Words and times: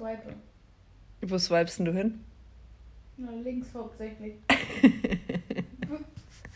swipe. 0.00 0.34
Wo 1.20 1.38
swipest 1.38 1.78
denn 1.78 1.86
du 1.86 1.92
hin? 1.92 2.24
Na, 3.18 3.32
links 3.44 3.68
hauptsächlich. 3.74 4.34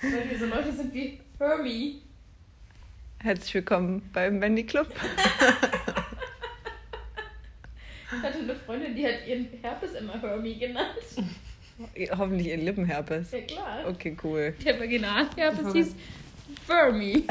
Weil 0.01 0.31
wir 0.31 0.39
so 0.39 0.47
Leute 0.47 0.73
sind 0.73 0.95
wie 0.95 1.21
Hermie. 1.39 2.01
Herzlich 3.19 3.55
willkommen 3.55 4.09
beim 4.15 4.41
Wendy 4.41 4.65
Club. 4.65 4.89
Ich 8.07 8.23
hatte 8.23 8.39
eine 8.39 8.55
Freundin, 8.55 8.95
die 8.95 9.07
hat 9.07 9.27
ihren 9.27 9.47
Herpes 9.61 9.93
immer 9.93 10.19
Hermie 10.23 10.59
genannt. 10.59 10.97
Hoffentlich 12.17 12.47
ihren 12.49 12.65
Lippenherpes. 12.65 13.33
Ja 13.33 13.41
klar. 13.41 13.89
Okay, 13.89 14.17
cool. 14.23 14.55
Der 14.65 14.81
Vaginalherpes 14.81 15.73
hieß 15.73 15.95
Fermi. 16.67 17.27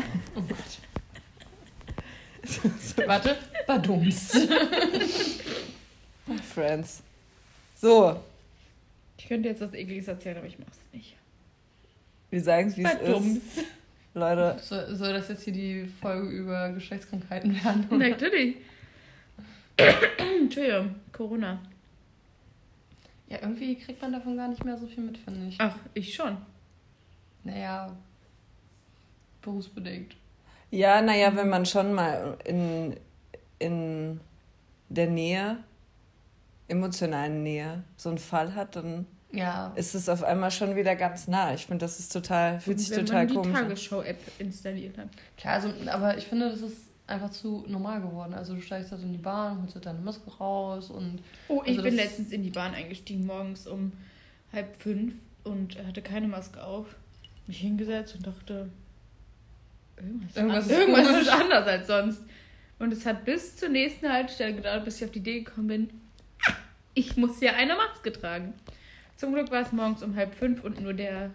Warte, 3.08 3.38
Badums. 3.66 4.34
Friends. 6.54 7.04
So, 7.76 8.20
Ich 9.18 9.28
könnte 9.28 9.50
jetzt 9.50 9.62
was 9.62 9.74
Ekliges 9.74 10.08
erzählen, 10.08 10.38
aber 10.38 10.48
ich 10.48 10.58
mach's 10.60 10.80
nicht. 10.94 11.16
wir 12.30 12.42
sagen 12.42 12.70
es, 12.70 12.78
wie 12.78 12.84
es 12.86 12.94
ist. 12.94 13.66
Leute, 14.14 14.58
So, 14.62 14.96
soll 14.96 15.14
das 15.14 15.28
jetzt 15.30 15.44
hier 15.44 15.54
die 15.54 15.86
Folge 15.86 16.28
über 16.30 16.70
Geschlechtskrankheiten 16.70 17.62
werden? 17.64 17.88
oder? 17.92 18.10
Natürlich. 18.10 18.58
Entschuldigung, 20.18 20.96
Corona. 21.12 21.60
Ja, 23.28 23.40
irgendwie 23.42 23.76
kriegt 23.76 24.02
man 24.02 24.12
davon 24.14 24.38
gar 24.38 24.48
nicht 24.48 24.64
mehr 24.64 24.78
so 24.78 24.86
viel 24.88 25.04
mit, 25.04 25.18
finde 25.18 25.48
ich. 25.50 25.56
Ach, 25.60 25.76
ich 25.96 26.14
schon. 26.14 26.38
Naja, 27.44 27.92
berufsbedingt. 29.42 30.16
ja, 30.72 31.02
naja, 31.02 31.36
wenn 31.36 31.50
man 31.50 31.66
schon 31.66 31.94
mal 31.94 32.38
in, 32.46 32.96
in 33.60 34.20
der 34.90 35.08
Nähe, 35.08 35.58
emotionalen 36.68 37.44
Nähe, 37.44 37.84
so 37.98 38.10
einen 38.10 38.18
Fall 38.18 38.56
hat, 38.56 38.76
dann 38.76 39.06
Ja, 39.32 39.72
ist 39.76 39.96
es 39.96 40.10
auf 40.10 40.24
einmal 40.24 40.52
schon 40.52 40.76
wieder 40.76 40.96
ganz 40.96 41.28
nah. 41.28 41.54
Ich 41.54 41.66
finde, 41.66 41.86
das 41.86 42.00
ist 42.00 42.12
total, 42.14 42.60
fühlt 42.60 42.80
sich 42.80 42.92
Wenn 42.92 43.06
total 43.06 43.26
man 43.26 43.28
die 43.28 43.34
komisch 43.36 43.58
an. 43.58 43.64
Tagesschau-App 43.64 44.18
installiert 44.40 44.98
hat. 44.98 45.08
klar, 45.38 45.54
also, 45.56 45.74
aber 45.88 46.18
ich 46.18 46.26
finde, 46.26 46.50
das 46.50 46.62
ist 46.62 46.78
einfach 47.08 47.32
zu 47.32 47.66
normal 47.68 48.02
geworden. 48.02 48.34
Also 48.34 48.56
du 48.56 48.62
steigst 48.62 48.92
halt 48.92 49.02
in 49.04 49.12
die 49.12 49.18
Bahn, 49.18 49.62
holst 49.62 49.76
halt 49.76 49.86
deine 49.86 50.00
Maske 50.00 50.30
raus 50.40 50.90
und 50.90 51.20
Oh, 51.50 51.62
ich 51.66 51.72
Also 51.72 51.84
bin 51.84 51.96
letztens 51.96 52.32
in 52.32 52.44
die 52.44 52.50
Bahn 52.50 52.74
eingestiegen, 52.74 53.26
morgens 53.26 53.68
um 53.68 53.92
halb 54.54 54.76
fünf 54.82 55.14
und 55.44 55.78
hatte 55.86 56.02
keine 56.02 56.28
Maske 56.28 56.64
auf. 56.64 56.86
Mich 57.46 57.58
hingesetzt 57.60 58.16
und 58.16 58.26
dachte, 58.26 58.70
irgendwas, 59.98 60.36
Irgendwas 60.38 60.66
ist, 60.66 60.72
ist 60.72 60.78
irgendwas 60.80 61.22
ist 61.22 61.30
anders 61.30 61.68
als 61.68 61.88
sonst. 61.88 62.22
Und 62.80 62.94
es 62.94 63.06
hat 63.06 63.26
bis 63.26 63.58
zur 63.58 63.70
nächsten 63.70 64.10
Haltestelle 64.10 64.56
gedauert, 64.56 64.86
bis 64.86 64.98
ich 64.98 65.06
auf 65.06 65.12
die 65.12 65.20
Idee 65.20 65.42
gekommen 65.42 65.68
bin, 65.68 65.90
ich 66.94 67.18
muss 67.18 67.40
ja 67.42 67.54
eine 67.54 67.76
Maske 67.76 68.12
tragen. 68.12 68.54
Zum 69.18 69.34
Glück 69.34 69.52
war 69.52 69.62
es 69.62 69.72
morgens 69.72 70.04
um 70.04 70.16
halb 70.16 70.34
fünf 70.36 70.64
und 70.64 70.82
nur 70.82 70.94
der 70.94 71.32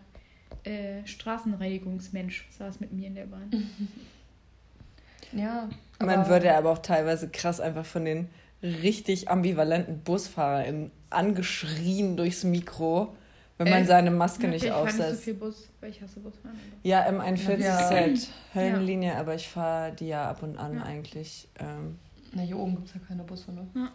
äh, 0.64 1.06
Straßenreinigungsmensch 1.06 2.46
saß 2.50 2.80
mit 2.80 2.92
mir 2.92 3.06
in 3.08 3.14
der 3.14 3.26
Bahn. 3.26 3.50
ja. 5.32 5.68
Man 6.00 6.28
würde 6.28 6.54
aber 6.54 6.70
auch 6.70 6.78
teilweise 6.78 7.28
krass 7.28 7.60
einfach 7.60 7.84
von 7.84 8.04
den 8.04 8.28
richtig 8.62 9.28
ambivalenten 9.30 10.00
BusfahrerInnen 10.00 10.90
angeschrien 11.10 12.16
durchs 12.16 12.44
Mikro, 12.44 13.16
wenn 13.56 13.70
man 13.70 13.80
Echt? 13.80 13.88
seine 13.88 14.10
Maske 14.10 14.44
Ja, 14.44 14.48
nicht 14.50 14.64
ich 14.64 14.70
fahre 14.70 14.84
nicht 14.86 14.96
so 14.96 15.02
aufsetzt. 15.02 15.22
viel 15.24 15.34
Bus, 15.34 15.68
weil 15.80 15.90
ich 15.90 16.02
hasse 16.02 16.20
Busfahren. 16.20 16.58
Ja, 16.82 17.06
M41 17.08 17.58
Ja. 17.58 17.78
ist 17.80 17.90
halt 17.90 18.28
Höllenlinie, 18.54 19.16
aber 19.16 19.34
ich 19.34 19.48
fahre 19.48 19.92
die 19.92 20.08
ja 20.08 20.28
ab 20.28 20.42
und 20.42 20.56
an 20.58 20.76
Ja. 20.76 20.82
eigentlich. 20.82 21.48
Ähm, 21.58 21.98
Na, 22.32 22.42
hier 22.42 22.58
oben 22.58 22.76
gibt 22.76 22.88
es 22.88 22.94
ja 22.94 23.00
keine 23.06 23.22
Busse, 23.24 23.52
ne? 23.52 23.66
ja, 23.74 23.90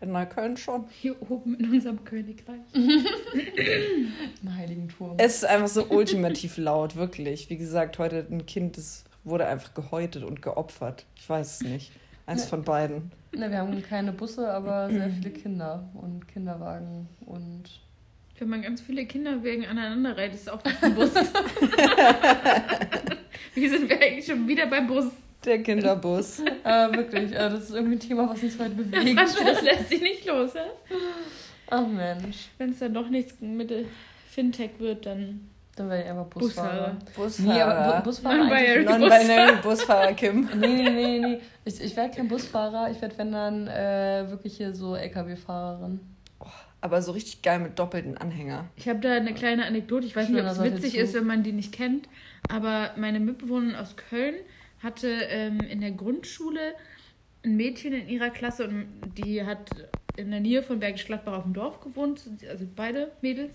in 0.00 0.12
Neukölln 0.12 0.56
schon. 0.56 0.84
Hier 0.90 1.16
oben 1.30 1.54
in 1.58 1.70
unserem 1.70 2.04
Königreich. 2.04 2.60
Im 2.74 4.56
Heiligen 4.56 4.88
Turm. 4.88 5.14
Es 5.18 5.36
ist 5.36 5.44
einfach 5.44 5.68
so 5.68 5.86
ultimativ 5.88 6.56
laut, 6.58 6.96
wirklich. 6.96 7.48
Wie 7.50 7.56
gesagt, 7.56 7.98
heute 7.98 8.26
ein 8.30 8.46
Kind, 8.46 8.76
das 8.76 9.04
wurde 9.24 9.46
einfach 9.46 9.74
gehäutet 9.74 10.24
und 10.24 10.42
geopfert. 10.42 11.06
Ich 11.16 11.28
weiß 11.28 11.62
es 11.62 11.68
nicht. 11.68 11.92
Eins 12.26 12.42
Ja. 12.42 12.48
von 12.48 12.64
beiden. 12.64 13.10
Na, 13.34 13.50
wir 13.50 13.58
haben 13.58 13.82
keine 13.82 14.12
Busse, 14.12 14.48
aber 14.50 14.90
sehr 14.90 15.08
viele 15.10 15.30
Kinder 15.30 15.88
und 15.94 16.28
Kinderwagen 16.28 17.08
und 17.26 17.64
Wenn 18.38 18.48
man 18.48 18.62
ganz 18.62 18.80
viele 18.80 19.06
Kinderwegen 19.06 19.64
aneinander 19.66 20.16
reiht, 20.16 20.34
ist 20.34 20.50
auch 20.50 20.62
das 20.62 20.82
ein 20.82 20.94
Bus. 20.94 21.10
Wie 23.54 23.68
sind 23.68 23.88
wir 23.88 24.00
eigentlich 24.00 24.26
schon 24.26 24.46
wieder 24.48 24.66
beim 24.66 24.86
Bus? 24.86 25.06
Der 25.44 25.62
Kinderbus. 25.62 26.40
äh, 26.64 26.92
wirklich, 26.96 27.32
äh, 27.32 27.50
das 27.50 27.64
ist 27.64 27.74
irgendwie 27.74 27.96
ein 27.96 28.00
Thema, 28.00 28.28
was 28.28 28.42
uns 28.42 28.58
heute 28.58 28.70
bewegt. 28.74 29.18
Franz, 29.18 29.36
das 29.44 29.62
lässt 29.62 29.88
sich 29.88 30.00
nicht 30.00 30.26
los, 30.26 30.54
hä? 30.54 30.94
Ach 31.70 31.86
Mensch, 31.86 32.48
Wenn 32.58 32.70
es 32.70 32.78
dann 32.78 32.94
doch 32.94 33.08
nichts 33.08 33.40
mit 33.40 33.72
Fintech 34.30 34.70
wird, 34.78 35.06
dann 35.06 35.48
dann 35.74 35.88
werde 35.88 36.02
ich 36.04 36.10
einfach 36.10 36.26
Busfahrer. 36.26 36.96
Busfahrer. 37.16 37.54
Nee, 37.54 37.62
aber 37.62 37.96
Bu- 37.98 38.04
Busfahrer. 38.04 38.36
Busfahrer 38.38 38.84
Non-binary. 38.84 38.84
Non-binary 38.84 39.62
Busfahrer 39.62 40.12
Kim. 40.12 40.48
Nee, 40.60 40.66
nee, 40.66 40.90
nee, 40.90 41.18
nee. 41.18 41.38
Ich, 41.64 41.80
ich 41.80 41.96
werde 41.96 42.14
kein 42.14 42.28
Busfahrer, 42.28 42.90
ich 42.90 43.00
werde, 43.00 43.16
wenn 43.16 43.32
dann, 43.32 43.68
äh, 43.68 44.26
wirklich 44.28 44.58
hier 44.58 44.74
so 44.74 44.94
LKW-Fahrerin. 44.94 46.00
Aber 46.82 47.00
so 47.00 47.12
richtig 47.12 47.40
geil 47.42 47.60
mit 47.60 47.78
doppelten 47.78 48.18
Anhänger. 48.18 48.66
Ich 48.76 48.88
habe 48.88 48.98
da 48.98 49.12
eine 49.12 49.32
kleine 49.32 49.64
Anekdote. 49.64 50.04
Ich 50.04 50.14
weiß 50.16 50.28
nicht, 50.28 50.40
ob 50.42 50.50
es 50.50 50.62
witzig 50.62 50.96
ist, 50.96 51.14
wenn 51.14 51.26
man 51.26 51.42
die 51.42 51.52
nicht 51.52 51.72
kennt. 51.72 52.06
Aber 52.50 52.90
meine 52.96 53.20
Mitbewohnerin 53.20 53.76
aus 53.76 53.94
Köln 53.96 54.34
hatte 54.82 55.08
ähm, 55.08 55.60
in 55.60 55.80
der 55.80 55.92
Grundschule 55.92 56.74
ein 57.44 57.56
Mädchen 57.56 57.92
in 57.92 58.08
ihrer 58.08 58.30
Klasse 58.30 58.68
und 58.68 58.86
die 59.16 59.44
hat 59.44 59.70
in 60.16 60.30
der 60.30 60.40
Nähe 60.40 60.62
von 60.62 60.80
Bergisch 60.80 61.06
Gladbach 61.06 61.38
auf 61.38 61.44
dem 61.44 61.54
Dorf 61.54 61.80
gewohnt, 61.80 62.22
also 62.48 62.66
beide 62.76 63.12
Mädels, 63.20 63.54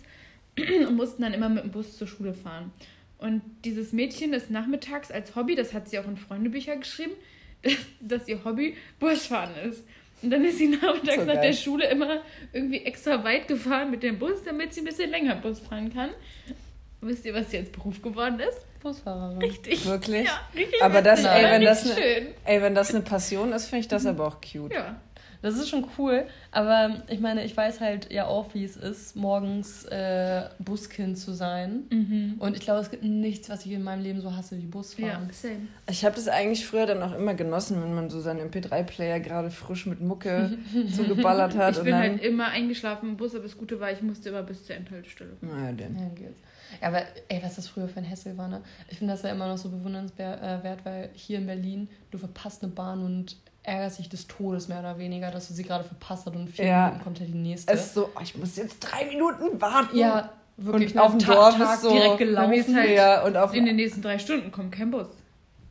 und 0.58 0.96
mussten 0.96 1.22
dann 1.22 1.34
immer 1.34 1.50
mit 1.50 1.64
dem 1.64 1.72
Bus 1.72 1.98
zur 1.98 2.08
Schule 2.08 2.34
fahren. 2.34 2.72
Und 3.20 3.42
dieses 3.66 3.94
Mädchen 3.94 4.34
ist 4.34 4.52
nachmittags 4.52 5.12
als 5.12 5.36
Hobby, 5.36 5.56
das 5.56 5.74
hat 5.74 5.90
sie 5.90 6.00
auch 6.00 6.08
in 6.08 6.18
Freundebücher 6.18 6.76
geschrieben, 6.76 7.14
dass, 7.62 7.74
dass 8.00 8.28
ihr 8.28 8.44
Hobby 8.44 8.76
Busfahren 9.00 9.56
ist. 9.70 9.84
Und 10.22 10.32
dann 10.32 10.44
ist 10.46 10.58
sie 10.58 10.68
nachmittags 10.68 11.20
So 11.20 11.26
nach 11.26 11.42
der 11.42 11.54
Schule 11.54 11.88
immer 11.90 12.22
irgendwie 12.52 12.84
extra 12.84 13.24
weit 13.24 13.48
gefahren 13.48 13.92
mit 13.92 14.02
dem 14.02 14.18
Bus, 14.18 14.44
damit 14.44 14.74
sie 14.74 14.82
ein 14.82 14.86
bisschen 14.86 15.12
länger 15.12 15.36
Bus 15.36 15.60
fahren 15.60 15.94
kann. 15.94 16.10
Wisst 17.02 17.26
ihr, 17.26 17.34
was 17.36 17.52
sie 17.52 17.58
als 17.58 17.70
Beruf 17.70 18.02
geworden 18.02 18.40
ist? 18.40 18.66
Busfahrerin. 18.88 19.38
Richtig. 19.40 19.86
Wirklich? 19.86 20.26
Ja, 20.26 20.40
richtig. 20.56 20.82
Aber 20.82 21.02
das, 21.02 21.20
witzig, 21.20 21.32
ey, 21.32 21.52
wenn 21.52 21.62
das 21.64 21.84
Nicht 21.86 21.98
ne- 21.98 22.04
schön. 22.04 22.28
Ey, 22.46 22.62
wenn 22.62 22.76
das 22.76 22.90
eine 22.92 23.02
Passion 23.04 23.54
ist, 23.54 23.66
finde 23.66 23.82
ich 23.82 23.88
das 23.88 24.06
aber 24.06 24.28
auch 24.28 24.38
cute. 24.42 24.74
Ja. 24.74 24.96
Das 25.42 25.56
ist 25.56 25.70
schon 25.70 25.86
cool, 25.98 26.26
aber 26.52 27.04
ich 27.10 27.20
meine, 27.20 27.44
ich 27.44 27.56
weiß 27.56 27.80
halt 27.80 28.12
ja 28.12 28.26
auch, 28.26 28.54
wie 28.54 28.64
es 28.64 28.76
ist, 28.76 29.16
morgens 29.16 29.86
äh, 29.86 30.44
Buskind 30.60 31.18
zu 31.18 31.34
sein. 31.34 31.84
Mhm. 31.92 32.36
Und 32.40 32.56
ich 32.56 32.62
glaube, 32.62 32.82
es 32.82 32.90
gibt 32.90 33.04
nichts, 33.04 33.50
was 33.50 33.66
ich 33.66 33.72
in 33.72 33.84
meinem 33.84 34.02
Leben 34.02 34.22
so 34.22 34.36
hasse 34.36 34.58
wie 34.58 34.62
Ja, 34.64 34.68
Busfahren. 34.70 35.30
same. 35.32 35.68
Ich 35.90 36.04
habe 36.04 36.16
das 36.16 36.28
eigentlich 36.28 36.66
früher 36.66 36.86
dann 36.86 37.02
auch 37.04 37.14
immer 37.16 37.34
genossen, 37.36 37.82
wenn 37.82 37.94
man 37.94 38.10
so 38.10 38.20
seinen 38.20 38.50
MP3-Player 38.50 39.20
gerade 39.20 39.52
frisch 39.52 39.86
mit 39.86 40.02
Mucke 40.02 40.58
so 40.88 41.04
geballert 41.04 41.56
hat. 41.56 41.74
Ich 41.74 41.80
und 41.80 41.86
bin 41.86 41.94
dann, 41.94 42.02
halt 42.02 42.24
immer 42.24 42.48
eingeschlafen 42.48 43.10
im 43.10 43.18
Bus, 43.18 43.34
aber 43.36 43.44
das 43.44 43.58
Gute 43.58 43.80
war, 43.80 43.92
ich 43.92 44.02
musste 44.02 44.30
immer 44.30 44.44
bis 44.44 44.66
zur 44.66 44.76
Endhaltestelle. 44.76 45.38
Naja, 45.42 45.72
denn. 45.72 45.96
Ja, 45.98 46.10
geht's. 46.16 46.40
Ja, 46.82 46.90
aber 46.90 47.04
ey, 47.30 47.40
was 47.42 47.56
das 47.56 47.68
früher 47.68 47.88
für 47.88 48.00
ein 48.00 48.06
Hessel 48.06 48.38
war, 48.38 48.48
ne? 48.48 48.62
Ich 48.90 48.98
finde 48.98 49.14
das 49.14 49.24
ja 49.24 49.30
immer 49.32 49.48
noch 49.48 49.58
so 49.58 49.70
bewundernswert, 49.70 50.66
äh, 50.66 50.78
weil 50.84 51.10
hier 51.14 51.38
in 51.38 51.46
Berlin, 51.46 51.88
du 52.12 52.18
verpasst 52.18 52.64
eine 52.64 52.72
Bahn 52.74 53.04
und 53.04 53.38
ärgerst 53.68 54.00
dich 54.00 54.10
des 54.10 54.28
Todes 54.28 54.68
mehr 54.68 54.80
oder 54.80 54.98
weniger, 54.98 55.30
dass 55.30 55.50
du 55.50 55.54
sie 55.54 55.64
gerade 55.64 55.84
verpasst 55.84 56.26
hast 56.26 56.36
und 56.36 56.42
in 56.44 56.48
vier 56.48 56.66
Ja. 56.66 56.86
Minuten 56.88 57.04
kommt 57.04 57.20
ja 57.20 57.26
die 57.26 57.34
nächste. 57.34 57.74
Es 57.74 57.88
ist 57.88 57.94
so, 57.96 58.10
oh, 58.16 58.20
ich 58.24 58.36
muss 58.38 58.56
jetzt 58.56 58.80
drei 58.80 59.06
Minuten 59.06 59.60
warten. 59.62 59.98
ja, 59.98 60.30
wirklich. 60.58 60.94
Und 60.96 61.00
auf 61.02 61.12
dem 61.18 61.20
Dorf 61.26 61.58
Tag 61.58 61.76
ist 61.76 61.82
so- 61.82 61.92
direkt 61.92 62.18
gelaufen. 62.18 62.54
ist 62.54 62.74
halt- 62.76 62.90
ja, 62.92 63.24
und 63.24 63.36
auf, 63.38 63.54
In 63.54 63.66
den 63.66 63.76
nächsten 63.76 64.02
drei 64.02 64.18
Stunden 64.18 64.52
kommt 64.52 64.72
kein 64.72 64.90
Bus. 64.90 65.08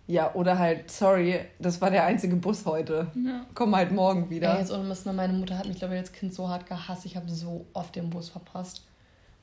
ja, 0.07 0.33
oder 0.35 0.59
halt, 0.59 0.91
sorry, 0.91 1.41
das 1.59 1.81
war 1.81 1.91
der 1.91 2.05
einzige 2.05 2.37
Bus 2.37 2.65
heute. 2.67 3.07
Ja. 3.15 3.47
Komm 3.55 3.75
halt 3.75 3.91
morgen 3.93 4.29
wieder. 4.31 4.53
Ey, 4.53 4.61
jetzt 4.61 4.71
ohne 4.73 4.85
Mist, 4.85 5.07
ne, 5.07 5.13
meine 5.15 5.33
Mutter 5.33 5.57
hat 5.59 5.67
mich, 5.67 5.79
glaube 5.79 5.95
ich, 5.95 6.01
als 6.01 6.13
Kind 6.13 6.35
so 6.35 6.49
hart 6.49 6.67
gehasst. 6.67 7.07
Ich 7.07 7.17
habe 7.17 7.29
so 7.31 7.67
oft 7.73 7.97
den 7.97 8.11
Bus 8.11 8.29
verpasst. 8.29 8.83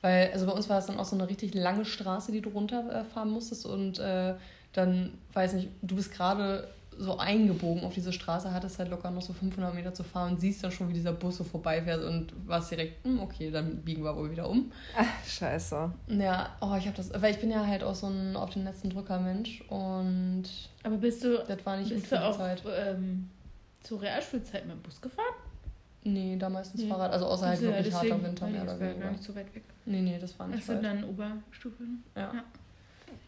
Weil, 0.00 0.30
also 0.32 0.46
bei 0.46 0.52
uns 0.52 0.68
war 0.68 0.78
es 0.78 0.86
dann 0.86 0.98
auch 0.98 1.04
so 1.06 1.16
eine 1.16 1.28
richtig 1.28 1.54
lange 1.54 1.84
Straße, 1.84 2.30
die 2.30 2.40
du 2.40 2.50
runterfahren 2.50 3.30
musstest. 3.30 3.66
Und 3.66 3.98
äh, 3.98 4.34
dann, 4.74 5.18
weiß 5.32 5.54
nicht, 5.54 5.68
du 5.82 5.96
bist 5.96 6.12
gerade 6.12 6.68
so 6.98 7.18
eingebogen 7.18 7.84
auf 7.84 7.94
diese 7.94 8.12
Straße, 8.12 8.52
hattest 8.52 8.78
halt 8.78 8.88
locker 8.90 9.10
noch 9.10 9.22
so 9.22 9.32
500 9.32 9.74
Meter 9.74 9.92
zu 9.94 10.04
fahren 10.04 10.32
und 10.32 10.40
siehst 10.40 10.62
dann 10.64 10.70
schon, 10.70 10.88
wie 10.88 10.92
dieser 10.92 11.12
Bus 11.12 11.36
so 11.38 11.44
vorbeifährt 11.44 12.02
und 12.04 12.32
warst 12.46 12.70
direkt, 12.70 13.04
hm, 13.04 13.20
okay, 13.20 13.50
dann 13.50 13.78
biegen 13.82 14.04
wir 14.04 14.14
wohl 14.16 14.30
wieder 14.30 14.48
um. 14.48 14.70
Ach, 14.96 15.04
scheiße. 15.26 15.92
Ja, 16.08 16.50
oh, 16.60 16.74
ich 16.78 16.86
habe 16.86 16.96
das, 16.96 17.10
weil 17.20 17.32
ich 17.34 17.40
bin 17.40 17.50
ja 17.50 17.66
halt 17.66 17.82
auch 17.84 17.94
so 17.94 18.06
ein 18.06 18.36
auf 18.36 18.50
den 18.50 18.64
letzten 18.64 18.90
Drücker 18.90 19.18
Mensch 19.20 19.62
und 19.68 20.44
Aber 20.82 20.96
bist 20.96 21.24
du, 21.24 21.42
das 21.46 21.64
war 21.66 21.76
nicht 21.76 21.90
bist 21.90 22.10
du 22.12 22.22
auch 22.24 22.36
Zeit. 22.36 22.62
ähm, 22.76 23.28
zur 23.82 24.00
Realschulzeit 24.02 24.66
mit 24.66 24.76
dem 24.76 24.82
Bus 24.82 25.00
gefahren? 25.00 25.34
Nee, 26.06 26.36
da 26.38 26.48
meistens 26.50 26.82
Nee. 26.82 26.88
Fahrrad, 26.88 27.12
also 27.12 27.26
außer 27.26 27.46
halt 27.48 27.60
Ja, 27.62 27.68
wirklich 27.68 27.94
harter 27.94 28.06
deswegen, 28.08 28.24
Winter 28.26 28.46
mehr 28.46 28.64
das 28.64 28.74
oder 28.76 28.80
war 28.80 28.86
ja 28.86 28.92
gar 28.92 29.00
weniger. 29.00 29.10
nicht 29.12 29.22
so 29.24 29.34
weit 29.34 29.54
weg. 29.54 29.64
Nee, 29.86 30.00
nee, 30.02 30.18
das 30.20 30.38
war 30.38 30.46
nicht 30.48 30.58
Achso, 30.58 30.74
weit. 30.74 30.84
dann 30.84 31.04
Oberstufe. 31.04 31.82
Ja. 32.14 32.22
Ja. 32.34 32.44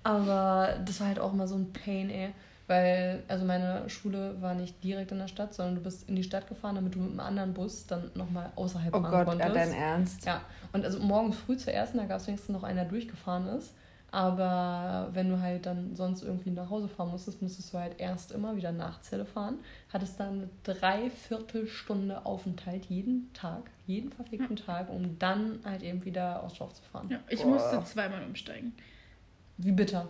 Aber 0.04 0.78
das 0.84 1.00
war 1.00 1.08
halt 1.08 1.18
auch 1.18 1.32
immer 1.32 1.48
so 1.48 1.56
ein 1.56 1.72
Pain, 1.72 2.10
ey. 2.10 2.30
Weil, 2.68 3.22
also 3.28 3.44
meine 3.44 3.88
Schule 3.88 4.40
war 4.42 4.54
nicht 4.54 4.82
direkt 4.82 5.12
in 5.12 5.18
der 5.18 5.28
Stadt, 5.28 5.54
sondern 5.54 5.76
du 5.76 5.80
bist 5.82 6.08
in 6.08 6.16
die 6.16 6.24
Stadt 6.24 6.48
gefahren, 6.48 6.74
damit 6.74 6.94
du 6.96 6.98
mit 6.98 7.10
einem 7.10 7.20
anderen 7.20 7.54
Bus 7.54 7.86
dann 7.86 8.10
nochmal 8.14 8.50
außerhalb 8.56 8.92
Oh 8.92 9.00
fahren 9.02 9.10
Gott, 9.10 9.26
konntest. 9.26 9.48
ja, 9.48 9.54
dein 9.54 9.72
Ernst? 9.72 10.26
Ja, 10.26 10.40
und 10.72 10.84
also 10.84 10.98
morgens 10.98 11.36
früh 11.36 11.56
zur 11.56 11.72
ersten, 11.72 11.98
da 11.98 12.06
gab 12.06 12.20
es 12.20 12.26
wenigstens 12.26 12.52
noch 12.52 12.64
einer, 12.64 12.82
der 12.82 12.90
durchgefahren 12.90 13.46
ist. 13.46 13.72
Aber 14.10 15.10
wenn 15.12 15.28
du 15.28 15.40
halt 15.40 15.66
dann 15.66 15.94
sonst 15.94 16.22
irgendwie 16.22 16.50
nach 16.50 16.70
Hause 16.70 16.88
fahren 16.88 17.10
musstest, 17.10 17.42
musstest 17.42 17.72
du 17.72 17.78
halt 17.78 18.00
erst 18.00 18.32
immer 18.32 18.56
wieder 18.56 18.72
nach 18.72 19.00
Celle 19.02 19.26
fahren. 19.26 19.58
Hattest 19.92 20.18
dann 20.18 20.28
eine 20.28 20.48
Dreiviertelstunde 20.64 22.24
Aufenthalt 22.24 22.86
jeden 22.86 23.32
Tag, 23.32 23.70
jeden 23.86 24.10
verfickten 24.10 24.56
Tag, 24.56 24.88
um 24.90 25.18
dann 25.18 25.58
halt 25.64 25.82
eben 25.82 26.04
wieder 26.04 26.42
aufs 26.42 26.58
Dorf 26.58 26.72
zu 26.74 26.82
fahren. 26.82 27.10
Ja, 27.10 27.18
ich 27.28 27.42
Boah. 27.42 27.50
musste 27.50 27.84
zweimal 27.84 28.24
umsteigen. 28.24 28.72
Wie 29.58 29.72
bitter. 29.72 30.08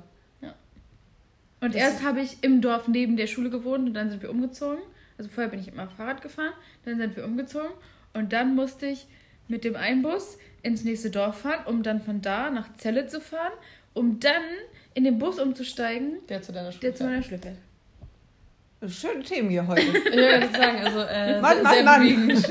Und 1.60 1.74
Das 1.74 1.80
erst 1.82 2.02
habe 2.04 2.20
ich 2.20 2.42
im 2.42 2.60
Dorf 2.60 2.86
neben 2.88 3.16
der 3.16 3.26
Schule 3.26 3.50
gewohnt 3.50 3.88
und 3.88 3.94
dann 3.94 4.10
sind 4.10 4.22
wir 4.22 4.30
umgezogen. 4.30 4.78
Also 5.18 5.30
vorher 5.30 5.50
bin 5.50 5.60
ich 5.60 5.68
immer 5.68 5.88
Fahrrad 5.88 6.20
gefahren, 6.20 6.52
dann 6.84 6.98
sind 6.98 7.16
wir 7.16 7.24
umgezogen 7.24 7.70
und 8.12 8.32
dann 8.32 8.54
musste 8.54 8.86
ich 8.86 9.06
mit 9.48 9.64
dem 9.64 9.74
Einbus 9.76 10.36
ins 10.62 10.84
nächste 10.84 11.10
Dorf 11.10 11.40
fahren, 11.40 11.64
um 11.66 11.82
dann 11.82 12.02
von 12.02 12.20
da 12.20 12.50
nach 12.50 12.68
Celle 12.76 13.06
zu 13.06 13.20
fahren, 13.20 13.52
um 13.94 14.20
dann 14.20 14.42
in 14.94 15.04
den 15.04 15.18
Bus 15.18 15.38
umzusteigen, 15.38 16.18
Der 16.28 16.42
zu 16.42 16.52
deiner 16.52 16.72
Schule. 16.72 16.80
der 16.82 16.94
zu 16.94 17.04
meiner 17.04 17.22
Schule 17.22 17.38
fährt. 17.38 17.56
Schöne 18.92 19.22
Themen 19.22 19.48
hier 19.48 19.66
heute. 19.66 19.80
Ich 19.86 19.94
würde 20.16 20.48
sagen, 20.52 20.78
also 20.84 21.00
äh, 21.00 21.40
Mann, 21.40 21.62
Mann, 21.62 21.84
Mann. 21.84 22.44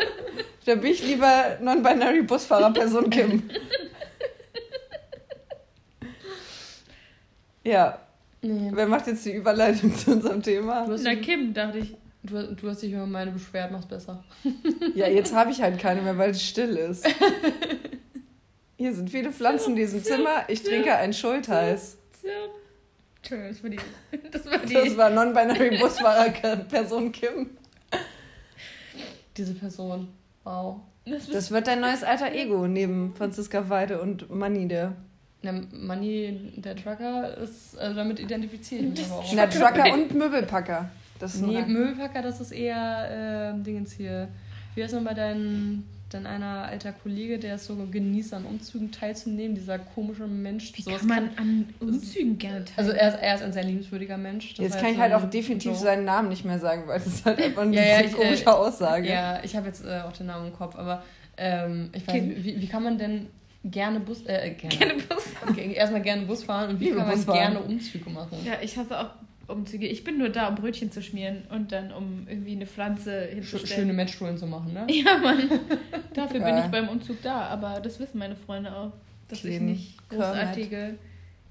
da 0.64 0.74
bin 0.76 0.90
ich 0.90 1.02
lieber 1.06 1.58
Non-Binary 1.60 2.22
Busfahrer 2.22 2.72
Person 2.72 3.10
Kim. 3.10 3.42
ja, 7.64 8.00
Nee. 8.40 8.70
wer 8.72 8.86
macht 8.86 9.06
jetzt 9.06 9.24
die 9.24 9.32
Überleitung 9.32 9.94
zu 9.96 10.12
unserem 10.12 10.42
Thema? 10.42 10.86
Du 10.86 10.92
hast, 10.92 11.02
Na 11.02 11.14
Kim, 11.16 11.52
dachte 11.52 11.78
ich. 11.78 11.96
du, 12.22 12.54
du 12.54 12.68
hast 12.68 12.82
dich 12.82 12.92
über 12.92 13.06
meine 13.06 13.32
beschwert, 13.32 13.72
mach's 13.72 13.86
besser. 13.86 14.22
Ja, 14.94 15.08
jetzt 15.08 15.34
habe 15.34 15.50
ich 15.50 15.60
halt 15.60 15.78
keine 15.78 16.02
mehr, 16.02 16.16
weil 16.18 16.30
es 16.30 16.42
still 16.42 16.76
ist. 16.76 17.06
Hier 18.76 18.94
sind 18.94 19.10
viele 19.10 19.32
Pflanzen 19.32 19.70
in 19.70 19.76
diesem 19.76 20.04
Zimmer. 20.04 20.44
Ich 20.48 20.62
trinke 20.62 20.94
einen 20.94 21.12
Schultheiß. 21.12 21.96
Entschuldigung, 23.16 23.52
das 23.52 23.62
war 23.64 23.70
die. 23.70 23.78
Das 24.30 24.46
war 24.46 24.58
die. 24.58 24.74
Das 24.74 24.96
war 24.96 25.10
Non-Binary 25.10 25.78
Busfahrer 25.78 26.30
Person 26.30 27.10
Kim. 27.10 27.50
Diese 29.36 29.54
Person. 29.54 30.08
Wow. 30.44 30.80
das 31.04 31.28
Das 31.28 31.50
wird 31.50 31.66
dein 31.66 31.80
neues 31.80 32.04
alter 32.04 32.32
Ego 32.34 32.68
neben 32.68 33.14
Franziska 33.14 33.68
Weide 33.68 34.00
und 34.00 34.30
Manni, 34.30 34.68
der. 35.42 35.52
Der 35.52 35.62
Manni, 35.72 36.52
der 36.56 36.76
Trucker, 36.76 37.36
ist, 37.38 37.78
also 37.78 37.94
damit 37.96 38.18
mich 38.18 38.28
aber 39.06 39.14
auch. 39.14 39.32
Na, 39.34 39.46
Trucker 39.46 39.92
und 39.92 40.14
Möbelpacker. 40.14 40.90
Das 41.18 41.34
ist 41.34 41.42
Nee, 41.42 41.56
ein 41.58 41.72
Müllpacker, 41.72 42.22
das 42.22 42.40
ist 42.40 42.52
eher 42.52 43.54
äh, 43.58 43.62
Dingens 43.62 43.92
hier. 43.92 44.28
Wie 44.74 44.82
heißt 44.84 44.94
nochmal 44.94 45.14
dein, 45.16 45.82
dein 46.10 46.26
einer 46.26 46.62
alter 46.66 46.92
Kollege, 46.92 47.38
der 47.38 47.56
ist 47.56 47.64
so 47.66 47.74
genießt, 47.74 48.34
an 48.34 48.44
Umzügen 48.44 48.92
teilzunehmen, 48.92 49.56
dieser 49.56 49.78
komische 49.80 50.28
Mensch. 50.28 50.72
Wie 50.76 50.82
sowas 50.82 51.00
kann 51.00 51.08
man 51.08 51.30
an 51.36 51.68
Umzügen 51.80 52.38
gerne 52.38 52.64
teilen? 52.64 52.76
Also 52.76 52.92
er 52.92 53.08
ist, 53.08 53.20
er 53.20 53.34
ist 53.34 53.42
ein 53.42 53.52
sehr 53.52 53.64
liebenswürdiger 53.64 54.16
Mensch. 54.16 54.50
Das 54.54 54.58
Jetzt 54.64 54.74
heißt, 54.74 54.84
kann 54.84 54.92
ich 54.94 54.98
halt 55.00 55.12
auch 55.14 55.24
ähm, 55.24 55.30
definitiv 55.30 55.74
so. 55.74 55.84
seinen 55.84 56.04
Namen 56.04 56.28
nicht 56.28 56.44
mehr 56.44 56.60
sagen, 56.60 56.84
weil 56.86 56.98
das 56.98 57.08
ist 57.08 57.24
halt 57.26 57.42
einfach 57.42 57.62
eine 57.62 57.74
Ja, 57.74 57.82
ja, 57.82 58.00
ich, 58.02 58.12
äh, 58.12 58.14
komische 58.14 58.54
Aussage. 58.54 59.08
Ja, 59.08 59.40
ich 59.42 59.56
habe 59.56 59.66
jetzt 59.66 59.84
äh, 59.84 60.02
auch 60.06 60.12
den 60.12 60.26
Namen 60.26 60.46
im 60.48 60.52
Kopf, 60.52 60.76
aber 60.76 61.02
ähm, 61.36 61.90
ich 61.92 62.06
weiß 62.06 62.14
Okay. 62.14 62.22
nicht, 62.22 62.44
wie, 62.44 62.60
wie 62.60 62.68
kann 62.68 62.84
man 62.84 62.96
denn 62.98 63.26
gerne 63.70 64.00
Bus, 64.00 64.22
äh, 64.26 64.54
gerne, 64.54 64.76
Gerne 64.76 65.02
Bus. 65.02 65.24
Okay, 65.48 65.72
erstmal 65.72 66.02
gerne 66.02 66.22
Bus 66.26 66.44
fahren 66.44 66.70
und 66.70 66.80
wie 66.80 66.90
kann 66.90 67.06
man 67.06 67.26
gerne 67.26 67.60
Umzüge 67.60 68.10
machen? 68.10 68.38
Ja, 68.44 68.54
ich 68.62 68.76
hasse 68.76 68.98
auch 68.98 69.10
Umzüge. 69.48 69.86
Ich 69.86 70.04
bin 70.04 70.18
nur 70.18 70.28
da, 70.28 70.48
um 70.48 70.54
Brötchen 70.54 70.92
zu 70.92 71.02
schmieren 71.02 71.44
und 71.50 71.72
dann 71.72 71.92
um 71.92 72.26
irgendwie 72.28 72.52
eine 72.52 72.66
Pflanze 72.66 73.22
hinzustellen. 73.26 73.82
Schöne 73.82 73.92
Matchstullen 73.94 74.36
zu 74.36 74.46
machen, 74.46 74.74
ne? 74.74 74.86
Ja, 74.90 75.18
Mann. 75.18 75.48
Dafür 76.14 76.40
bin 76.40 76.58
ich 76.58 76.66
beim 76.66 76.88
Umzug 76.88 77.22
da, 77.22 77.46
aber 77.46 77.80
das 77.80 77.98
wissen 77.98 78.18
meine 78.18 78.36
Freunde 78.36 78.74
auch, 78.74 78.92
dass 79.28 79.38
ich 79.38 79.56
Clean 79.56 79.66
nicht 79.66 80.08
großartige 80.10 80.96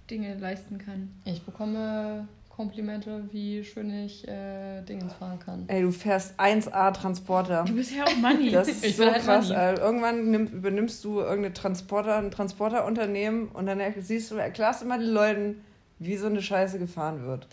Dinge 0.10 0.36
leisten 0.38 0.78
kann. 0.78 1.10
Ich 1.26 1.42
bekomme 1.42 2.28
Komplimente, 2.58 3.30
wie 3.32 3.64
schön 3.64 3.94
ich 4.04 4.28
äh, 4.28 4.82
Dingens 4.82 5.14
fahren 5.14 5.38
kann. 5.38 5.66
Ey, 5.68 5.84
du 5.84 5.92
fährst 5.92 6.40
1A 6.40 6.92
Transporter. 6.92 7.64
Du 7.66 7.76
bist 7.76 7.96
ja 7.96 8.04
auch 8.04 8.16
Money. 8.16 8.50
Das 8.52 8.68
ist 8.68 8.84
Ich 8.84 8.96
so 8.96 9.06
halt 9.06 9.22
krass. 9.22 9.52
Alter. 9.52 9.80
Irgendwann 9.80 10.32
nimm, 10.32 10.48
übernimmst 10.48 11.04
du 11.04 11.20
irgendeine 11.20 11.54
Transporter, 11.54 12.18
ein 12.18 12.32
Transporterunternehmen 12.32 13.50
und 13.50 13.68
dann 13.68 13.80
siehst 14.00 14.32
du, 14.32 14.36
erklärst 14.36 14.82
immer 14.82 14.98
den 14.98 15.12
Leuten, 15.12 15.62
wie 16.00 16.18
so 16.18 16.26
eine 16.26 16.42
Scheiße 16.42 16.80
gefahren 16.80 17.28
wird. 17.28 17.46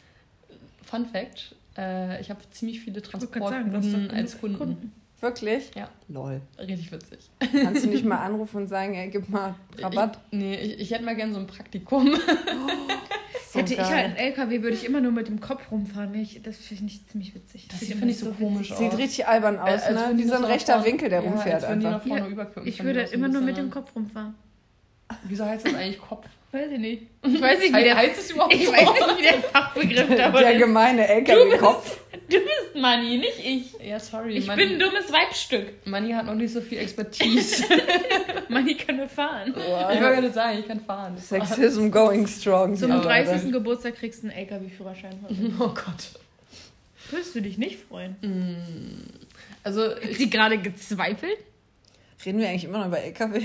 Fun 0.86 1.04
Fact: 1.04 1.54
äh, 1.76 2.18
Ich 2.22 2.30
habe 2.30 2.40
ziemlich 2.50 2.80
viele 2.80 3.02
Transportkunden 3.02 4.10
als 4.10 4.40
Kunden. 4.40 4.90
Wirklich? 5.20 5.70
Ja. 5.74 5.90
Lol. 6.08 6.40
Richtig 6.58 6.90
witzig. 6.92 7.18
Kannst 7.40 7.84
du 7.84 7.90
nicht 7.90 8.06
mal 8.06 8.18
anrufen 8.24 8.56
und 8.62 8.68
sagen, 8.68 8.94
ey, 8.94 9.10
gib 9.10 9.28
mal 9.28 9.54
Rabatt? 9.78 10.18
Ich, 10.30 10.38
nee, 10.38 10.54
ich, 10.56 10.80
ich 10.80 10.90
hätte 10.92 11.04
mal 11.04 11.14
gerne 11.14 11.34
so 11.34 11.40
ein 11.40 11.46
Praktikum. 11.46 12.14
So 13.54 13.60
Hätte 13.60 13.74
ich 13.74 13.78
geil. 13.78 13.88
halt 13.88 14.04
einen 14.06 14.16
LKW, 14.16 14.62
würde 14.62 14.74
ich 14.76 14.84
immer 14.84 15.00
nur 15.00 15.12
mit 15.12 15.28
dem 15.28 15.38
Kopf 15.40 15.70
rumfahren. 15.70 16.12
Ich, 16.16 16.42
das 16.42 16.56
finde 16.56 16.86
ich 16.86 17.06
ziemlich 17.06 17.36
witzig. 17.36 17.68
Das 17.68 17.78
Sieht 17.78 17.90
finde 17.90 18.08
ich 18.10 18.18
so 18.18 18.32
komisch 18.32 18.72
aus. 18.72 18.78
Sieht 18.78 18.98
richtig 18.98 19.28
albern 19.28 19.60
aus, 19.60 19.82
Äh, 19.82 19.92
ne? 19.92 20.10
Wie 20.16 20.24
so 20.24 20.34
ein 20.34 20.42
rechter 20.44 20.72
vorne- 20.74 20.86
Winkel, 20.88 21.08
der 21.08 21.22
ja, 21.22 21.30
rumfährt 21.30 21.54
als 21.54 21.68
würden 21.68 21.78
die 21.80 21.86
einfach. 21.86 22.04
nach 22.04 22.18
vorne 22.18 22.34
Ja. 22.56 22.62
Ich 22.64 22.82
würde 22.82 23.00
immer 23.02 23.28
nur 23.28 23.42
mit 23.42 23.56
dem 23.56 23.70
Kopf 23.70 23.94
rumfahren. 23.94 24.34
Wieso 25.22 25.44
heißt 25.44 25.64
das 25.66 25.74
eigentlich 25.74 26.00
Kopf? 26.00 26.26
Weiß 26.54 26.70
ich 26.70 26.78
nicht. 26.78 27.02
Ich 27.24 27.40
weiß 27.40 27.58
nicht, 27.58 27.74
wie 27.74 27.82
der, 27.82 27.96
heißt 27.96 28.16
es 28.16 28.30
überhaupt 28.30 28.54
ich 28.54 28.64
so? 28.64 28.72
weiß 28.72 28.80
nicht, 28.80 29.18
wie 29.18 29.22
der 29.22 29.42
Fachbegriff 29.42 30.16
davon 30.16 30.40
Der 30.40 30.52
ist. 30.52 30.58
gemeine 30.60 31.08
LKW-Kopf. 31.08 32.00
Du 32.26 32.38
bist 32.38 32.74
Money, 32.74 33.18
nicht 33.18 33.38
ich. 33.44 33.86
Ja, 33.86 34.00
sorry. 34.00 34.36
Ich 34.38 34.46
Manni, 34.46 34.64
bin 34.64 34.72
ein 34.74 34.78
dummes 34.78 35.12
Weibstück. 35.12 35.74
Manni 35.84 36.12
hat 36.12 36.24
noch 36.24 36.34
nicht 36.34 36.54
so 36.54 36.62
viel 36.62 36.78
Expertise. 36.78 37.64
Money 38.48 38.76
kann 38.76 38.96
nur 38.96 39.08
fahren. 39.10 39.52
ich 39.54 39.56
wollte 39.62 39.98
gerade 39.98 40.32
sagen, 40.32 40.58
ich 40.60 40.66
kann 40.66 40.80
fahren. 40.80 41.18
Sexism 41.18 41.90
going 41.90 42.26
strong. 42.26 42.76
Zum 42.76 42.90
Ja, 42.92 43.00
30. 43.00 43.32
Alter. 43.34 43.50
Geburtstag 43.50 43.96
kriegst 43.96 44.22
du 44.22 44.28
einen 44.28 44.38
LKW-Führerschein. 44.38 45.12
Oh 45.60 45.68
Gott. 45.68 46.12
Würdest 47.10 47.34
du 47.34 47.42
dich 47.42 47.58
nicht 47.58 47.78
freuen? 47.80 48.16
Also, 49.62 49.90
Hat 49.90 50.04
ich, 50.08 50.16
sie 50.16 50.30
gerade 50.30 50.56
gezweifelt? 50.58 51.36
Reden 52.24 52.38
wir 52.38 52.48
eigentlich 52.48 52.64
immer 52.64 52.78
noch 52.78 52.86
über 52.86 53.00
LKW? 53.02 53.42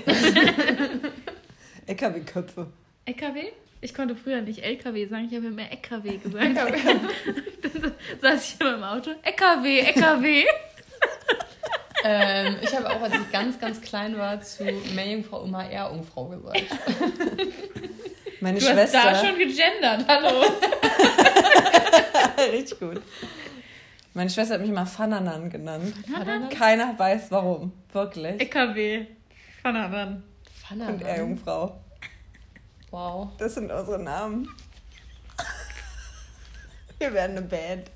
LKW-Köpfe. 1.88 2.68
LKW? 3.10 3.46
Ich 3.82 3.94
konnte 3.94 4.16
früher 4.16 4.42
nicht 4.42 4.60
LKW 4.64 5.08
sagen, 5.08 5.28
ich 5.30 5.36
habe 5.36 5.48
immer 5.48 5.70
LKW 5.70 6.18
gesagt. 6.24 6.56
Dann 6.58 7.94
saß 8.22 8.54
ich 8.54 8.62
immer 8.62 8.76
im 8.76 8.84
Auto. 8.84 9.12
LKW, 9.24 9.80
LKW. 9.80 10.46
ähm, 12.04 12.58
ich 12.62 12.76
habe 12.76 12.90
auch, 12.90 13.02
als 13.02 13.14
ich 13.16 13.32
ganz, 13.32 13.60
ganz 13.60 13.82
klein 13.82 14.18
war, 14.18 14.40
zu 14.42 14.64
Meerjungfrau 14.94 15.44
immer 15.46 15.70
Ehrjungfrau 15.70 16.26
gesagt. 16.28 16.64
Meine 18.42 18.60
Du 18.60 18.66
hast 18.66 18.74
Schwester. 18.74 19.02
da 19.04 19.16
schon 19.26 19.38
gegendert, 19.38 20.06
hallo. 20.08 20.44
Richtig 22.52 22.80
gut. 22.80 23.02
Meine 24.14 24.30
Schwester 24.30 24.54
hat 24.56 24.62
mich 24.62 24.70
immer 24.70 24.86
Fananan 24.86 25.50
genannt. 25.50 25.94
Fananan? 26.12 26.50
Keiner 26.50 26.98
weiß 26.98 27.32
warum. 27.32 27.72
Wirklich. 27.92 28.40
LKW. 28.40 29.06
Fananan. 29.62 30.16
Und 30.16 30.24
Fananan. 30.68 31.02
er 31.02 31.18
Jungfrau. 31.20 31.80
Wow. 32.92 33.30
Das 33.38 33.56
sind 33.56 33.72
unsere 33.72 34.00
Namen. 34.00 34.50
Wir 36.98 37.14
werden 37.14 37.38
eine 37.38 37.46
Band. 37.48 37.92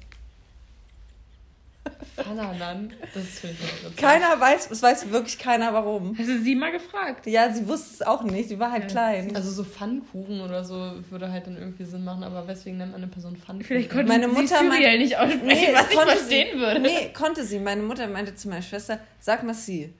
Fananan. 2.16 2.94
Das 3.14 3.24
ist 3.24 3.40
finde 3.40 3.56
ich 3.56 3.62
nicht 3.62 3.84
witzig. 3.84 3.98
Keiner 3.98 4.40
weiß, 4.40 4.70
es 4.72 4.82
weiß 4.82 5.10
wirklich 5.12 5.38
keiner 5.40 5.74
warum. 5.74 6.16
Hast 6.18 6.30
du 6.30 6.42
sie 6.42 6.56
mal 6.56 6.72
gefragt? 6.72 7.26
Ja, 7.26 7.52
sie 7.52 7.68
wusste 7.68 7.94
es 7.96 8.02
auch 8.04 8.24
nicht. 8.24 8.50
Sie 8.50 8.60
war 8.60 8.72
halt 8.72 8.84
Ja. 8.84 8.90
klein. 8.90 9.36
Also 9.36 9.52
so 9.52 9.64
Pfannkuchen 9.64 10.40
oder 10.42 10.64
so 10.64 10.76
würde 11.10 11.32
halt 11.32 11.48
dann 11.48 11.58
irgendwie 11.58 11.84
Sinn 11.84 12.04
machen, 12.06 12.24
aber 12.24 12.48
weswegen 12.48 12.78
nennt 12.78 12.92
man 12.92 13.02
eine 13.04 13.12
Person 13.12 13.36
Pfannkuchen? 13.36 13.66
Vielleicht 13.66 13.90
konnte 13.90 14.06
Meine 14.08 14.30
sie 14.30 14.34
Mutter 14.36 14.58
Cyriel 14.60 14.70
meint- 14.70 15.00
nicht 15.00 15.18
aussprechen, 15.18 15.46
Nee, 15.48 15.70
was 15.74 15.82
das 15.82 15.90
ich 15.92 15.98
konnte 15.98 16.16
verstehen 16.16 16.48
sie. 16.54 16.60
würde. 16.60 16.80
Nee, 16.80 17.10
konnte 17.14 17.44
sie. 17.46 17.60
Meine 17.60 17.82
Mutter 17.82 18.08
meinte 18.08 18.36
zu 18.36 18.48
meiner 18.48 18.62
Schwester, 18.62 19.00
sag 19.20 19.44
mal 19.44 19.56
sie. 19.56 19.92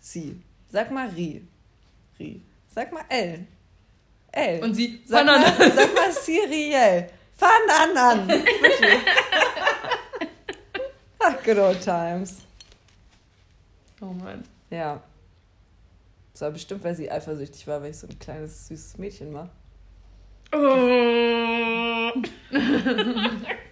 Sie. 0.00 0.40
Sag 0.70 0.90
mal 0.90 1.08
Ri. 1.08 1.42
Ri. 2.18 2.42
Sag 2.74 2.92
mal 2.92 3.04
L. 3.08 3.46
L. 4.32 4.62
Und 4.62 4.74
sie, 4.74 5.02
sag, 5.04 5.26
mal, 5.26 5.42
sag 5.42 5.94
mal 5.94 6.12
Siriel. 6.12 7.08
Fananan. 7.34 8.28
Wirklich. 8.28 9.00
Ach, 11.18 11.42
good 11.44 11.58
old 11.58 11.80
times. 11.80 12.38
Oh 14.00 14.06
Mann. 14.06 14.44
Ja. 14.70 15.02
Das 16.32 16.42
war 16.42 16.50
bestimmt, 16.50 16.84
weil 16.84 16.94
sie 16.94 17.10
eifersüchtig 17.10 17.66
war, 17.66 17.82
weil 17.82 17.90
ich 17.90 17.98
so 17.98 18.06
ein 18.06 18.18
kleines, 18.18 18.68
süßes 18.68 18.98
Mädchen 18.98 19.32
war. 19.34 19.50
Oh. 20.52 22.12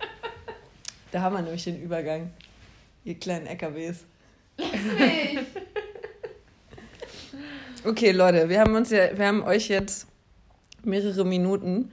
Da 1.11 1.23
haben 1.23 1.35
wir 1.35 1.43
nämlich 1.43 1.65
den 1.65 1.81
Übergang. 1.81 2.31
Ihr 3.05 3.15
kleinen 3.15 3.47
LKWs. 3.47 4.05
Okay, 7.85 8.11
Leute, 8.11 8.49
wir 8.49 8.61
haben 8.61 8.75
uns 8.75 8.91
ja, 8.91 9.17
wir 9.17 9.27
haben 9.27 9.43
euch 9.43 9.69
jetzt 9.69 10.07
mehrere 10.85 11.25
Minuten 11.25 11.91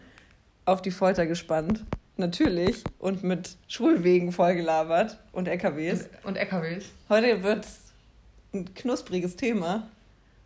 auf 0.66 0.82
die 0.82 0.92
Folter 0.92 1.26
gespannt. 1.26 1.86
natürlich 2.18 2.84
und 3.00 3.24
mit 3.24 3.58
Schulwegen 3.68 4.32
vollgelabert 4.32 5.20
und 5.34 5.48
LKWs. 5.48 6.08
Und 6.24 6.38
LKWs. 6.38 6.86
Heute 7.10 7.44
wird 7.44 7.68
ein 8.54 8.74
knuspriges 8.74 9.36
Thema. 9.36 9.90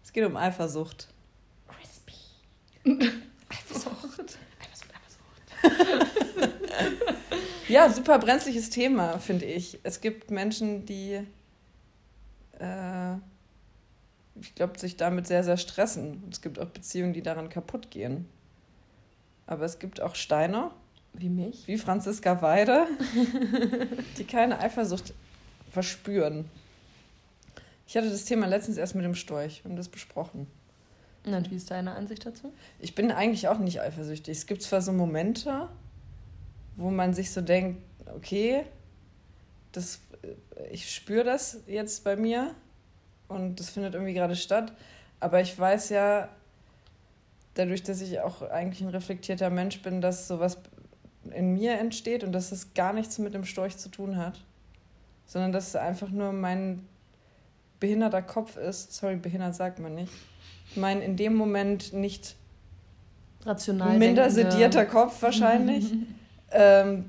Es 0.03 0.11
geht 0.11 0.25
um 0.25 0.35
Eifersucht. 0.35 1.07
Crispy. 1.67 2.13
Eifersucht. 3.49 4.39
Eifersucht, 4.59 4.89
Eifersucht. 5.63 6.55
ja, 7.69 7.89
super 7.89 8.17
brenzliches 8.19 8.69
Thema, 8.69 9.19
finde 9.19 9.45
ich. 9.45 9.79
Es 9.83 10.01
gibt 10.01 10.31
Menschen, 10.31 10.85
die, 10.85 11.21
äh, 12.57 13.15
ich 14.41 14.55
glaube, 14.55 14.79
sich 14.79 14.97
damit 14.97 15.27
sehr, 15.27 15.43
sehr 15.43 15.57
stressen. 15.57 16.23
Es 16.31 16.41
gibt 16.41 16.59
auch 16.59 16.67
Beziehungen, 16.67 17.13
die 17.13 17.21
daran 17.21 17.49
kaputt 17.49 17.91
gehen. 17.91 18.27
Aber 19.47 19.65
es 19.65 19.79
gibt 19.79 20.01
auch 20.01 20.15
Steiner. 20.15 20.71
Wie 21.13 21.29
mich? 21.29 21.67
Wie 21.67 21.77
Franziska 21.77 22.41
Weide, 22.41 22.85
die 24.17 24.23
keine 24.23 24.59
Eifersucht 24.59 25.13
verspüren. 25.71 26.45
Ich 27.87 27.97
hatte 27.97 28.09
das 28.09 28.25
Thema 28.25 28.45
letztens 28.45 28.77
erst 28.77 28.93
mit 28.93 29.03
dem 29.03 29.15
Storch 29.15 29.61
und 29.63 29.75
das 29.75 29.89
besprochen. 29.89 30.45
Und 31.25 31.51
wie 31.51 31.55
ist 31.55 31.71
deine 31.71 31.95
Ansicht 31.95 32.25
dazu? 32.25 32.53
Ich 32.79 32.93
bin 32.95 33.11
eigentlich 33.11 33.47
auch 33.47 33.57
nicht 33.57 33.81
eifersüchtig. 33.81 34.37
Es 34.37 34.45
gibt 34.45 34.61
zwar 34.61 34.81
so 34.81 34.93
Momente, 34.93 35.67
wo 36.75 36.91
man 36.91 37.13
sich 37.13 37.31
so 37.31 37.41
denkt, 37.41 37.81
okay, 38.15 38.63
das, 39.71 39.99
ich 40.71 40.93
spüre 40.93 41.23
das 41.23 41.61
jetzt 41.67 42.03
bei 42.03 42.15
mir 42.15 42.53
und 43.29 43.59
das 43.59 43.69
findet 43.69 43.93
irgendwie 43.93 44.13
gerade 44.13 44.35
statt, 44.35 44.73
aber 45.19 45.41
ich 45.41 45.57
weiß 45.57 45.89
ja, 45.89 46.27
dadurch, 47.53 47.83
dass 47.83 48.01
ich 48.01 48.19
auch 48.19 48.41
eigentlich 48.41 48.81
ein 48.81 48.89
reflektierter 48.89 49.49
Mensch 49.49 49.81
bin, 49.81 50.01
dass 50.01 50.27
sowas 50.27 50.57
in 51.31 51.53
mir 51.53 51.77
entsteht 51.79 52.23
und 52.23 52.31
dass 52.31 52.51
es 52.51 52.73
gar 52.73 52.93
nichts 52.93 53.17
mit 53.19 53.33
dem 53.33 53.45
Storch 53.45 53.77
zu 53.77 53.89
tun 53.89 54.17
hat, 54.17 54.39
sondern 55.25 55.51
dass 55.51 55.69
es 55.69 55.75
einfach 55.75 56.09
nur 56.09 56.31
mein 56.31 56.87
behinderter 57.79 58.21
Kopf 58.21 58.57
ist. 58.57 58.93
Sorry, 58.93 59.15
behindert 59.15 59.55
sagt 59.55 59.79
man 59.79 59.95
nicht. 59.95 60.11
Mein 60.75 61.01
in 61.01 61.17
dem 61.17 61.35
Moment 61.35 61.93
nicht 61.93 62.35
rational 63.45 63.97
minder 63.97 64.29
sedierter 64.29 64.85
Kopf 64.87 65.21
wahrscheinlich 65.21 65.93
ähm, 66.51 67.05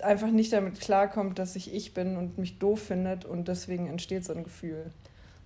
einfach 0.00 0.28
nicht 0.28 0.52
damit 0.52 0.80
klarkommt, 0.80 1.38
dass 1.38 1.56
ich 1.56 1.74
ich 1.74 1.94
bin 1.94 2.16
und 2.16 2.38
mich 2.38 2.58
doof 2.58 2.80
findet 2.80 3.24
und 3.24 3.48
deswegen 3.48 3.88
entsteht 3.88 4.24
so 4.24 4.32
ein 4.32 4.44
Gefühl. 4.44 4.90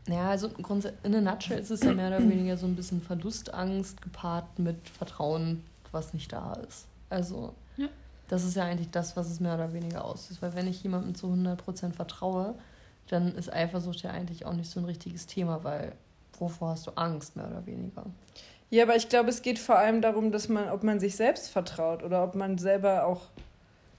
Ja, 0.06 0.30
also 0.30 0.48
in 1.02 1.14
a 1.14 1.20
nutshell 1.20 1.58
ist 1.58 1.70
es 1.70 1.82
ja 1.82 1.92
mehr 1.92 2.08
oder 2.08 2.20
weniger 2.20 2.56
so 2.56 2.66
ein 2.66 2.76
bisschen 2.76 3.02
Verlustangst 3.02 4.00
gepaart 4.00 4.58
mit 4.58 4.88
Vertrauen, 4.88 5.64
was 5.92 6.14
nicht 6.14 6.32
da 6.32 6.54
ist. 6.54 6.86
Also 7.10 7.54
ja. 7.76 7.88
das 8.28 8.44
ist 8.44 8.56
ja 8.56 8.64
eigentlich 8.64 8.90
das, 8.90 9.16
was 9.16 9.30
es 9.30 9.40
mehr 9.40 9.54
oder 9.54 9.72
weniger 9.72 10.04
aussieht. 10.04 10.40
Weil 10.40 10.54
wenn 10.54 10.66
ich 10.66 10.82
jemandem 10.82 11.14
zu 11.14 11.26
100% 11.26 11.92
vertraue, 11.92 12.54
dann 13.08 13.34
ist 13.34 13.52
Eifersucht 13.52 14.02
ja 14.02 14.10
eigentlich 14.10 14.46
auch 14.46 14.54
nicht 14.54 14.70
so 14.70 14.80
ein 14.80 14.86
richtiges 14.86 15.26
Thema, 15.26 15.64
weil 15.64 15.92
wovor 16.38 16.70
hast 16.70 16.86
du 16.86 16.92
Angst, 16.92 17.36
mehr 17.36 17.46
oder 17.46 17.66
weniger? 17.66 18.04
Ja, 18.70 18.84
aber 18.84 18.96
ich 18.96 19.08
glaube, 19.08 19.30
es 19.30 19.42
geht 19.42 19.58
vor 19.58 19.78
allem 19.78 20.02
darum, 20.02 20.30
dass 20.30 20.48
man, 20.48 20.68
ob 20.68 20.82
man 20.82 21.00
sich 21.00 21.16
selbst 21.16 21.50
vertraut 21.50 22.02
oder 22.02 22.22
ob 22.22 22.34
man 22.34 22.58
selber 22.58 23.06
auch. 23.06 23.22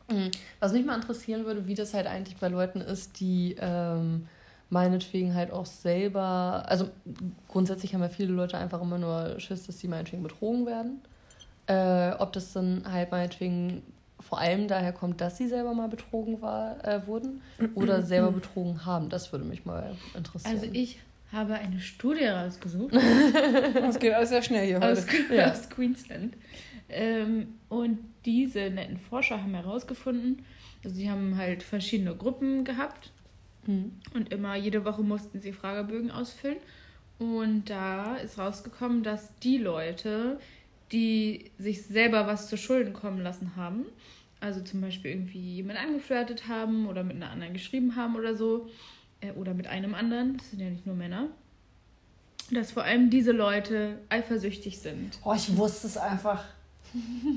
Mhm. 0.10 0.32
Was 0.60 0.74
mich 0.74 0.86
mal 0.86 0.96
interessieren 0.96 1.46
würde, 1.46 1.68
wie 1.68 1.76
das 1.76 1.94
halt 1.94 2.08
eigentlich 2.08 2.38
bei 2.38 2.48
Leuten 2.48 2.82
ist, 2.82 3.20
die 3.20 3.56
ähm, 3.60 4.28
meinetwegen 4.70 5.34
halt 5.34 5.52
auch 5.52 5.66
selber, 5.66 6.64
also 6.68 6.90
grundsätzlich 7.48 7.94
haben 7.94 8.02
ja 8.02 8.10
viele 8.10 8.34
Leute 8.34 8.58
einfach 8.58 8.82
immer 8.82 8.98
nur 8.98 9.40
Schiss, 9.40 9.66
dass 9.66 9.80
sie 9.80 9.88
meinetwegen 9.88 10.24
betrogen 10.24 10.66
werden. 10.66 11.02
Äh, 11.68 12.14
ob 12.20 12.34
das 12.34 12.54
dann 12.54 12.84
halt 12.92 13.12
meinetwegen 13.12 13.84
vor 14.20 14.40
allem 14.40 14.68
daher 14.68 14.92
kommt, 14.92 15.22
dass 15.22 15.38
sie 15.38 15.48
selber 15.48 15.74
mal 15.74 15.88
betrogen 15.88 16.42
war, 16.42 16.84
äh, 16.86 17.06
wurden 17.08 17.42
oder 17.76 18.04
selber 18.04 18.32
betrogen 18.32 18.86
haben. 18.86 19.10
Das 19.10 19.32
würde 19.32 19.46
mich 19.46 19.66
mal 19.66 19.96
interessieren. 20.16 20.56
Also 20.56 20.68
ich 20.72 21.00
habe 21.32 21.54
eine 21.56 21.80
Studie 21.80 22.26
rausgesucht. 22.26 22.94
das 23.74 24.00
geht 24.00 24.14
alles 24.14 24.30
sehr 24.30 24.42
schnell 24.42 24.66
hier 24.66 24.78
heute. 24.78 24.92
Aus, 24.92 25.06
ja. 25.32 25.52
aus 25.52 25.70
Queensland. 25.70 26.36
Ähm, 26.90 27.56
und 27.70 28.00
diese 28.26 28.70
netten 28.70 28.98
Forscher 28.98 29.42
haben 29.42 29.54
herausgefunden, 29.54 30.44
also 30.84 30.96
sie 30.96 31.10
haben 31.10 31.38
halt 31.38 31.62
verschiedene 31.62 32.16
Gruppen 32.16 32.64
gehabt 32.64 33.12
mhm. 33.66 33.94
und 34.14 34.32
immer 34.32 34.56
jede 34.56 34.86
Woche 34.86 35.02
mussten 35.02 35.40
sie 35.42 35.54
Fragebögen 35.54 36.12
ausfüllen. 36.12 36.58
Und 37.20 37.70
da 37.70 38.16
ist 38.16 38.38
rausgekommen, 38.38 39.04
dass 39.04 39.36
die 39.40 39.58
Leute, 39.58 40.40
die 40.92 41.52
sich 41.58 41.84
selber 41.84 42.28
was 42.28 42.48
zu 42.48 42.58
Schulden 42.58 42.94
kommen 42.94 43.22
lassen 43.22 43.56
haben, 43.58 43.86
also 44.40 44.62
zum 44.62 44.80
Beispiel 44.80 45.12
irgendwie 45.12 45.56
jemand 45.56 45.80
angeflirtet 45.80 46.48
haben 46.48 46.88
oder 46.88 47.04
mit 47.04 47.18
einer 47.18 47.30
anderen 47.30 47.54
geschrieben 47.54 47.98
haben 47.98 48.16
oder 48.16 48.36
so, 48.36 48.70
äh, 49.22 49.32
oder 49.34 49.54
mit 49.54 49.68
einem 49.68 49.96
anderen, 49.96 50.38
das 50.38 50.52
sind 50.52 50.62
ja 50.62 50.70
nicht 50.70 50.86
nur 50.86 50.96
Männer, 50.96 51.28
dass 52.52 52.72
vor 52.72 52.84
allem 52.84 53.10
diese 53.10 53.34
Leute 53.34 54.00
eifersüchtig 54.08 54.80
sind. 54.80 55.20
Oh, 55.24 55.34
ich 55.34 55.56
wusste 55.58 55.88
es 55.88 55.98
einfach. 55.98 56.46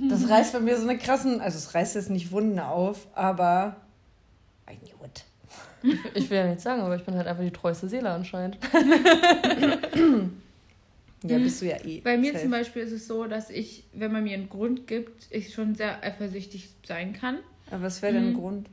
Das 0.09 0.29
reißt 0.31 0.55
bei 0.55 0.61
mir 0.61 0.77
so 0.79 0.89
eine 0.89 0.97
krassen, 0.97 1.41
also 1.41 1.59
es 1.59 1.75
reißt 1.75 1.97
jetzt 1.97 2.09
nicht 2.09 2.31
Wunden 2.31 2.59
auf, 2.59 3.07
aber 3.15 3.77
I 4.71 4.77
knew 4.77 5.05
it. 5.05 5.25
Ich 6.15 6.31
will 6.31 6.39
ja 6.39 6.47
nichts 6.47 6.63
sagen, 6.63 6.81
aber 6.81 6.95
ich 6.95 7.05
bin 7.05 7.15
halt 7.15 7.27
einfach 7.27 7.43
die 7.43 7.51
treueste 7.51 7.89
Seele 7.89 8.11
anscheinend. 8.11 8.59
Ja, 11.25 11.39
bist 11.39 11.63
du 11.63 11.67
ja 11.67 11.77
eh. 11.85 12.01
Bei 12.01 12.17
mir 12.17 12.33
safe. 12.33 12.43
zum 12.43 12.51
Beispiel 12.51 12.83
ist 12.83 12.93
es 12.93 13.07
so, 13.07 13.27
dass 13.27 13.51
ich, 13.51 13.85
wenn 13.93 14.13
man 14.13 14.25
mir 14.25 14.35
einen 14.35 14.49
Grund 14.49 14.87
gibt, 14.87 15.27
ich 15.31 15.55
schon 15.55 15.75
sehr 15.75 16.03
eifersüchtig 16.03 16.69
sein 16.85 17.13
kann. 17.13 17.39
Aber 17.71 17.83
was 17.83 18.03
wäre 18.03 18.15
denn 18.15 18.25
ein 18.25 18.33
mhm. 18.33 18.39
Grund? 18.39 18.69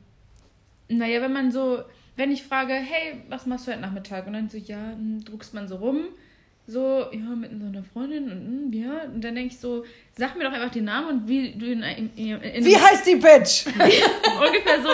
Naja, 0.88 1.22
wenn 1.22 1.32
man 1.32 1.52
so, 1.52 1.82
wenn 2.16 2.32
ich 2.32 2.42
frage, 2.42 2.72
hey, 2.72 3.22
was 3.28 3.46
machst 3.46 3.66
du 3.66 3.72
heute 3.72 3.80
Nachmittag? 3.80 4.26
Und 4.26 4.32
dann 4.32 4.48
so, 4.48 4.58
ja, 4.58 4.90
dann 4.90 5.22
druckst 5.24 5.54
man 5.54 5.68
so 5.68 5.76
rum, 5.76 6.08
so, 6.66 7.06
ja, 7.12 7.36
mit 7.36 7.50
so 7.58 7.66
einer 7.66 7.84
Freundin 7.84 8.24
und 8.24 8.72
hm, 8.72 8.72
ja. 8.72 9.02
Und 9.04 9.22
dann 9.22 9.34
denke 9.34 9.54
ich 9.54 9.60
so, 9.60 9.84
sag 10.16 10.36
mir 10.36 10.44
doch 10.44 10.52
einfach 10.52 10.70
den 10.70 10.84
Namen 10.84 11.08
und 11.08 11.28
wie 11.28 11.52
du 11.52 11.66
in, 11.66 11.82
in, 11.82 12.10
in 12.16 12.64
Wie 12.64 12.76
heißt 12.76 13.06
die 13.06 13.16
Bitch? 13.16 13.66
Ungefähr 13.66 14.82
so. 14.82 14.88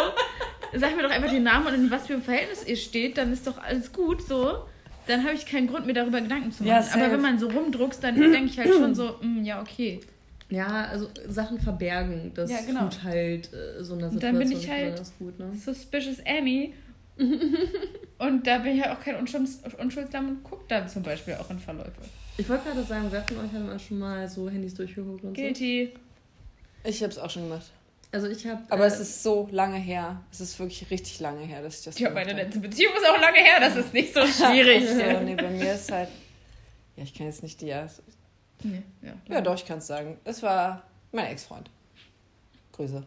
Sag 0.79 0.97
mir 0.97 1.03
doch 1.03 1.11
einfach 1.11 1.31
den 1.31 1.43
Namen 1.43 1.67
und 1.67 1.75
in 1.75 1.91
was 1.91 2.07
für 2.07 2.15
einem 2.15 2.23
Verhältnis 2.23 2.67
ihr 2.67 2.77
steht, 2.77 3.19
dann 3.19 3.33
ist 3.33 3.47
doch 3.47 3.59
alles 3.59 3.93
gut 3.93 4.23
so 4.23 4.63
dann 5.07 5.25
habe 5.25 5.35
ich 5.35 5.47
keinen 5.47 5.69
Grund, 5.69 5.87
mir 5.87 5.95
darüber 5.95 6.21
Gedanken 6.21 6.53
zu 6.53 6.65
machen. 6.65 6.85
Ja, 6.85 6.95
Aber 6.95 7.13
wenn 7.13 7.21
man 7.21 7.39
so 7.39 7.49
rumdruckst, 7.49 8.03
dann 8.03 8.17
denke 8.17 8.45
ich 8.47 8.59
halt 8.59 8.73
schon 8.73 8.95
so, 8.95 9.17
mh, 9.21 9.27
mm, 9.41 9.45
ja, 9.45 9.63
okay. 9.63 10.01
Ja, 10.49 10.85
also 10.85 11.09
Sachen 11.29 11.59
verbergen, 11.59 12.33
das 12.35 12.51
ja, 12.51 12.59
genau. 12.65 12.89
tut 12.89 13.03
halt 13.03 13.53
äh, 13.53 13.83
so 13.83 13.95
eine 13.95 14.11
Situation. 14.11 14.13
Und 14.13 14.23
dann 14.23 14.39
bin 14.39 14.53
ich 14.53 14.71
halt 14.71 15.03
gut, 15.19 15.39
ne? 15.39 15.53
Suspicious 15.57 16.19
Amy. 16.25 16.75
und 18.19 18.47
da 18.47 18.59
bin 18.59 18.77
ich 18.77 18.85
halt 18.85 18.97
auch 18.97 19.03
kein 19.03 19.17
Unschulds 19.17 19.61
Unschuldslamm 19.79 20.29
und 20.29 20.45
gucke 20.45 20.65
dann 20.69 20.89
zum 20.89 21.03
Beispiel 21.03 21.35
auch 21.35 21.51
in 21.51 21.59
Verläufe. 21.59 21.91
Ich 22.37 22.49
wollte 22.49 22.69
gerade 22.69 22.85
sagen, 22.85 23.07
wer 23.11 23.23
von 23.23 23.39
euch 23.39 23.53
hat 23.53 23.81
schon 23.81 23.99
mal 23.99 24.29
so 24.29 24.49
Handys 24.51 24.75
durchgeguckt 24.75 25.25
und 25.25 25.33
Guilty. 25.33 25.93
so? 25.95 26.91
Ich 26.91 27.03
habe 27.03 27.11
es 27.11 27.19
auch 27.19 27.31
schon 27.31 27.45
gemacht. 27.45 27.71
Also 28.17 28.29
ich 28.29 28.47
habe. 28.47 28.63
Aber 28.71 28.85
äh, 28.85 28.87
es 28.87 28.99
ist 28.99 29.23
so 29.23 29.47
lange 29.53 29.77
her. 29.77 30.23
Es 30.33 30.41
ist 30.41 30.59
wirklich 30.59 30.91
richtig 30.91 31.21
lange 31.21 31.41
her, 31.41 31.61
dass 31.61 31.81
ich 31.81 31.85
das. 31.85 31.99
Ja, 31.99 32.09
meine 32.09 32.33
letzte 32.33 32.61
Beziehung 32.61 32.95
ist 32.97 33.07
auch 33.07 33.21
lange 33.21 33.41
her. 33.41 33.61
Das 33.61 33.77
ist 33.77 33.93
nicht 33.93 34.15
so 34.15 34.21
schwierig. 34.21 34.89
so, 34.89 35.21
nee, 35.21 35.35
bei 35.35 35.51
mir 35.51 35.75
ist 35.75 35.93
halt. 35.93 36.09
Ja, 36.97 37.03
ich 37.03 37.13
kann 37.13 37.27
jetzt 37.27 37.43
nicht 37.43 37.61
die. 37.61 37.67
Ja, 37.67 37.87
nee, 38.63 38.83
ja, 39.03 39.13
ja 39.29 39.41
doch, 39.43 39.55
ich 39.55 39.67
kann 39.67 39.79
es 39.79 39.87
sagen. 39.87 40.17
Es 40.25 40.43
war 40.43 40.83
mein 41.13 41.27
Ex-Freund. 41.27 41.69
Grüße. 42.73 43.03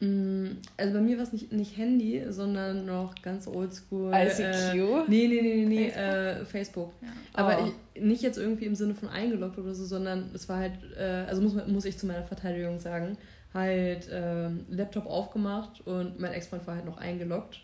Mm, 0.00 0.56
also 0.76 0.94
bei 0.94 1.00
mir 1.00 1.16
war 1.16 1.22
es 1.22 1.32
nicht, 1.32 1.52
nicht 1.52 1.76
Handy, 1.76 2.24
sondern 2.30 2.86
noch 2.86 3.14
ganz 3.22 3.46
oldschool. 3.46 4.12
ICQ? 4.12 4.40
Äh, 4.40 5.04
nee, 5.06 5.28
nee, 5.28 5.40
nee, 5.40 5.66
nee, 5.66 5.90
Facebook. 5.90 6.02
Äh, 6.02 6.44
Facebook. 6.46 6.92
Ja. 7.00 7.08
Aber 7.34 7.62
oh. 7.62 7.72
ich, 7.94 8.02
nicht 8.02 8.22
jetzt 8.22 8.38
irgendwie 8.38 8.64
im 8.64 8.74
Sinne 8.74 8.96
von 8.96 9.08
eingeloggt 9.08 9.56
oder 9.56 9.72
so, 9.72 9.84
sondern 9.84 10.30
es 10.34 10.48
war 10.48 10.56
halt, 10.56 10.72
äh, 10.98 11.26
also 11.28 11.42
muss, 11.42 11.54
muss 11.68 11.84
ich 11.84 11.96
zu 11.96 12.06
meiner 12.06 12.24
Verteidigung 12.24 12.80
sagen, 12.80 13.16
halt 13.52 14.08
ähm, 14.12 14.64
Laptop 14.68 15.06
aufgemacht 15.06 15.86
und 15.86 16.20
mein 16.20 16.32
Ex-Freund 16.32 16.66
war 16.66 16.76
halt 16.76 16.84
noch 16.84 16.98
eingeloggt. 16.98 17.60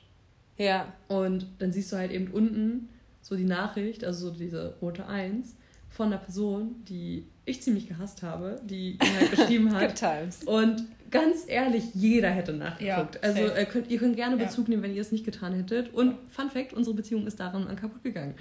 Ja. 0.58 0.92
Und 1.08 1.46
dann 1.58 1.72
siehst 1.72 1.92
du 1.92 1.96
halt 1.96 2.10
eben 2.10 2.30
unten 2.32 2.88
so 3.22 3.36
die 3.36 3.44
Nachricht, 3.44 4.04
also 4.04 4.30
so 4.30 4.34
diese 4.34 4.74
rote 4.80 5.06
Eins 5.06 5.56
von 5.88 6.08
einer 6.08 6.18
Person, 6.18 6.84
die 6.88 7.26
ich 7.44 7.62
ziemlich 7.62 7.88
gehasst 7.88 8.22
habe, 8.22 8.60
die 8.64 8.92
ihn 8.92 9.18
halt 9.18 9.30
geschrieben 9.30 9.74
hat. 9.74 9.88
Good 9.88 9.94
times. 9.96 10.44
Und 10.44 10.84
ganz 11.10 11.44
ehrlich, 11.46 11.84
jeder 11.94 12.30
hätte 12.30 12.52
nachgeguckt. 12.52 13.14
Ja, 13.14 13.20
also 13.22 13.42
äh, 13.42 13.64
könnt, 13.64 13.90
ihr 13.90 13.98
könnt 13.98 14.16
gerne 14.16 14.36
Bezug 14.36 14.66
ja. 14.66 14.70
nehmen, 14.70 14.82
wenn 14.82 14.94
ihr 14.94 15.00
es 15.00 15.12
nicht 15.12 15.24
getan 15.24 15.54
hättet. 15.54 15.94
Und 15.94 16.16
Fun 16.30 16.50
Fact, 16.50 16.72
unsere 16.72 16.96
Beziehung 16.96 17.26
ist 17.26 17.38
daran 17.38 17.74
kaputt 17.76 18.02
gegangen. 18.02 18.34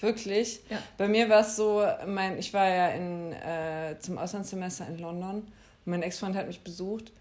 Wirklich? 0.00 0.60
Ja. 0.70 0.78
Bei 0.96 1.08
mir 1.08 1.28
war 1.28 1.42
es 1.42 1.56
so, 1.56 1.84
mein, 2.06 2.38
ich 2.38 2.52
war 2.52 2.68
ja 2.68 2.88
in, 2.88 3.32
äh, 3.32 3.98
zum 4.00 4.18
Auslandssemester 4.18 4.86
in 4.88 4.98
London 4.98 5.42
mein 5.88 6.02
Ex-Freund 6.02 6.36
hat 6.36 6.46
mich 6.46 6.60
besucht 6.60 7.12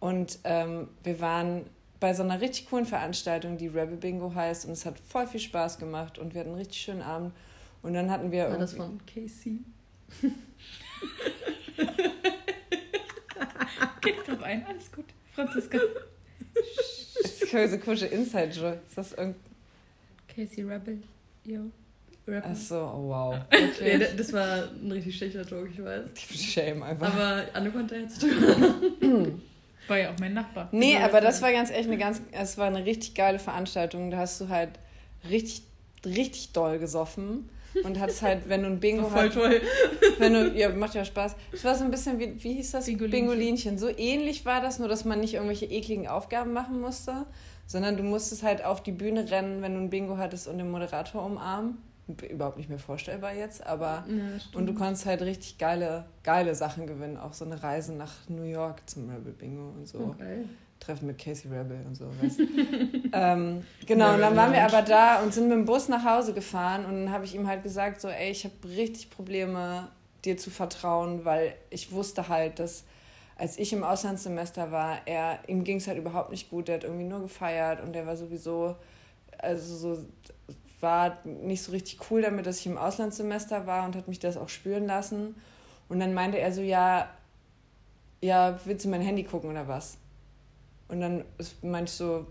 und 0.00 0.38
ähm, 0.44 0.88
wir 1.02 1.20
waren 1.20 1.66
bei 2.00 2.12
so 2.12 2.22
einer 2.22 2.40
richtig 2.40 2.68
coolen 2.68 2.84
Veranstaltung, 2.84 3.56
die 3.56 3.68
Rebel 3.68 3.96
Bingo 3.96 4.34
heißt 4.34 4.66
und 4.66 4.72
es 4.72 4.84
hat 4.84 4.98
voll 4.98 5.26
viel 5.26 5.40
Spaß 5.40 5.78
gemacht 5.78 6.18
und 6.18 6.34
wir 6.34 6.40
hatten 6.40 6.50
einen 6.50 6.58
richtig 6.58 6.80
schönen 6.80 7.02
Abend 7.02 7.32
und 7.82 7.94
dann 7.94 8.10
hatten 8.10 8.30
wir... 8.30 8.50
War 8.50 8.58
das 8.58 8.74
von 8.74 9.00
Casey? 9.06 9.60
Geht 14.02 14.28
drauf 14.28 14.42
ein, 14.42 14.66
alles 14.66 14.92
gut. 14.92 15.06
Franziska. 15.32 15.78
Das 16.52 17.42
ist 17.42 17.70
so 17.70 17.78
komische 17.78 18.06
Inside-Joke. 18.06 18.80
Ist 18.86 18.98
das 18.98 19.12
irgend... 19.12 19.36
Casey 20.28 20.64
Rebel. 20.64 21.02
Yo. 21.44 21.70
Rapper. 22.26 22.48
Ach 22.50 22.56
so, 22.56 22.76
oh 22.76 23.08
wow. 23.08 23.36
Okay. 23.52 23.98
Nee, 23.98 24.06
das 24.16 24.32
war 24.32 24.64
ein 24.82 24.90
richtig 24.90 25.16
schlechter 25.16 25.42
Joke, 25.42 25.68
ich 25.72 25.82
weiß. 25.82 26.02
Shame 26.34 26.82
einfach. 26.82 27.14
Aber 27.14 27.44
Anne 27.52 27.70
konnte 27.70 27.96
jetzt. 27.96 28.24
war 29.88 29.98
ja 29.98 30.10
auch 30.10 30.18
mein 30.18 30.34
Nachbar. 30.34 30.68
Nee, 30.72 30.96
aber 30.98 31.20
das 31.20 31.40
war 31.40 31.52
ganz 31.52 31.70
echt 31.70 31.86
eine 31.86 31.98
ganz, 31.98 32.20
es 32.32 32.58
war 32.58 32.66
eine 32.66 32.84
richtig 32.84 33.14
geile 33.14 33.38
Veranstaltung. 33.38 34.10
Da 34.10 34.18
hast 34.18 34.40
du 34.40 34.48
halt 34.48 34.70
richtig, 35.30 35.62
richtig 36.04 36.52
doll 36.52 36.80
gesoffen 36.80 37.48
und 37.84 38.00
hattest 38.00 38.22
halt, 38.22 38.48
wenn 38.48 38.62
du 38.62 38.68
ein 38.68 38.80
Bingo 38.80 39.08
voll 39.08 39.30
toll. 39.30 39.60
Wenn 40.18 40.32
du, 40.32 40.52
ja, 40.52 40.70
macht 40.70 40.94
ja 40.94 41.04
Spaß. 41.04 41.36
Es 41.52 41.62
war 41.64 41.76
so 41.76 41.84
ein 41.84 41.92
bisschen 41.92 42.18
wie, 42.18 42.42
wie 42.42 42.54
hieß 42.54 42.72
das? 42.72 42.86
Bingolinchen. 42.86 43.20
Bingolinchen. 43.20 43.78
So 43.78 43.88
ähnlich 43.88 44.44
war 44.44 44.60
das, 44.60 44.80
nur 44.80 44.88
dass 44.88 45.04
man 45.04 45.20
nicht 45.20 45.34
irgendwelche 45.34 45.66
ekligen 45.66 46.08
Aufgaben 46.08 46.52
machen 46.52 46.80
musste, 46.80 47.26
sondern 47.68 47.96
du 47.96 48.02
musstest 48.02 48.42
halt 48.42 48.64
auf 48.64 48.82
die 48.82 48.92
Bühne 48.92 49.30
rennen, 49.30 49.62
wenn 49.62 49.74
du 49.74 49.80
ein 49.80 49.90
Bingo 49.90 50.16
hattest 50.16 50.48
und 50.48 50.58
den 50.58 50.70
Moderator 50.72 51.24
umarmen 51.24 51.78
überhaupt 52.30 52.56
nicht 52.56 52.68
mehr 52.68 52.78
vorstellbar 52.78 53.34
jetzt, 53.34 53.66
aber 53.66 54.04
ja, 54.08 54.58
und 54.58 54.66
du 54.66 54.74
konntest 54.74 55.06
halt 55.06 55.22
richtig 55.22 55.58
geile, 55.58 56.04
geile 56.22 56.54
Sachen 56.54 56.86
gewinnen, 56.86 57.16
auch 57.16 57.32
so 57.32 57.44
eine 57.44 57.62
Reise 57.62 57.94
nach 57.94 58.12
New 58.28 58.44
York 58.44 58.88
zum 58.88 59.10
Rebel 59.10 59.32
Bingo 59.32 59.70
und 59.70 59.88
so. 59.88 59.98
Okay. 59.98 60.44
Treffen 60.78 61.06
mit 61.06 61.18
Casey 61.18 61.50
Rebel 61.50 61.80
und 61.86 61.94
so. 61.94 62.04
ähm, 63.12 63.64
genau, 63.86 64.14
und 64.14 64.20
dann 64.20 64.36
waren 64.36 64.52
wir 64.52 64.62
aber 64.62 64.82
da 64.82 65.22
und 65.22 65.32
sind 65.32 65.48
mit 65.48 65.56
dem 65.56 65.64
Bus 65.64 65.88
nach 65.88 66.04
Hause 66.04 66.32
gefahren 66.32 66.84
und 66.84 66.92
dann 66.92 67.10
habe 67.10 67.24
ich 67.24 67.34
ihm 67.34 67.46
halt 67.46 67.62
gesagt, 67.62 68.00
so, 68.00 68.08
ey, 68.08 68.30
ich 68.30 68.44
habe 68.44 68.54
richtig 68.76 69.10
Probleme, 69.10 69.88
dir 70.24 70.36
zu 70.36 70.50
vertrauen, 70.50 71.24
weil 71.24 71.54
ich 71.70 71.92
wusste 71.92 72.28
halt, 72.28 72.58
dass 72.58 72.84
als 73.36 73.58
ich 73.58 73.72
im 73.72 73.84
Auslandssemester 73.84 74.72
war, 74.72 75.00
er, 75.06 75.40
ihm 75.46 75.64
ging 75.64 75.76
es 75.76 75.86
halt 75.86 75.98
überhaupt 75.98 76.30
nicht 76.30 76.50
gut, 76.50 76.68
der 76.68 76.76
hat 76.76 76.84
irgendwie 76.84 77.04
nur 77.04 77.20
gefeiert 77.20 77.82
und 77.82 77.92
der 77.92 78.06
war 78.06 78.16
sowieso, 78.16 78.76
also 79.38 79.76
so 79.76 80.06
war 80.80 81.18
nicht 81.24 81.62
so 81.62 81.72
richtig 81.72 81.98
cool 82.10 82.22
damit, 82.22 82.46
dass 82.46 82.60
ich 82.60 82.66
im 82.66 82.78
Auslandssemester 82.78 83.66
war 83.66 83.86
und 83.86 83.96
hat 83.96 84.08
mich 84.08 84.18
das 84.18 84.36
auch 84.36 84.48
spüren 84.48 84.86
lassen. 84.86 85.34
Und 85.88 86.00
dann 86.00 86.14
meinte 86.14 86.38
er 86.38 86.52
so, 86.52 86.60
ja, 86.60 87.08
ja, 88.20 88.58
willst 88.64 88.84
du 88.84 88.88
mein 88.88 89.00
Handy 89.00 89.24
gucken 89.24 89.50
oder 89.50 89.68
was? 89.68 89.98
Und 90.88 91.00
dann 91.00 91.24
meinte 91.62 91.90
ich 91.90 91.96
so, 91.96 92.26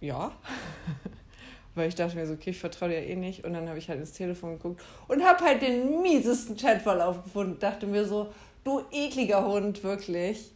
ja. 0.00 0.32
Weil 1.74 1.88
ich 1.88 1.94
dachte 1.94 2.16
mir 2.16 2.26
so, 2.26 2.34
okay, 2.34 2.50
ich 2.50 2.58
vertraue 2.58 2.90
dir 2.90 3.06
eh 3.06 3.16
nicht. 3.16 3.44
Und 3.44 3.54
dann 3.54 3.68
habe 3.68 3.78
ich 3.78 3.88
halt 3.88 3.98
ins 3.98 4.12
Telefon 4.12 4.58
geguckt 4.58 4.82
und 5.08 5.24
habe 5.24 5.42
halt 5.42 5.62
den 5.62 6.02
miesesten 6.02 6.56
Chatverlauf 6.56 7.22
gefunden. 7.22 7.58
Dachte 7.58 7.86
mir 7.86 8.04
so, 8.04 8.32
du 8.64 8.82
ekliger 8.90 9.46
Hund, 9.46 9.82
wirklich. 9.82 10.52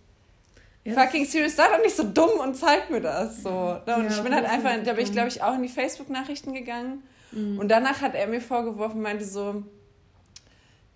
Ja, 0.87 0.95
Fucking 0.95 1.25
serious, 1.25 1.57
sei 1.57 1.67
doch 1.69 1.83
nicht 1.83 1.97
so 1.97 2.05
dumm 2.05 2.39
und 2.41 2.55
zeig 2.57 2.91
mir 2.91 3.01
das. 3.01 3.43
So. 3.43 3.51
Und 3.51 3.87
ja, 3.87 4.07
ich 4.09 4.21
bin 4.23 4.35
halt 4.35 4.47
einfach, 4.47 4.73
da 4.85 4.93
bin 4.93 5.05
ich 5.05 5.13
glaube 5.13 5.29
ich 5.29 5.43
auch 5.43 5.55
in 5.55 5.63
die 5.63 5.69
Facebook-Nachrichten 5.69 6.55
gegangen. 6.55 7.03
Mhm. 7.33 7.59
Und 7.59 7.69
danach 7.69 8.01
hat 8.01 8.15
er 8.15 8.27
mir 8.29 8.41
vorgeworfen, 8.41 9.03
meinte 9.03 9.25
so, 9.25 9.65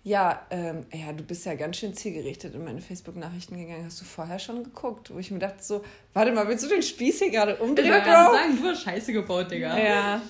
ja, 0.03 0.41
ähm, 0.49 0.85
ja, 0.91 1.13
du 1.13 1.23
bist 1.23 1.45
ja 1.45 1.53
ganz 1.53 1.77
schön 1.77 1.93
zielgerichtet 1.93 2.55
in 2.55 2.63
meine 2.63 2.81
Facebook-Nachrichten 2.81 3.57
gegangen. 3.57 3.85
Hast 3.85 4.01
du 4.01 4.05
vorher 4.05 4.39
schon 4.39 4.63
geguckt? 4.63 5.13
Wo 5.13 5.19
ich 5.19 5.29
mir 5.29 5.39
dachte 5.39 5.61
so, 5.61 5.83
warte 6.13 6.31
mal, 6.31 6.47
willst 6.47 6.63
du 6.63 6.69
den 6.69 6.81
Spieß 6.81 7.19
hier 7.19 7.29
gerade 7.29 7.57
umdrehen, 7.57 7.87
ja, 7.87 7.99
Bro? 7.99 8.33
sagen, 8.33 8.57
du 8.59 8.69
hast 8.69 8.81
Scheiße 8.81 9.13
gebaut, 9.13 9.51
Digga. 9.51 9.77
Ja. 9.77 10.21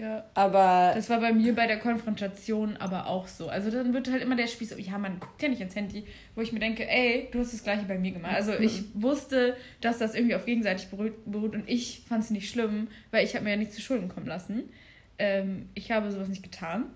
Ja. 0.00 0.24
Aber. 0.34 0.92
Das 0.94 1.10
war 1.10 1.20
bei 1.20 1.32
mir 1.32 1.54
bei 1.54 1.66
der 1.66 1.78
Konfrontation 1.78 2.76
aber 2.78 3.06
auch 3.06 3.28
so. 3.28 3.48
Also 3.48 3.70
dann 3.70 3.92
wird 3.92 4.10
halt 4.10 4.22
immer 4.22 4.36
der 4.36 4.46
Spieß, 4.46 4.74
ja, 4.78 4.98
man 4.98 5.20
guckt 5.20 5.42
ja 5.42 5.48
nicht 5.48 5.60
ins 5.60 5.76
Handy, 5.76 6.04
wo 6.34 6.40
ich 6.40 6.52
mir 6.52 6.60
denke, 6.60 6.88
ey, 6.88 7.28
du 7.30 7.40
hast 7.40 7.52
das 7.52 7.62
gleiche 7.62 7.84
bei 7.84 7.98
mir 7.98 8.12
gemacht. 8.12 8.34
Also 8.34 8.52
ich 8.52 8.82
mhm. 8.82 9.02
wusste, 9.02 9.56
dass 9.80 9.98
das 9.98 10.14
irgendwie 10.14 10.34
auf 10.34 10.46
gegenseitig 10.46 10.88
beruht, 10.88 11.30
beruht 11.30 11.54
und 11.54 11.68
ich 11.68 12.02
fand 12.08 12.24
es 12.24 12.30
nicht 12.30 12.48
schlimm, 12.50 12.88
weil 13.10 13.24
ich 13.24 13.34
habe 13.34 13.44
mir 13.44 13.50
ja 13.50 13.56
nichts 13.56 13.74
zu 13.74 13.82
Schulden 13.82 14.08
kommen 14.08 14.26
lassen. 14.26 14.70
Ähm, 15.18 15.68
ich 15.74 15.92
habe 15.92 16.10
sowas 16.10 16.28
nicht 16.28 16.42
getan. 16.42 16.86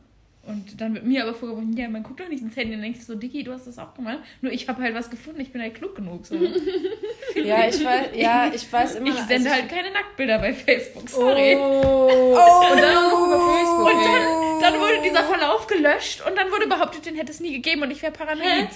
Und 0.46 0.80
dann 0.80 0.94
wird 0.94 1.04
mir 1.04 1.22
aber 1.22 1.34
vorgeworfen, 1.34 1.76
ja, 1.76 1.88
man 1.88 2.02
guckt 2.02 2.20
doch 2.20 2.28
nicht 2.28 2.42
ins 2.42 2.54
Handy. 2.56 2.74
Und 2.74 2.82
dann 2.82 2.92
denkst 2.92 3.06
du 3.06 3.12
so, 3.12 3.14
Dicky, 3.14 3.44
du 3.44 3.52
hast 3.52 3.66
das 3.66 3.78
auch 3.78 3.94
gemacht. 3.94 4.18
Nur 4.42 4.52
ich 4.52 4.68
habe 4.68 4.82
halt 4.82 4.94
was 4.94 5.08
gefunden, 5.10 5.40
ich 5.40 5.52
bin 5.52 5.62
halt 5.62 5.74
klug 5.74 5.96
genug. 5.96 6.26
So. 6.26 6.34
ja, 7.34 7.66
ich 7.66 7.82
weiß, 7.82 8.08
ja, 8.14 8.52
ich 8.54 8.70
weiß 8.70 8.96
immer. 8.96 9.08
Ich 9.08 9.14
sende 9.14 9.50
also 9.50 9.62
halt 9.62 9.70
keine 9.70 9.90
Nacktbilder 9.90 10.38
bei 10.38 10.52
Facebook, 10.52 11.08
sorry. 11.08 11.56
Oh, 11.56 12.10
oh 12.10 12.72
und 12.72 12.80
dann 12.80 12.96
auch 12.96 13.26
über 13.26 13.54
Facebook. 13.54 13.86
Und 13.86 14.04
dann, 14.04 14.60
dann, 14.60 14.80
wurde 14.80 15.02
dieser 15.02 15.24
Verlauf 15.24 15.66
gelöscht 15.66 16.22
und 16.26 16.36
dann 16.36 16.50
wurde 16.50 16.66
behauptet, 16.66 17.06
den 17.06 17.16
hätte 17.16 17.32
es 17.32 17.40
nie 17.40 17.52
gegeben 17.52 17.82
und 17.82 17.90
ich 17.90 18.02
wäre 18.02 18.12
paranoid. 18.12 18.68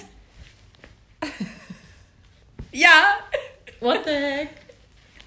ja. 2.71 3.19
What 3.79 4.01
the 4.05 4.11
heck? 4.11 4.58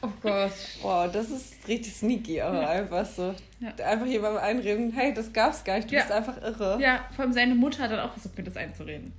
Oh 0.02 0.10
Gott. 0.20 0.52
Wow, 0.82 1.10
das 1.12 1.30
ist 1.30 1.68
richtig 1.68 1.94
sneaky, 1.94 2.40
aber 2.40 2.62
ja. 2.62 2.68
einfach 2.68 3.06
so. 3.06 3.34
Ja. 3.60 3.70
Einfach 3.84 4.06
jemandem 4.06 4.42
einreden, 4.42 4.92
hey, 4.92 5.14
das 5.14 5.32
gab's 5.32 5.62
gar 5.62 5.76
nicht, 5.76 5.90
du 5.90 5.94
ja. 5.94 6.00
bist 6.00 6.12
einfach 6.12 6.42
irre. 6.42 6.78
Ja, 6.80 7.08
vor 7.14 7.24
allem 7.24 7.32
seine 7.32 7.54
Mutter 7.54 7.84
hat 7.84 7.92
dann 7.92 8.00
auch 8.00 8.12
versucht, 8.12 8.36
mir 8.36 8.44
das 8.44 8.56
einzureden. 8.56 9.12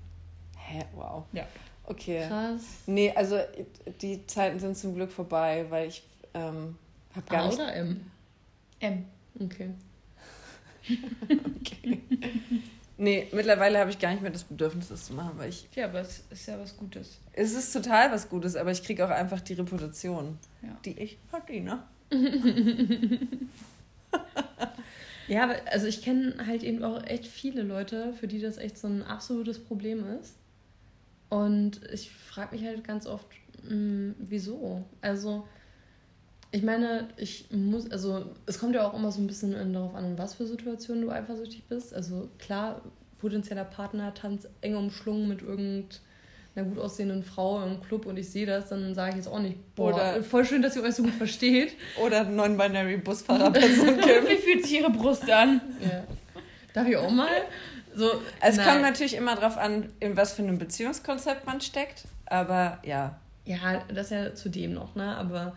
Hä, 0.58 0.84
wow. 0.94 1.24
Ja. 1.32 1.48
Okay. 1.86 2.26
Krass. 2.28 2.62
Nee, 2.86 3.14
also 3.16 3.40
die 4.02 4.26
Zeiten 4.28 4.60
sind 4.60 4.78
zum 4.78 4.96
Glück 4.96 5.12
vorbei, 5.12 5.66
weil 5.70 5.88
ich 5.88 6.04
ähm, 6.34 6.78
hab 7.16 7.30
gar 7.30 7.44
A 7.44 7.48
nicht... 7.48 7.60
oder 7.60 7.74
M? 7.74 8.12
M. 8.80 9.06
Okay. 9.40 9.70
okay. 11.62 12.02
Nee, 12.98 13.28
mittlerweile 13.32 13.80
habe 13.80 13.90
ich 13.90 13.98
gar 13.98 14.12
nicht 14.12 14.22
mehr 14.22 14.32
das 14.32 14.44
Bedürfnis, 14.44 14.90
das 14.90 15.06
zu 15.06 15.14
machen, 15.14 15.32
weil 15.38 15.50
ich. 15.50 15.68
Ja, 15.76 15.86
aber 15.86 16.02
es 16.02 16.24
ist 16.30 16.48
ja 16.48 16.60
was 16.60 16.78
Gutes. 16.78 17.20
Es 17.34 17.54
ist 17.54 17.74
total 17.74 18.12
was 18.12 18.30
Gutes, 18.30 18.56
aber 18.56 18.72
ich 18.72 18.84
kriege 18.84 19.04
auch 19.06 19.10
einfach 19.10 19.42
die 19.42 19.54
Reputation, 19.54 20.38
ja. 20.62 20.78
die 20.86 21.00
ich 21.00 21.18
verdiene. 21.30 21.84
ja, 25.28 25.50
also 25.72 25.88
ich 25.88 26.04
kenne 26.04 26.36
halt 26.46 26.62
eben 26.64 26.84
auch 26.84 27.04
echt 27.06 27.26
viele 27.26 27.64
Leute, 27.64 28.14
für 28.14 28.28
die 28.28 28.40
das 28.40 28.58
echt 28.58 28.78
so 28.78 28.88
ein 28.88 29.02
absolutes 29.02 29.58
Problem 29.60 30.06
ist. 30.20 30.36
Und 31.30 31.82
ich 31.92 32.12
frage 32.12 32.56
mich 32.56 32.64
halt 32.64 32.84
ganz 32.84 33.08
oft, 33.08 33.26
mh, 33.64 33.70
hm, 33.70 34.16
wieso? 34.20 34.86
Also, 35.02 35.48
ich 36.54 36.62
meine, 36.62 37.08
ich 37.18 37.48
muss, 37.50 37.90
also 37.90 38.28
es 38.46 38.60
kommt 38.60 38.76
ja 38.76 38.88
auch 38.88 38.94
immer 38.94 39.12
so 39.12 39.20
ein 39.20 39.26
bisschen 39.26 39.74
darauf 39.74 39.96
an, 39.96 40.06
in 40.06 40.18
was 40.20 40.36
für 40.36 40.46
Situationen 40.46 41.02
du 41.02 41.10
eifersüchtig 41.10 41.64
bist. 41.68 41.96
Also 41.96 42.30
klar, 42.38 42.82
potenzieller 43.18 43.66
Partner 43.66 44.14
tanzt 44.14 44.48
eng 44.62 44.76
umschlungen 44.76 45.28
mit 45.28 45.42
irgendeiner 45.42 46.70
gut 46.70 46.78
aussehenden 46.78 47.24
Frau 47.24 47.64
im 47.64 47.82
Club 47.82 48.06
und 48.06 48.18
ich 48.18 48.30
sehe 48.30 48.46
das, 48.46 48.70
dann 48.70 48.94
sage 48.94 49.10
ich 49.10 49.16
jetzt 49.16 49.28
auch 49.28 49.40
nicht, 49.40 49.58
boah, 49.74 49.96
Oder 49.96 50.22
voll 50.22 50.46
schön, 50.46 50.62
dass 50.62 50.76
ihr 50.76 50.84
euch 50.84 50.94
so 50.94 51.02
gut 51.02 51.16
versteht. 51.16 51.74
Oder 52.00 52.24
non-binary 52.24 52.98
Busfahrerperson 52.98 53.88
Kim. 54.02 54.28
Wie 54.28 54.38
fühlt 54.38 54.64
sich 54.64 54.80
ihre 54.80 54.92
Brust 54.92 55.28
an? 55.32 55.60
Ja. 55.82 56.04
Darf 56.76 56.88
ich 56.88 56.98
auch 56.98 57.10
mal? 57.10 57.30
So, 57.96 58.12
es 58.42 58.58
nein. 58.58 58.68
kommt 58.68 58.82
natürlich 58.84 59.16
immer 59.16 59.36
darauf 59.36 59.58
an, 59.58 59.92
in 60.00 60.16
was 60.16 60.34
für 60.34 60.44
einem 60.44 60.60
Beziehungskonzept 60.60 61.48
man 61.48 61.62
steckt, 61.62 62.04
aber 62.28 62.78
ja. 62.84 63.20
Ja, 63.46 63.84
das 63.92 64.12
ja 64.12 64.36
zudem 64.36 64.74
noch, 64.74 64.94
ne? 64.94 65.18
Aber 65.18 65.56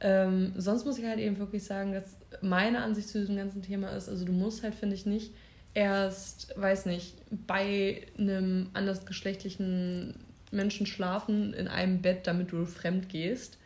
ähm, 0.00 0.52
sonst 0.56 0.84
muss 0.84 0.98
ich 0.98 1.04
halt 1.04 1.18
eben 1.18 1.38
wirklich 1.38 1.64
sagen, 1.64 1.92
dass 1.92 2.16
meine 2.40 2.82
Ansicht 2.82 3.08
zu 3.08 3.20
diesem 3.20 3.36
ganzen 3.36 3.62
Thema 3.62 3.90
ist, 3.90 4.08
also 4.08 4.24
du 4.24 4.32
musst 4.32 4.62
halt, 4.62 4.74
finde 4.74 4.94
ich, 4.94 5.06
nicht 5.06 5.32
erst, 5.74 6.58
weiß 6.58 6.86
nicht, 6.86 7.16
bei 7.46 8.02
einem 8.18 8.70
andersgeschlechtlichen 8.74 10.14
Menschen 10.50 10.86
schlafen 10.86 11.52
in 11.52 11.68
einem 11.68 12.00
Bett, 12.00 12.26
damit 12.26 12.52
du 12.52 12.64
fremd 12.64 13.08
gehst. 13.08 13.58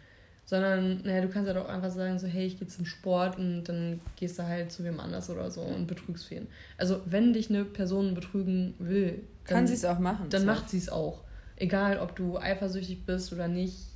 Sondern, 0.45 1.03
naja, 1.05 1.23
du 1.23 1.29
kannst 1.29 1.49
ja 1.49 1.55
halt 1.55 1.65
doch 1.65 1.71
einfach 1.71 1.91
sagen, 1.91 2.19
so, 2.19 2.27
hey, 2.27 2.45
ich 2.45 2.59
gehe 2.59 2.67
zum 2.67 2.85
Sport 2.85 3.39
und 3.39 3.65
dann 3.65 4.01
gehst 4.17 4.39
du 4.39 4.43
halt 4.43 4.73
zu 4.73 4.85
wem 4.85 4.99
anders 4.99 5.31
oder 5.31 5.51
so 5.51 5.63
und 5.63 5.87
betrügst 5.87 6.31
wen. 6.31 6.49
Also, 6.77 7.01
wenn 7.07 7.33
dich 7.33 7.49
eine 7.49 7.65
Person 7.65 8.15
betrügen 8.15 8.75
will, 8.79 9.23
dann, 9.47 9.59
kann 9.59 9.67
sie 9.67 9.75
es 9.75 9.85
auch 9.85 10.01
machen. 10.01 10.27
Dann 10.31 10.41
so. 10.43 10.47
macht 10.47 10.69
sie 10.69 10.79
es 10.79 10.89
auch. 10.89 11.23
Egal, 11.57 11.99
ob 11.99 12.17
du 12.17 12.39
eifersüchtig 12.39 13.07
bist 13.07 13.33
oder 13.33 13.47
nicht 13.47 13.92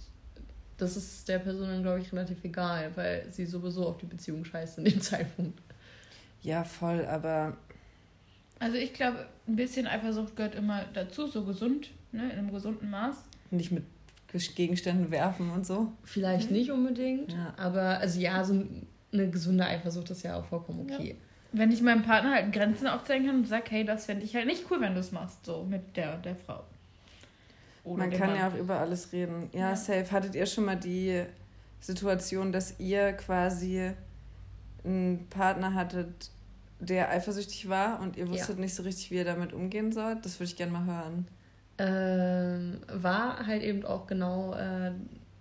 das 0.78 0.96
ist 0.96 1.28
der 1.28 1.38
Person 1.38 1.68
dann, 1.68 1.82
glaube 1.82 2.00
ich, 2.00 2.12
relativ 2.12 2.42
egal, 2.44 2.90
weil 2.94 3.26
sie 3.30 3.46
sowieso 3.46 3.86
auf 3.86 3.98
die 3.98 4.06
Beziehung 4.06 4.44
scheißt 4.44 4.78
in 4.78 4.84
dem 4.84 5.00
Zeitpunkt. 5.00 5.60
Ja, 6.42 6.64
voll, 6.64 7.04
aber. 7.06 7.56
Also 8.58 8.76
ich 8.76 8.92
glaube, 8.92 9.26
ein 9.46 9.56
bisschen 9.56 9.86
Eifersucht 9.86 10.36
gehört 10.36 10.54
immer 10.54 10.84
dazu, 10.94 11.26
so 11.26 11.44
gesund, 11.44 11.90
ne, 12.12 12.24
in 12.24 12.38
einem 12.38 12.52
gesunden 12.52 12.88
Maß. 12.90 13.16
Nicht 13.50 13.72
mit 13.72 13.84
Gegenständen 14.54 15.10
werfen 15.10 15.50
und 15.50 15.66
so. 15.66 15.92
Vielleicht 16.04 16.50
mhm. 16.50 16.56
nicht 16.56 16.70
unbedingt, 16.70 17.32
ja. 17.32 17.54
aber 17.56 17.98
also 17.98 18.20
ja, 18.20 18.44
so 18.44 18.64
eine 19.12 19.30
gesunde 19.30 19.64
Eifersucht 19.64 20.10
ist 20.10 20.22
ja 20.22 20.38
auch 20.38 20.44
vollkommen 20.44 20.90
okay. 20.90 21.10
Ja. 21.10 21.14
Wenn 21.52 21.72
ich 21.72 21.80
meinem 21.80 22.02
Partner 22.02 22.34
halt 22.34 22.52
Grenzen 22.52 22.86
aufzeigen 22.86 23.26
kann 23.26 23.36
und 23.36 23.48
sage, 23.48 23.64
hey, 23.70 23.84
das 23.84 24.06
fände 24.06 24.24
ich 24.24 24.34
halt 24.34 24.46
nicht 24.46 24.64
cool, 24.70 24.80
wenn 24.80 24.94
du 24.94 25.00
es 25.00 25.12
machst, 25.12 25.46
so 25.46 25.64
mit 25.64 25.96
der, 25.96 26.18
der 26.18 26.36
Frau. 26.36 26.64
Oder 27.86 27.98
Man 27.98 28.10
kann 28.10 28.30
Mann. 28.30 28.38
ja 28.38 28.48
auch 28.48 28.54
über 28.54 28.80
alles 28.80 29.12
reden. 29.12 29.48
Ja, 29.52 29.70
ja, 29.70 29.76
safe. 29.76 30.10
Hattet 30.10 30.34
ihr 30.34 30.44
schon 30.46 30.64
mal 30.64 30.76
die 30.76 31.22
Situation, 31.80 32.50
dass 32.50 32.80
ihr 32.80 33.12
quasi 33.12 33.92
einen 34.84 35.28
Partner 35.30 35.72
hattet, 35.72 36.30
der 36.80 37.10
eifersüchtig 37.10 37.68
war 37.68 38.00
und 38.00 38.16
ihr 38.16 38.28
wusstet 38.28 38.56
ja. 38.56 38.62
nicht 38.62 38.74
so 38.74 38.82
richtig, 38.82 39.12
wie 39.12 39.16
ihr 39.16 39.24
damit 39.24 39.52
umgehen 39.52 39.92
sollt? 39.92 40.24
Das 40.24 40.40
würde 40.40 40.50
ich 40.50 40.56
gerne 40.56 40.72
mal 40.72 40.84
hören. 40.84 41.28
Ähm, 41.78 42.80
war 42.92 43.46
halt 43.46 43.62
eben 43.62 43.84
auch 43.84 44.08
genau 44.08 44.54
äh, 44.54 44.90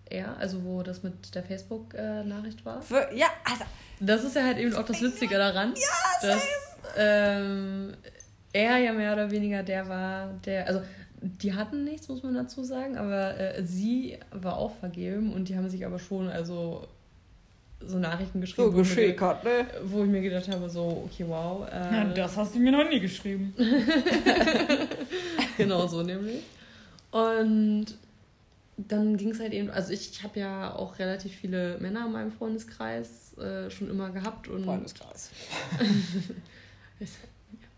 er, 0.10 0.38
also 0.38 0.64
wo 0.64 0.84
das 0.84 1.02
mit 1.02 1.34
der 1.34 1.44
Facebook-Nachricht 1.44 2.64
war. 2.64 2.82
Für, 2.84 3.10
ja, 3.16 3.28
also. 3.44 3.64
Das 4.00 4.24
ist 4.24 4.36
ja 4.36 4.44
halt 4.44 4.60
eben 4.60 4.76
auch 4.76 4.86
das 4.86 5.02
Witzige 5.02 5.36
daran. 5.38 5.74
Ja, 5.76 6.30
dass 6.30 6.44
ähm, 6.96 7.94
er 8.54 8.78
ja 8.78 8.94
mehr 8.94 9.14
oder 9.14 9.32
weniger 9.32 9.64
der 9.64 9.90
war, 9.90 10.34
der, 10.46 10.68
also 10.68 10.82
die 11.42 11.54
hatten 11.54 11.84
nichts, 11.84 12.08
muss 12.08 12.24
man 12.24 12.36
dazu 12.36 12.64
sagen, 12.64 12.98
aber 12.98 13.40
äh, 13.40 13.66
sie 13.66 14.18
war 14.32 14.58
auch 14.58 14.76
vergeben 14.76 15.34
und 15.34 15.50
die 15.50 15.58
haben 15.58 15.70
sich 15.70 15.86
aber 15.86 16.00
schon, 16.00 16.28
also 16.28 16.88
so 17.80 18.00
Nachrichten 18.00 18.42
geschrieben. 18.42 18.72
So 18.72 18.78
geschickert, 18.78 19.44
ne? 19.44 19.68
Wo 19.84 20.04
ich 20.04 20.10
mir 20.10 20.22
gedacht 20.22 20.48
habe, 20.50 20.70
so, 20.70 21.04
okay, 21.06 21.26
wow. 21.28 21.68
Äh, 21.68 21.94
ja, 21.94 22.04
das 22.06 22.38
hast 22.38 22.56
du 22.56 22.60
mir 22.60 22.72
noch 22.72 22.90
nie 22.90 23.00
geschrieben. 23.00 23.54
genau 25.58 25.88
so 25.88 26.04
nämlich. 26.04 26.44
Und 27.12 27.86
dann 28.78 29.18
ging 29.18 29.32
es 29.32 29.40
halt 29.40 29.54
eben, 29.54 29.70
also 29.70 29.94
ich, 29.94 30.12
ich 30.12 30.24
habe 30.24 30.40
ja 30.40 30.76
auch 30.76 31.00
relativ 31.00 31.34
viele 31.34 31.78
Männer 31.80 32.06
in 32.06 32.12
meinem 32.12 32.32
Freundeskreis 32.32 33.38
äh, 33.38 33.70
schon 33.70 33.90
immer 33.90 34.10
gehabt. 34.10 34.48
Und 34.48 34.66
Freundeskreis. 34.66 35.32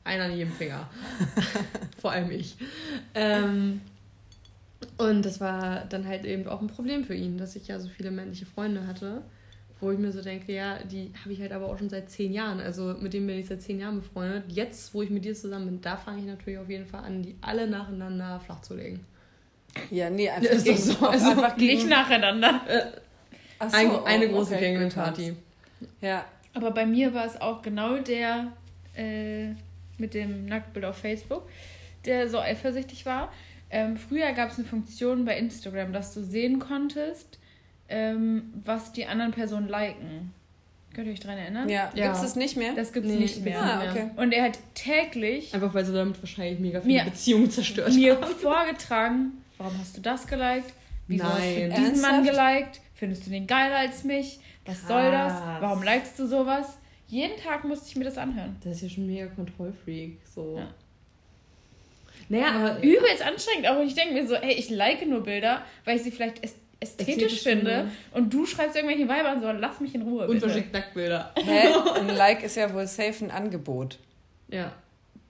Einer 0.08 0.24
an 0.24 0.38
jedem 0.38 0.54
Finger. 0.54 0.90
Vor 2.02 2.12
allem 2.12 2.32
ich. 2.32 2.56
Ähm, 3.14 3.82
und 4.98 5.26
das 5.26 5.42
war 5.42 5.84
dann 5.86 6.08
halt 6.08 6.24
eben 6.26 6.48
auch 6.48 6.62
ein 6.62 6.68
Problem 6.68 7.04
für 7.04 7.14
ihn, 7.14 7.38
dass 7.38 7.56
ich 7.58 7.68
ja 7.68 7.78
so 7.80 7.90
viele 7.90 8.10
männliche 8.10 8.46
Freunde 8.46 8.88
hatte, 8.88 9.22
wo 9.82 9.92
ich 9.92 10.00
mir 10.00 10.14
so 10.14 10.22
denke, 10.22 10.54
ja, 10.54 10.80
die 10.84 11.12
habe 11.22 11.34
ich 11.34 11.42
halt 11.42 11.52
aber 11.52 11.68
auch 11.68 11.78
schon 11.78 11.90
seit 11.90 12.10
zehn 12.10 12.32
Jahren. 12.32 12.62
Also 12.62 12.96
mit 13.00 13.14
denen 13.14 13.28
bin 13.28 13.38
ich 13.38 13.48
seit 13.48 13.62
zehn 13.62 13.80
Jahren 13.80 13.98
befreundet. 13.98 14.46
Jetzt, 14.48 14.94
wo 14.94 15.02
ich 15.02 15.10
mit 15.10 15.26
dir 15.26 15.36
zusammen 15.36 15.66
bin, 15.66 15.82
da 15.82 15.98
fange 15.98 16.22
ich 16.22 16.26
natürlich 16.26 16.60
auf 16.60 16.70
jeden 16.70 16.86
Fall 16.86 17.04
an, 17.04 17.22
die 17.22 17.36
alle 17.42 17.68
nacheinander 17.68 18.40
flach 18.40 18.62
zu 18.62 18.76
legen. 18.76 19.06
Ja, 19.92 20.10
nee, 20.10 20.30
einfach, 20.30 20.52
ja, 20.52 20.62
gegen, 20.62 20.78
so. 20.78 21.06
also 21.06 21.32
einfach 21.32 21.58
gegen, 21.58 21.74
nicht 21.74 21.90
nacheinander. 21.90 22.62
Äh, 22.66 23.68
so, 23.70 23.76
ein, 23.76 24.06
eine 24.06 24.30
oh, 24.30 24.36
große 24.36 24.56
okay, 24.56 24.74
Gänge-Party. 24.74 25.36
Ja. 26.00 26.24
Aber 26.54 26.72
bei 26.72 26.86
mir 26.86 27.14
war 27.14 27.26
es 27.26 27.40
auch 27.40 27.62
genau 27.62 27.98
der 27.98 28.54
äh, 28.96 29.50
mit 29.98 30.14
dem 30.14 30.46
Nacktbild 30.46 30.86
auf 30.86 30.98
Facebook, 30.98 31.48
der 32.06 32.30
so 32.30 32.40
eifersüchtig 32.40 33.06
war. 33.06 33.32
Ähm, 33.70 33.98
früher 33.98 34.32
gab 34.34 34.52
es 34.52 34.58
eine 34.58 34.68
Funktion 34.68 35.26
bei 35.26 35.38
Instagram, 35.38 35.92
dass 35.92 36.14
du 36.14 36.24
sehen 36.24 36.60
konntest, 36.60 37.40
ähm, 37.90 38.54
was 38.64 38.94
die 38.94 39.06
anderen 39.06 39.32
Personen 39.32 39.68
liken. 39.68 40.34
Könnt 40.94 41.08
ihr 41.08 41.14
euch 41.14 41.20
daran 41.20 41.38
erinnern? 41.38 41.70
Ja, 41.70 41.92
ja. 41.94 42.06
gibt 42.06 42.16
es 42.16 42.22
das 42.22 42.36
nicht 42.36 42.58
mehr? 42.58 42.74
Das 42.74 42.92
gibt 42.92 43.06
es 43.06 43.12
nee, 43.12 43.20
nicht 43.20 43.44
mehr. 43.44 43.62
Ah, 43.62 43.90
okay. 43.90 44.10
Und 44.16 44.32
er 44.32 44.46
hat 44.46 44.58
täglich. 44.74 45.54
Einfach 45.54 45.74
weil 45.74 45.86
sie 45.86 45.94
damit 45.94 46.20
wahrscheinlich 46.22 46.60
mega 46.60 46.82
viele 46.82 47.04
Beziehungen 47.04 47.52
zerstört 47.52 47.94
mir 47.94 48.16
haben. 48.16 48.22
Mir 48.22 48.28
vorgetragen, 48.36 49.32
warum 49.58 49.78
hast 49.80 49.96
du 49.96 50.02
das 50.02 50.26
geliked? 50.26 50.74
Wieso 51.08 51.24
Nein. 51.24 51.34
hast 51.34 51.44
du 51.44 51.50
diesen 51.50 51.72
Ernsthaft? 51.72 52.12
Mann 52.12 52.24
geliked? 52.24 52.82
Findest 52.96 53.26
du 53.28 53.30
den 53.30 53.46
geiler 53.46 53.78
als 53.78 54.04
mich? 54.06 54.40
Was 54.66 54.80
Krass. 54.80 54.88
soll 54.88 55.12
das? 55.12 55.34
Warum 55.60 55.84
likest 55.84 56.18
du 56.18 56.26
sowas? 56.26 56.78
Jeden 57.08 57.38
Tag 57.38 57.64
musste 57.64 57.88
ich 57.90 57.96
mir 57.96 58.04
das 58.04 58.18
anhören. 58.18 58.58
Das 58.64 58.76
ist 58.76 58.82
ja 58.82 58.90
schon 58.90 59.08
mega 59.08 59.28
Kontrollfreak. 59.28 60.20
So. 60.26 60.58
Ja. 60.58 60.68
Naja, 62.30 62.52
aber 62.52 62.84
übelst 62.84 63.22
anstrengend. 63.26 63.68
Aber 63.68 63.84
ich 63.84 63.96
denke 63.96 64.14
mir 64.14 64.28
so, 64.28 64.36
ey, 64.36 64.54
ich 64.54 64.70
like 64.70 65.06
nur 65.08 65.24
Bilder, 65.24 65.62
weil 65.86 65.98
ich 65.98 66.04
sie 66.04 66.12
vielleicht 66.12 66.44
ästhetisch, 66.44 67.08
ästhetisch 67.08 67.44
finde. 67.44 67.72
Ja. 67.72 67.88
Und 68.12 68.34
du 68.34 68.46
schreibst 68.46 68.76
irgendwelche 68.76 69.08
Weiber 69.08 69.34
und 69.34 69.42
so, 69.42 69.52
lass 69.52 69.80
mich 69.80 69.96
in 69.96 70.02
Ruhe. 70.02 70.28
Und 70.28 70.40
verschickt 70.40 70.74
Nacktbilder. 70.74 71.34
Hä? 71.38 71.68
Ein 72.00 72.10
Like 72.10 72.44
ist 72.44 72.58
ja 72.58 72.74
wohl 72.74 72.88
safe 72.88 73.24
ein 73.24 73.32
Angebot. 73.32 73.98
Ja. 74.50 74.74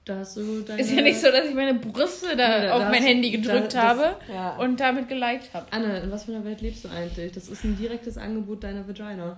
Da 0.05 0.19
hast 0.19 0.37
du 0.37 0.61
deine... 0.61 0.81
Ist 0.81 0.91
ja 0.91 1.01
nicht 1.01 1.19
so, 1.19 1.29
dass 1.29 1.45
ich 1.45 1.53
meine 1.53 1.73
Brüste 1.73 2.35
da, 2.37 2.63
ja, 2.63 2.73
auf 2.73 2.83
mein 2.83 3.03
Handy 3.03 3.29
gedrückt 3.29 3.75
da, 3.75 3.93
das, 3.93 4.05
habe 4.05 4.15
ja. 4.31 4.55
und 4.55 4.79
damit 4.79 5.09
geliked 5.09 5.53
habe. 5.53 5.67
Anne, 5.71 5.99
in 5.99 6.11
was 6.11 6.23
für 6.23 6.31
einer 6.33 6.45
Welt 6.45 6.61
lebst 6.61 6.85
du 6.85 6.89
eigentlich? 6.89 7.33
Das 7.33 7.49
ist 7.49 7.65
ein 7.65 7.77
direktes 7.77 8.17
Angebot 8.17 8.63
deiner 8.63 8.87
Vagina. 8.87 9.37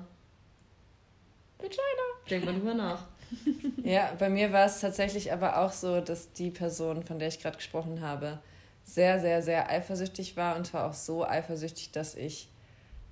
Vagina. 1.60 1.84
Denk 2.30 2.46
mal 2.46 2.54
drüber 2.54 2.74
nach. 2.74 3.06
ja, 3.84 4.14
bei 4.18 4.30
mir 4.30 4.52
war 4.52 4.66
es 4.66 4.80
tatsächlich 4.80 5.32
aber 5.32 5.60
auch 5.60 5.72
so, 5.72 6.02
dass 6.02 6.32
die 6.34 6.50
Person, 6.50 7.04
von 7.04 7.20
der 7.20 7.28
ich 7.28 7.40
gerade 7.40 7.58
gesprochen 7.58 8.02
habe, 8.02 8.40
sehr, 8.84 9.20
sehr, 9.20 9.42
sehr 9.42 9.70
eifersüchtig 9.70 10.36
war 10.36 10.56
und 10.56 10.66
zwar 10.66 10.90
auch 10.90 10.94
so 10.94 11.26
eifersüchtig, 11.26 11.92
dass 11.92 12.16
ich, 12.16 12.50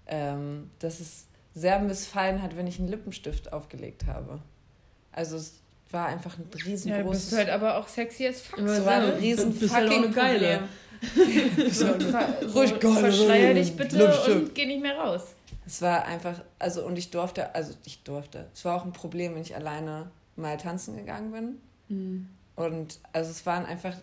ähm, 0.08 0.72
dass 0.80 1.00
es 1.00 1.28
sehr 1.54 1.80
missfallen 1.80 2.42
hat, 2.42 2.58
wenn 2.58 2.68
ich 2.68 2.80
einen 2.80 2.88
Lippenstift 2.88 3.54
aufgelegt 3.54 4.06
habe. 4.08 4.40
Also 5.12 5.38
es 5.38 5.60
war 5.92 6.08
einfach 6.08 6.38
ein 6.38 6.50
riesengroßes... 6.54 6.90
Ja, 6.90 7.04
du 7.04 7.10
bist 7.10 7.34
halt 7.38 7.50
aber 7.50 7.78
auch 7.78 7.88
sexy 7.88 8.28
as 8.28 8.42
fuck. 8.42 8.60
Es 8.60 8.86
war 8.86 9.02
ein 9.02 9.10
riesen 9.12 9.54
bist 9.54 9.74
halt 9.74 9.88
fucking 9.88 10.04
halt 10.04 10.16
geile. 10.16 10.70
Ruhig 12.56 12.80
geil. 12.80 12.94
Verschleier 12.94 13.54
dich 13.54 13.76
bitte 13.76 14.32
und 14.32 14.56
geh 14.56 14.66
nicht 14.66 14.82
mehr 14.82 14.98
raus. 14.98 15.36
Es 15.68 15.82
war 15.84 16.06
einfach, 16.06 16.42
also 16.58 16.84
und 16.84 16.98
ich 16.98 17.12
durfte, 17.12 17.54
also 17.54 17.74
ich 17.86 18.02
durfte. 18.04 18.48
Es 18.54 18.66
war 18.66 18.76
auch 18.76 18.86
ein 18.86 18.94
Problem, 18.94 19.36
wenn 19.36 19.42
ich 19.42 19.56
alleine 19.56 20.10
mal 20.36 20.58
tanzen 20.58 20.96
gegangen 20.96 21.32
bin. 21.32 21.58
Mhm. 21.90 22.30
Und 22.56 23.00
also 23.14 23.30
es 23.30 23.46
waren 23.46 23.66
einfach 23.66 23.94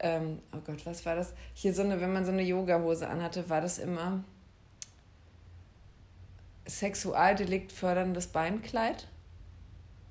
ähm, 0.00 0.38
oh 0.52 0.58
Gott, 0.64 0.84
was 0.86 1.04
war 1.04 1.14
das? 1.14 1.34
Hier 1.54 1.74
so 1.74 1.82
eine, 1.82 2.00
wenn 2.00 2.12
man 2.12 2.24
so 2.24 2.32
eine 2.32 2.42
Yoga-Hose 2.42 3.08
anhatte, 3.08 3.48
war 3.48 3.60
das 3.60 3.78
immer 3.78 4.24
Sexualdelikt 6.66 7.70
förderndes 7.70 8.28
Beinkleid. 8.28 9.06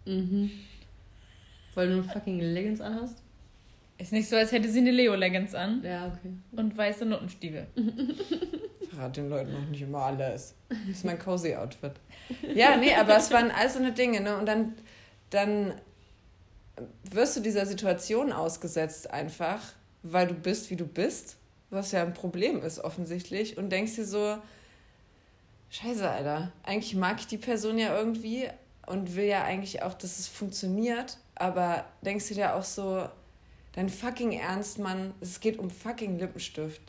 Mhm. 0.05 0.51
Weil 1.73 1.87
du 1.87 1.93
eine 1.93 2.03
fucking 2.03 2.39
Leggings 2.39 2.81
anhast? 2.81 3.21
Ist 3.97 4.11
nicht 4.11 4.29
so, 4.29 4.35
als 4.35 4.51
hätte 4.51 4.69
sie 4.69 4.79
eine 4.79 4.91
Leo-Leggings 4.91 5.55
an. 5.55 5.83
Ja, 5.83 6.07
okay. 6.07 6.33
Und 6.51 6.77
weiße 6.77 7.05
Nuttenstiefel. 7.05 7.67
Verrate 8.99 9.21
den 9.21 9.29
Leuten 9.29 9.53
noch 9.53 9.67
nicht 9.69 9.81
immer 9.81 10.03
alles. 10.03 10.55
Das 10.69 10.97
ist 10.97 11.05
mein 11.05 11.17
cozy 11.17 11.55
Outfit. 11.55 11.93
Ja, 12.53 12.77
nee, 12.77 12.93
aber 12.93 13.17
es 13.17 13.31
waren 13.31 13.49
all 13.49 13.69
so 13.69 13.79
eine 13.79 13.91
Dinge, 13.91 14.21
ne? 14.21 14.37
Und 14.37 14.45
dann, 14.45 14.73
dann 15.31 15.73
wirst 17.09 17.35
du 17.35 17.41
dieser 17.41 17.65
Situation 17.65 18.31
ausgesetzt 18.31 19.09
einfach 19.09 19.61
weil 20.03 20.27
du 20.27 20.33
bist, 20.33 20.69
wie 20.69 20.75
du 20.75 20.85
bist, 20.85 21.37
was 21.69 21.91
ja 21.91 22.03
ein 22.03 22.13
Problem 22.13 22.63
ist 22.63 22.79
offensichtlich, 22.79 23.57
und 23.57 23.69
denkst 23.69 23.95
dir 23.95 24.05
so, 24.05 24.37
scheiße, 25.69 26.09
Alter, 26.09 26.51
eigentlich 26.63 26.95
mag 26.95 27.19
ich 27.19 27.27
die 27.27 27.37
Person 27.37 27.77
ja 27.77 27.95
irgendwie 27.95 28.47
und 28.87 29.15
will 29.15 29.25
ja 29.25 29.43
eigentlich 29.43 29.83
auch, 29.83 29.93
dass 29.93 30.19
es 30.19 30.27
funktioniert, 30.27 31.17
aber 31.35 31.85
denkst 32.01 32.29
du 32.29 32.33
dir 32.33 32.55
auch 32.55 32.63
so, 32.63 33.07
dein 33.73 33.89
fucking 33.89 34.31
Ernst, 34.31 34.79
Mann, 34.79 35.13
es 35.21 35.39
geht 35.39 35.59
um 35.59 35.69
fucking 35.69 36.17
Lippenstift. 36.17 36.81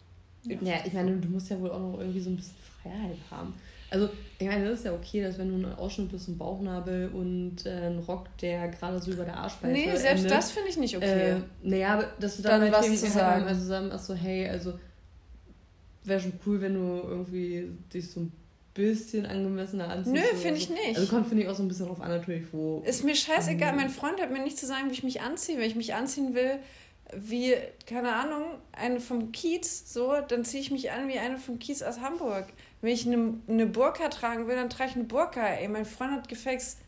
Ja, 0.44 0.76
ich 0.84 0.92
meine, 0.92 1.16
du 1.16 1.28
musst 1.28 1.50
ja 1.50 1.60
wohl 1.60 1.70
auch 1.70 1.80
noch 1.80 1.98
irgendwie 1.98 2.20
so 2.20 2.30
ein 2.30 2.36
bisschen 2.36 2.56
Freiheit 2.82 3.18
haben. 3.30 3.54
Also, 3.90 4.08
ich 4.38 4.46
meine, 4.46 4.68
das 4.68 4.78
ist 4.80 4.84
ja 4.84 4.92
okay, 4.92 5.22
dass 5.22 5.36
wenn 5.36 5.48
du 5.48 5.54
einen 5.66 5.74
Ausschnitt 5.74 6.12
bist, 6.12 6.28
ein 6.28 6.38
Bauchnabel 6.38 7.10
und 7.12 7.66
äh, 7.66 7.88
ein 7.88 7.98
Rock, 7.98 8.26
der 8.38 8.68
gerade 8.68 9.00
so 9.00 9.10
über 9.10 9.24
der 9.24 9.36
Arschbeiße 9.36 9.72
Nee, 9.72 9.96
selbst 9.96 10.24
endet, 10.24 10.30
das 10.30 10.52
finde 10.52 10.68
ich 10.68 10.76
nicht 10.76 10.96
okay. 10.96 11.32
Äh, 11.32 11.36
naja, 11.62 12.04
dass 12.20 12.36
du 12.36 12.42
dann, 12.42 12.60
dann 12.60 12.72
halt 12.72 12.90
was 12.90 13.00
zu 13.00 13.10
sagen. 13.10 13.44
Also 13.44 13.64
sagen, 13.64 13.90
ach 13.92 13.98
so, 13.98 14.14
hey, 14.14 14.48
also 14.48 14.74
wäre 16.04 16.20
schon 16.20 16.32
cool, 16.46 16.60
wenn 16.60 16.74
du 16.74 17.02
irgendwie 17.08 17.68
dich 17.92 18.10
so 18.10 18.20
ein 18.20 18.32
bisschen 18.74 19.26
angemessener 19.26 19.88
anziehst. 19.88 20.14
Nö, 20.14 20.38
finde 20.40 20.58
ich 20.58 20.70
nicht. 20.70 20.96
Also 20.96 21.12
kommt, 21.12 21.26
finde 21.26 21.42
ich, 21.42 21.48
auch 21.48 21.54
so 21.54 21.62
ein 21.62 21.68
bisschen 21.68 21.86
drauf 21.86 22.00
an, 22.00 22.10
natürlich, 22.10 22.44
wo... 22.52 22.82
Ist 22.86 23.04
mir 23.04 23.16
scheißegal. 23.16 23.74
mein 23.74 23.90
Freund 23.90 24.20
hat 24.20 24.30
mir 24.30 24.42
nicht 24.42 24.56
zu 24.56 24.66
sagen, 24.66 24.88
wie 24.88 24.92
ich 24.92 25.02
mich 25.02 25.20
anziehe. 25.20 25.58
Wenn 25.58 25.66
ich 25.66 25.74
mich 25.74 25.94
anziehen 25.94 26.34
will, 26.34 26.60
wie, 27.16 27.54
keine 27.86 28.12
Ahnung, 28.12 28.44
eine 28.72 29.00
vom 29.00 29.32
Kiez, 29.32 29.92
so, 29.92 30.14
dann 30.28 30.44
ziehe 30.44 30.62
ich 30.62 30.70
mich 30.70 30.90
an 30.90 31.08
wie 31.08 31.18
eine 31.18 31.38
vom 31.38 31.58
Kiez 31.58 31.82
aus 31.82 32.00
Hamburg. 32.00 32.46
Wenn 32.80 32.92
ich 32.92 33.06
eine, 33.06 33.34
eine 33.48 33.66
Burka 33.66 34.08
tragen 34.08 34.46
will, 34.46 34.56
dann 34.56 34.70
trage 34.70 34.90
ich 34.90 34.96
eine 34.96 35.04
Burka. 35.04 35.46
Ey, 35.46 35.68
mein 35.68 35.84
Freund 35.84 36.12
hat 36.12 36.28
gefext, 36.28 36.78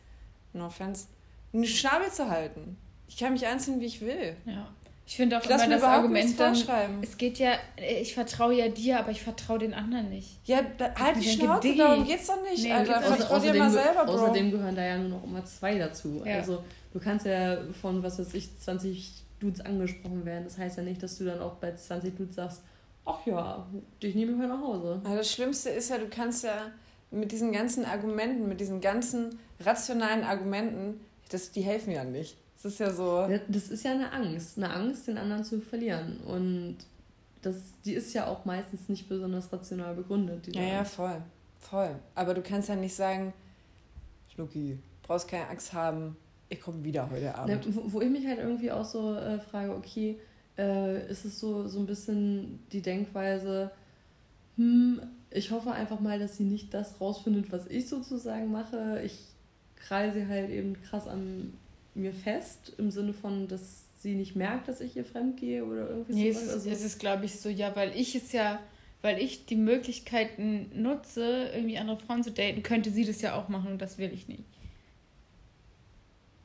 no 0.53 0.67
offense, 0.67 1.07
eine 1.53 1.65
Schnabel 1.65 2.11
zu 2.11 2.29
halten. 2.29 2.77
Ich 3.07 3.17
kann 3.17 3.33
mich 3.33 3.45
anziehen, 3.45 3.79
wie 3.79 3.85
ich 3.85 4.01
will. 4.01 4.35
Ja. 4.45 4.67
Ich 5.05 5.17
finde 5.17 5.37
auch 5.37 5.43
immer 5.43 5.67
das 5.67 5.83
Argument 5.83 6.39
dann, 6.39 6.55
es 7.01 7.17
geht 7.17 7.37
ja, 7.37 7.51
ich 7.75 8.13
vertraue 8.13 8.53
ja 8.53 8.69
dir, 8.69 8.99
aber 8.99 9.11
ich 9.11 9.21
vertraue 9.21 9.59
den 9.59 9.73
anderen 9.73 10.09
nicht. 10.09 10.39
Ja, 10.45 10.61
da, 10.77 10.95
halt 10.95 11.17
die 11.17 11.29
Schnauze, 11.29 11.67
Diggi. 11.67 11.77
darum 11.77 12.05
geht's 12.05 12.27
doch 12.27 12.41
nicht, 12.41 12.63
nee, 12.63 12.71
Alter. 12.71 13.01
Vertrau 13.01 13.37
dir 13.39 13.53
mal 13.53 13.69
selber, 13.69 14.05
Bro. 14.05 14.13
Außerdem 14.13 14.51
gehören 14.51 14.75
da 14.75 14.83
ja 14.83 14.97
nur 14.97 15.09
noch 15.09 15.23
immer 15.25 15.43
zwei 15.43 15.77
dazu. 15.77 16.23
Ja. 16.25 16.35
Also 16.35 16.63
du 16.93 16.99
kannst 17.01 17.25
ja 17.25 17.57
von, 17.81 18.01
was 18.01 18.17
weiß 18.17 18.33
ich, 18.33 18.57
20 18.59 19.22
Dudes 19.43 19.61
angesprochen 19.61 20.25
werden. 20.25 20.45
Das 20.45 20.57
heißt 20.57 20.77
ja 20.77 20.83
nicht, 20.83 21.03
dass 21.03 21.17
du 21.17 21.25
dann 21.25 21.39
auch 21.39 21.55
bei 21.55 21.75
20 21.75 22.15
Dudes 22.15 22.35
sagst, 22.35 22.61
ach 23.05 23.25
ja, 23.25 23.67
dich 24.01 24.15
nehme 24.15 24.31
ich 24.31 24.37
heute 24.37 24.49
nach 24.49 24.61
Hause. 24.61 25.01
Aber 25.03 25.17
das 25.17 25.31
Schlimmste 25.31 25.69
ist 25.69 25.89
ja, 25.89 25.97
du 25.97 26.07
kannst 26.07 26.43
ja 26.43 26.71
mit 27.11 27.31
diesen 27.31 27.51
ganzen 27.51 27.85
Argumenten, 27.85 28.47
mit 28.47 28.59
diesen 28.59 28.81
ganzen 28.81 29.37
rationalen 29.59 30.23
Argumenten, 30.23 30.99
das, 31.29 31.51
die 31.51 31.61
helfen 31.61 31.91
ja 31.91 32.03
nicht. 32.03 32.37
Das 32.55 32.73
ist 32.73 32.79
ja 32.79 32.91
so. 32.91 33.27
Das 33.49 33.67
ist 33.67 33.83
ja 33.83 33.91
eine 33.91 34.11
Angst, 34.11 34.57
eine 34.57 34.69
Angst, 34.69 35.07
den 35.07 35.17
anderen 35.17 35.43
zu 35.43 35.59
verlieren. 35.59 36.17
Und 36.21 36.77
das, 37.41 37.55
die 37.83 37.93
ist 37.93 38.13
ja 38.13 38.27
auch 38.27 38.45
meistens 38.45 38.87
nicht 38.87 39.09
besonders 39.09 39.51
rational 39.51 39.95
begründet. 39.95 40.55
ja, 40.55 40.61
ja, 40.61 40.83
voll. 40.85 41.21
Voll. 41.59 41.95
Aber 42.15 42.33
du 42.33 42.41
kannst 42.41 42.69
ja 42.69 42.75
nicht 42.75 42.95
sagen, 42.95 43.33
Schnucki, 44.33 44.79
brauchst 45.01 45.27
keine 45.27 45.47
Angst 45.47 45.73
haben, 45.73 46.17
ich 46.53 46.61
komme 46.61 46.83
wieder 46.83 47.09
heute 47.09 47.35
Abend. 47.35 47.65
Ja, 47.65 47.75
wo, 47.75 47.93
wo, 47.93 48.01
ich 48.01 48.09
mich 48.09 48.25
halt 48.25 48.39
irgendwie 48.39 48.71
auch 48.71 48.85
so 48.85 49.15
äh, 49.15 49.39
frage, 49.39 49.75
okay, 49.75 50.17
äh, 50.57 51.09
ist 51.09 51.25
es 51.25 51.39
so, 51.39 51.67
so 51.67 51.79
ein 51.79 51.85
bisschen 51.85 52.59
die 52.71 52.81
Denkweise, 52.81 53.71
hm, 54.57 55.01
Ich 55.31 55.51
hoffe 55.51 55.71
einfach 55.71 55.99
mal, 55.99 56.19
dass 56.19 56.37
sie 56.37 56.43
nicht 56.43 56.73
das 56.73 57.01
rausfindet, 57.01 57.51
was 57.51 57.65
ich 57.67 57.89
sozusagen 57.89 58.51
mache. 58.51 59.01
Ich 59.03 59.17
krall 59.75 60.13
sie 60.13 60.27
halt 60.27 60.51
eben 60.51 60.79
krass 60.83 61.07
an 61.07 61.53
mir 61.95 62.13
fest, 62.13 62.73
im 62.77 62.91
Sinne 62.91 63.13
von, 63.13 63.47
dass 63.47 63.85
sie 63.97 64.15
nicht 64.15 64.35
merkt, 64.35 64.67
dass 64.67 64.81
ich 64.81 64.95
ihr 64.95 65.05
fremd 65.05 65.37
gehe 65.37 65.65
oder 65.65 65.89
irgendwie 65.89 66.13
nee, 66.13 66.31
sowas. 66.31 66.47
Es, 66.47 66.53
Also, 66.53 66.69
es 66.69 66.83
ist, 66.83 66.99
glaube 66.99 67.25
ich, 67.25 67.39
so, 67.39 67.49
ja, 67.49 67.75
weil 67.75 67.91
ich 67.95 68.15
es 68.15 68.31
ja, 68.31 68.59
weil 69.01 69.19
ich 69.21 69.45
die 69.45 69.55
Möglichkeiten 69.55 70.69
nutze, 70.75 71.49
irgendwie 71.53 71.77
andere 71.77 71.97
Frauen 71.97 72.23
zu 72.23 72.31
daten, 72.31 72.63
könnte 72.63 72.91
sie 72.91 73.05
das 73.05 73.21
ja 73.21 73.35
auch 73.35 73.49
machen 73.49 73.71
und 73.71 73.81
das 73.81 73.97
will 73.97 74.11
ich 74.13 74.27
nicht. 74.27 74.43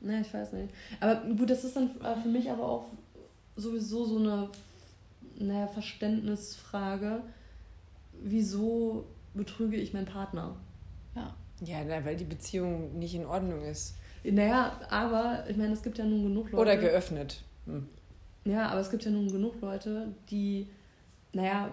Ne, 0.01 0.21
ich 0.21 0.33
weiß 0.33 0.53
nicht. 0.53 0.73
Aber 0.99 1.15
gut, 1.35 1.49
das 1.49 1.63
ist 1.63 1.75
dann 1.75 1.99
äh, 2.01 2.15
für 2.21 2.29
mich 2.29 2.49
aber 2.49 2.67
auch 2.67 2.85
sowieso 3.55 4.05
so 4.05 4.17
eine 4.17 4.49
naja, 5.37 5.67
Verständnisfrage. 5.67 7.21
Wieso 8.21 9.05
betrüge 9.33 9.77
ich 9.77 9.93
meinen 9.93 10.05
Partner? 10.05 10.55
Ja. 11.15 11.35
Ja, 11.61 11.83
na, 11.85 12.05
weil 12.05 12.15
die 12.15 12.25
Beziehung 12.25 12.97
nicht 12.97 13.15
in 13.15 13.25
Ordnung 13.25 13.63
ist. 13.63 13.95
Naja, 14.23 14.79
aber 14.89 15.45
ich 15.49 15.57
meine, 15.57 15.73
es 15.73 15.83
gibt 15.83 15.97
ja 15.97 16.05
nun 16.05 16.23
genug 16.23 16.51
Leute. 16.51 16.61
Oder 16.61 16.77
geöffnet. 16.77 17.41
Hm. 17.65 17.87
Ja, 18.45 18.69
aber 18.69 18.79
es 18.79 18.89
gibt 18.89 19.03
ja 19.05 19.11
nun 19.11 19.31
genug 19.31 19.59
Leute, 19.61 20.13
die, 20.29 20.67
naja, 21.33 21.69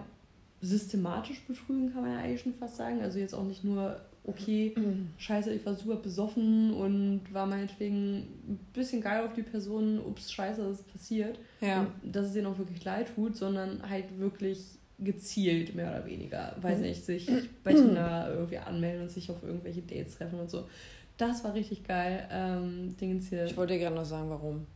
systematisch 0.61 1.45
betrügen, 1.45 1.93
kann 1.93 2.01
man 2.01 2.13
ja 2.13 2.19
eigentlich 2.19 2.41
schon 2.41 2.53
fast 2.53 2.77
sagen. 2.77 3.01
Also 3.01 3.19
jetzt 3.19 3.33
auch 3.33 3.43
nicht 3.43 3.63
nur, 3.63 4.01
okay, 4.27 4.75
scheiße, 5.17 5.53
ich 5.53 5.65
war 5.65 5.73
super 5.73 5.95
besoffen 5.95 6.73
und 6.73 7.21
war 7.33 7.45
meinetwegen 7.45 8.17
ein 8.47 8.59
bisschen 8.73 9.01
geil 9.01 9.25
auf 9.25 9.33
die 9.33 9.41
Person, 9.41 9.99
ups, 9.99 10.31
scheiße, 10.31 10.61
das 10.61 10.81
ist 10.81 10.91
passiert. 10.91 11.39
Ja. 11.61 11.81
Und 12.03 12.15
dass 12.15 12.27
es 12.27 12.35
ihnen 12.35 12.45
auch 12.45 12.57
wirklich 12.57 12.83
leid 12.83 13.15
tut, 13.15 13.35
sondern 13.35 13.89
halt 13.89 14.19
wirklich 14.19 14.59
gezielt, 14.99 15.75
mehr 15.75 15.89
oder 15.89 16.05
weniger, 16.05 16.55
weiß 16.61 16.79
nicht, 16.79 17.05
sich 17.05 17.29
bei 17.63 17.71
Tinder 17.73 18.33
irgendwie 18.33 18.57
anmelden 18.57 19.03
und 19.03 19.11
sich 19.11 19.29
auf 19.31 19.41
irgendwelche 19.43 19.81
Dates 19.81 20.17
treffen 20.17 20.39
und 20.39 20.49
so. 20.49 20.67
Das 21.17 21.43
war 21.43 21.53
richtig 21.53 21.83
geil. 21.83 22.27
Ähm, 22.31 22.95
Dingens 22.97 23.29
hier. 23.29 23.45
Ich 23.45 23.57
wollte 23.57 23.73
dir 23.73 23.79
gerade 23.79 23.95
noch 23.95 24.05
sagen, 24.05 24.29
warum. 24.29 24.67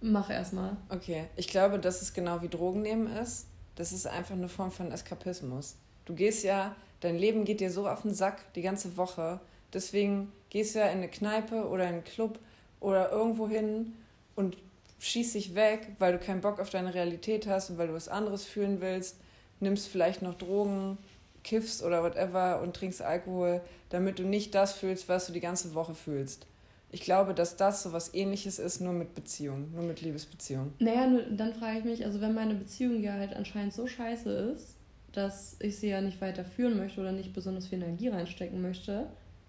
Mach 0.00 0.30
erstmal. 0.30 0.76
Okay, 0.88 1.24
ich 1.36 1.48
glaube, 1.48 1.78
dass 1.78 2.02
es 2.02 2.12
genau 2.12 2.42
wie 2.42 2.48
Drogen 2.48 2.82
nehmen 2.82 3.06
ist. 3.06 3.48
Das 3.74 3.92
ist 3.92 4.06
einfach 4.06 4.34
eine 4.34 4.48
Form 4.48 4.70
von 4.70 4.92
Eskapismus. 4.92 5.76
Du 6.04 6.14
gehst 6.14 6.44
ja, 6.44 6.76
dein 7.04 7.18
Leben 7.18 7.44
geht 7.44 7.60
dir 7.60 7.70
so 7.70 7.86
auf 7.86 8.02
den 8.02 8.14
Sack 8.14 8.52
die 8.54 8.62
ganze 8.62 8.96
Woche. 8.96 9.40
Deswegen 9.72 10.32
gehst 10.50 10.74
du 10.74 10.78
ja 10.78 10.86
in 10.86 10.98
eine 10.98 11.08
Kneipe 11.08 11.68
oder 11.68 11.84
in 11.84 11.94
einen 11.94 12.04
Club 12.04 12.38
oder 12.80 13.10
irgendwo 13.10 13.48
hin 13.48 13.92
und 14.36 14.56
schießt 15.00 15.34
dich 15.34 15.54
weg, 15.54 15.88
weil 15.98 16.12
du 16.12 16.18
keinen 16.18 16.40
Bock 16.40 16.60
auf 16.60 16.70
deine 16.70 16.94
Realität 16.94 17.46
hast 17.46 17.70
und 17.70 17.78
weil 17.78 17.88
du 17.88 17.94
was 17.94 18.08
anderes 18.08 18.44
fühlen 18.44 18.80
willst. 18.80 19.16
Nimmst 19.60 19.88
vielleicht 19.88 20.22
noch 20.22 20.34
Drogen, 20.34 20.98
kiffst 21.42 21.82
oder 21.82 22.02
whatever 22.02 22.62
und 22.62 22.74
trinkst 22.74 23.02
Alkohol, 23.02 23.60
damit 23.90 24.18
du 24.18 24.22
nicht 24.22 24.54
das 24.54 24.72
fühlst, 24.72 25.08
was 25.08 25.26
du 25.26 25.32
die 25.32 25.40
ganze 25.40 25.74
Woche 25.74 25.94
fühlst. 25.94 26.46
Ich 26.90 27.02
glaube, 27.02 27.34
dass 27.34 27.56
das 27.56 27.82
so 27.82 27.92
was 27.92 28.14
ähnliches 28.14 28.58
ist, 28.58 28.80
nur 28.80 28.92
mit 28.92 29.14
Beziehung, 29.14 29.72
nur 29.74 29.82
mit 29.82 30.00
Liebesbeziehung. 30.00 30.72
Naja, 30.78 31.08
dann 31.30 31.52
frage 31.52 31.80
ich 31.80 31.84
mich, 31.84 32.04
also 32.04 32.20
wenn 32.20 32.34
meine 32.34 32.54
Beziehung 32.54 33.02
ja 33.02 33.14
halt 33.14 33.34
anscheinend 33.34 33.74
so 33.74 33.86
scheiße 33.86 34.30
ist, 34.30 34.73
dass 35.16 35.56
ich 35.60 35.78
sie 35.78 35.88
ja 35.88 36.00
nicht 36.00 36.20
weiterführen 36.20 36.76
möchte 36.76 37.00
oder 37.00 37.12
nicht 37.12 37.32
besonders 37.32 37.68
viel 37.68 37.82
Energie 37.82 38.08
reinstecken 38.08 38.60
möchte, 38.60 39.06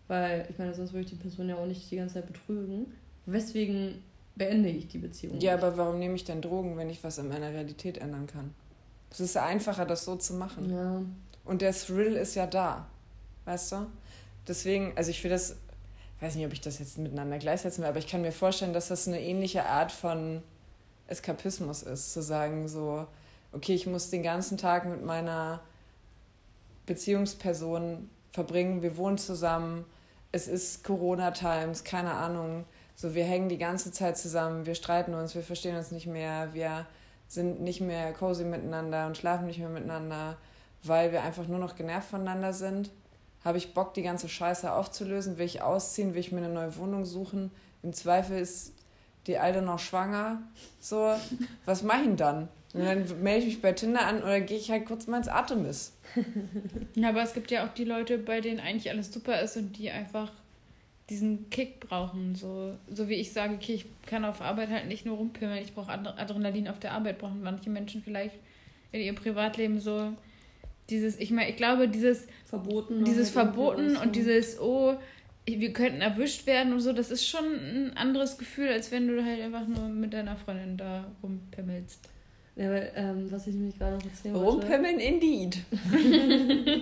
weil 0.08 0.48
ich 0.50 0.58
meine, 0.58 0.74
sonst 0.74 0.94
würde 0.94 1.06
ich 1.06 1.12
die 1.12 1.16
Person 1.16 1.50
ja 1.50 1.56
auch 1.56 1.66
nicht 1.66 1.90
die 1.90 1.96
ganze 1.96 2.16
Zeit 2.16 2.28
betrügen. 2.28 2.94
Weswegen 3.26 4.04
beende 4.36 4.70
ich 4.70 4.88
die 4.88 5.00
Beziehung? 5.00 5.40
Ja, 5.40 5.56
nicht? 5.56 5.64
aber 5.64 5.78
warum 5.78 6.00
nehme 6.00 6.16
ich 6.16 6.24
denn 6.24 6.42
Drogen, 6.42 6.78
wenn 6.78 6.90
ich 6.90 7.04
was 7.04 7.18
in 7.18 7.28
meiner 7.28 7.50
Realität 7.52 7.98
ändern 7.98 8.28
kann? 8.28 8.54
Es 9.10 9.20
ist 9.20 9.38
einfacher, 9.38 9.86
das 9.86 10.06
so 10.06 10.16
zu 10.16 10.34
machen. 10.34 10.72
Ja. 10.72 11.02
Und 11.46 11.62
der 11.62 11.74
Thrill 11.74 12.14
ist 12.14 12.36
ja 12.36 12.46
da. 12.46 12.88
Weißt 13.46 13.72
du? 13.72 13.88
Deswegen, 14.48 14.94
also 14.96 15.10
ich 15.10 15.24
will 15.24 15.32
das, 15.32 15.56
weiß 16.20 16.36
nicht, 16.36 16.46
ob 16.46 16.54
ich 16.54 16.62
das 16.62 16.80
jetzt 16.80 16.98
miteinander 16.98 17.40
gleichsetzen 17.40 17.84
will, 17.84 17.90
aber 17.90 18.00
ich 18.00 18.08
kann 18.08 18.22
mir 18.22 18.32
vorstellen, 18.32 18.74
dass 18.74 18.90
das 18.90 19.08
eine 19.08 19.22
ähnliche 19.22 19.66
Art 19.66 19.92
von 19.92 20.44
Eskapismus 21.08 21.84
ist. 21.84 22.14
Zu 22.14 22.22
sagen, 22.22 22.68
so, 22.68 23.08
okay, 23.56 23.74
ich 23.74 23.88
muss 23.88 24.10
den 24.10 24.24
ganzen 24.24 24.58
Tag 24.58 24.86
mit 24.86 25.04
meiner 25.04 25.62
Beziehungsperson 26.86 28.10
verbringen, 28.32 28.82
wir 28.82 28.98
wohnen 28.98 29.18
zusammen, 29.18 29.86
es 30.32 30.48
ist 30.48 30.84
Corona-Times, 30.84 31.86
keine 31.86 32.12
Ahnung. 32.12 32.66
So, 32.98 33.16
wir 33.16 33.24
hängen 33.24 33.50
die 33.50 33.58
ganze 33.58 33.92
Zeit 33.92 34.18
zusammen, 34.18 34.66
wir 34.66 34.76
streiten 34.76 35.14
uns, 35.14 35.36
wir 35.36 35.44
verstehen 35.44 35.78
uns 35.78 35.92
nicht 35.92 36.08
mehr, 36.08 36.54
wir 36.54 36.86
sind 37.28 37.62
nicht 37.62 37.82
mehr 37.82 38.14
cozy 38.14 38.44
miteinander 38.44 39.08
und 39.08 39.18
schlafen 39.18 39.48
nicht 39.48 39.60
mehr 39.60 39.70
miteinander, 39.70 40.38
weil 40.84 41.12
wir 41.12 41.24
einfach 41.24 41.48
nur 41.48 41.60
noch 41.60 41.76
genervt 41.76 42.10
voneinander 42.10 42.54
sind. 42.54 42.92
Habe 43.44 43.58
ich 43.58 43.74
Bock, 43.74 43.94
die 43.94 44.02
ganze 44.02 44.28
Scheiße 44.28 44.72
aufzulösen? 44.72 45.38
Will 45.38 45.46
ich 45.46 45.62
ausziehen? 45.62 46.14
Will 46.14 46.20
ich 46.20 46.32
mir 46.32 46.40
eine 46.40 46.54
neue 46.54 46.76
Wohnung 46.78 47.06
suchen? 47.06 47.52
Im 47.84 47.94
Zweifel 47.94 48.40
ist 48.40 48.74
die 49.28 49.38
Alte 49.38 49.62
noch 49.62 49.80
schwanger. 49.80 50.42
So, 50.80 51.14
was 51.66 51.84
mache 51.84 52.00
ich 52.00 52.08
denn 52.08 52.18
dann? 52.18 52.50
Und 52.76 52.84
dann 52.86 53.24
melde 53.24 53.40
ich 53.40 53.54
mich 53.54 53.62
bei 53.62 53.72
Tinder 53.72 54.06
an 54.06 54.22
oder 54.22 54.42
gehe 54.42 54.58
ich 54.58 54.70
halt 54.70 54.86
kurz 54.86 55.08
mal 55.08 55.18
ins 55.18 55.28
Artemis. 55.30 55.94
Ja, 56.96 57.10
aber 57.10 57.24
es 57.24 57.34
gibt 57.34 57.52
ja 57.52 57.66
auch 57.66 57.74
die 57.74 57.84
Leute, 57.84 58.18
bei 58.18 58.42
denen 58.42 58.60
eigentlich 58.60 58.90
alles 58.90 59.12
super 59.14 59.42
ist 59.42 59.58
und 59.58 59.78
die 59.78 59.90
einfach 59.92 60.32
diesen 61.10 61.50
Kick 61.50 61.80
brauchen. 61.82 62.36
So, 62.36 62.76
so 62.90 63.08
wie 63.10 63.16
ich 63.16 63.32
sage, 63.32 63.56
okay, 63.56 63.74
ich 63.76 63.86
kann 64.06 64.26
auf 64.26 64.42
Arbeit 64.42 64.70
halt 64.70 64.88
nicht 64.88 65.06
nur 65.06 65.18
rumpimmeln, 65.18 65.62
ich 65.64 65.74
brauche 65.74 65.92
Ad- 65.92 66.14
Adrenalin 66.18 66.68
auf 66.68 66.80
der 66.80 66.94
Arbeit, 66.94 67.18
brauchen 67.20 67.42
manche 67.44 67.70
Menschen 67.70 68.02
vielleicht 68.02 68.36
in 68.92 69.02
ihrem 69.02 69.16
Privatleben 69.16 69.80
so 69.80 70.14
dieses, 70.90 71.18
ich 71.20 71.32
meine, 71.32 71.50
ich 71.50 71.58
glaube, 71.58 71.88
dieses 71.88 72.28
Verboten. 72.46 73.04
dieses 73.04 73.36
halt 73.36 73.48
Verboten 73.48 73.96
so. 73.96 74.02
und 74.02 74.16
dieses, 74.16 74.60
oh, 74.60 74.96
wir 75.46 75.74
könnten 75.74 76.02
erwischt 76.02 76.46
werden 76.48 76.74
und 76.74 76.80
so, 76.80 76.92
das 76.94 77.12
ist 77.12 77.28
schon 77.28 77.46
ein 77.46 77.98
anderes 77.98 78.38
Gefühl, 78.38 78.70
als 78.70 78.92
wenn 78.92 79.08
du 79.08 79.24
halt 79.24 79.42
einfach 79.42 79.68
nur 79.68 79.88
mit 79.90 80.14
deiner 80.14 80.36
Freundin 80.38 80.78
da 80.78 81.06
rumpimmelst. 81.24 82.10
Ja, 82.56 82.70
weil, 82.70 82.92
ähm, 82.96 83.30
was 83.30 83.48
ich 83.48 83.56
nämlich 83.56 83.78
gerade 83.78 83.98
noch 83.98 84.06
erzählen 84.06 84.34
wollte. 84.34 84.68
Rumpimmeln 84.68 85.00
indeed. 85.00 85.58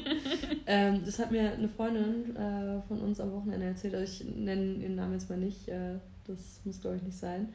Ähm, 0.66 1.02
das 1.04 1.20
hat 1.20 1.32
mir 1.32 1.52
eine 1.52 1.68
Freundin 1.68 2.36
äh, 2.38 2.82
von 2.88 3.02
uns 3.02 3.20
am 3.20 3.34
Wochenende 3.34 3.66
erzählt. 3.66 3.96
Also 3.96 4.06
ich 4.06 4.26
nenne 4.34 4.76
ihren 4.76 4.96
Namen 4.96 5.14
jetzt 5.14 5.30
mal 5.30 5.38
nicht. 5.38 5.68
Äh, 5.68 5.96
das 6.26 6.62
muss, 6.64 6.80
glaube 6.80 6.96
ich, 6.96 7.04
nicht 7.04 7.18
sein. 7.18 7.50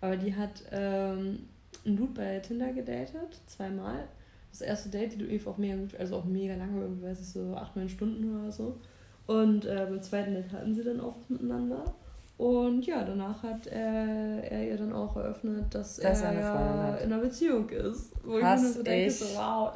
Aber 0.00 0.16
die 0.16 0.34
hat 0.34 0.62
ähm, 0.72 1.40
einen 1.84 1.96
Dude 1.96 2.12
bei 2.14 2.38
Tinder 2.38 2.72
gedatet, 2.72 3.38
zweimal. 3.46 4.08
Das 4.50 4.60
erste 4.60 4.88
Date, 4.88 5.12
die 5.14 5.24
lief 5.24 5.46
auch 5.46 5.58
mega 5.58 5.76
gut, 5.76 5.94
also 5.96 6.16
auch 6.16 6.24
mega 6.24 6.54
lange, 6.54 6.80
irgendwie 6.80 7.02
weiß 7.02 7.20
ich 7.20 7.28
so 7.28 7.54
acht, 7.54 7.76
neun 7.76 7.88
Stunden 7.88 8.40
oder 8.40 8.52
so. 8.52 8.78
Und 9.26 9.64
äh, 9.64 9.86
beim 9.88 10.02
zweiten 10.02 10.34
Date 10.34 10.52
hatten 10.52 10.74
sie 10.74 10.84
dann 10.84 11.00
auch 11.00 11.16
miteinander. 11.28 11.94
Und 12.36 12.84
ja, 12.84 13.04
danach 13.04 13.42
hat 13.44 13.66
äh, 13.68 14.40
er 14.40 14.64
ihr 14.66 14.76
dann 14.76 14.92
auch 14.92 15.16
eröffnet, 15.16 15.72
dass, 15.72 15.96
Dass 15.96 16.22
er 16.22 16.32
ja 16.32 16.96
in 16.96 17.12
einer 17.12 17.22
Beziehung 17.22 17.68
ist. 17.68 18.10
Wo 18.24 18.40
Hass 18.42 18.60
ich 18.60 18.68
mir 18.68 18.72
so 18.72 18.82
denke, 18.82 19.10
so, 19.10 19.24
wow, 19.36 19.72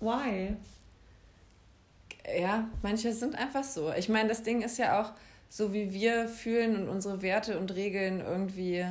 why? 0.00 0.56
Ja, 2.40 2.68
manche 2.82 3.12
sind 3.12 3.36
einfach 3.36 3.64
so. 3.64 3.92
Ich 3.92 4.08
meine, 4.08 4.30
das 4.30 4.42
Ding 4.42 4.62
ist 4.62 4.78
ja 4.78 5.00
auch 5.00 5.12
so, 5.50 5.72
wie 5.74 5.92
wir 5.92 6.26
fühlen 6.26 6.76
und 6.76 6.88
unsere 6.88 7.20
Werte 7.20 7.58
und 7.58 7.74
Regeln 7.74 8.20
irgendwie 8.20 8.86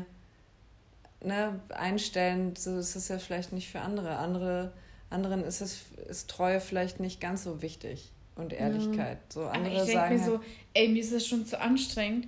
ne, 1.21 1.59
einstellen. 1.69 2.55
So 2.55 2.77
ist 2.77 2.95
es 2.95 3.07
ja 3.07 3.17
vielleicht 3.17 3.53
nicht 3.53 3.69
für 3.71 3.81
andere. 3.81 4.17
andere 4.17 4.71
anderen 5.09 5.43
ist 5.43 5.61
es 5.61 5.85
ist 6.09 6.29
Treue 6.29 6.59
vielleicht 6.59 6.99
nicht 6.99 7.21
ganz 7.21 7.43
so 7.43 7.61
wichtig 7.61 8.11
und 8.35 8.53
Ehrlichkeit. 8.53 9.19
So 9.29 9.41
Aber 9.41 9.53
andere 9.53 9.73
ich 9.73 9.77
denke 9.79 9.93
sagen 9.93 10.15
mir 10.15 10.21
halt, 10.21 10.31
so, 10.31 10.39
ey, 10.73 10.87
mir 10.89 10.99
ist 10.99 11.13
das 11.13 11.27
schon 11.27 11.45
zu 11.45 11.59
anstrengend, 11.59 12.27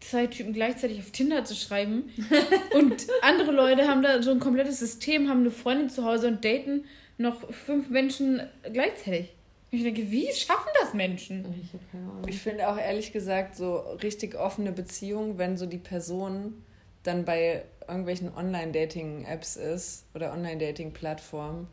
zwei 0.00 0.26
Typen 0.26 0.52
gleichzeitig 0.52 0.98
auf 1.00 1.10
Tinder 1.10 1.44
zu 1.44 1.54
schreiben. 1.54 2.10
und 2.74 3.06
andere 3.22 3.52
Leute 3.52 3.88
haben 3.88 4.02
da 4.02 4.22
so 4.22 4.30
ein 4.30 4.40
komplettes 4.40 4.78
System, 4.78 5.28
haben 5.28 5.40
eine 5.40 5.50
Freundin 5.50 5.90
zu 5.90 6.04
Hause 6.04 6.28
und 6.28 6.44
daten 6.44 6.84
noch 7.16 7.50
fünf 7.52 7.90
Menschen 7.90 8.42
gleichzeitig. 8.72 9.34
Und 9.70 9.78
ich 9.78 9.84
denke, 9.84 10.10
wie 10.10 10.32
schaffen 10.32 10.70
das 10.80 10.94
Menschen? 10.94 11.44
Ich 11.62 11.72
habe 11.74 11.84
keine 11.92 12.04
Ahnung. 12.04 12.24
Ich 12.26 12.38
finde 12.38 12.68
auch 12.68 12.78
ehrlich 12.78 13.12
gesagt 13.12 13.56
so 13.56 13.76
richtig 14.02 14.34
offene 14.34 14.72
Beziehungen, 14.72 15.36
wenn 15.36 15.58
so 15.58 15.66
die 15.66 15.78
Person 15.78 16.62
dann 17.02 17.24
bei 17.24 17.64
irgendwelchen 17.86 18.34
Online-Dating-Apps 18.34 19.56
ist 19.56 20.06
oder 20.14 20.32
Online-Dating-Plattformen, 20.32 21.68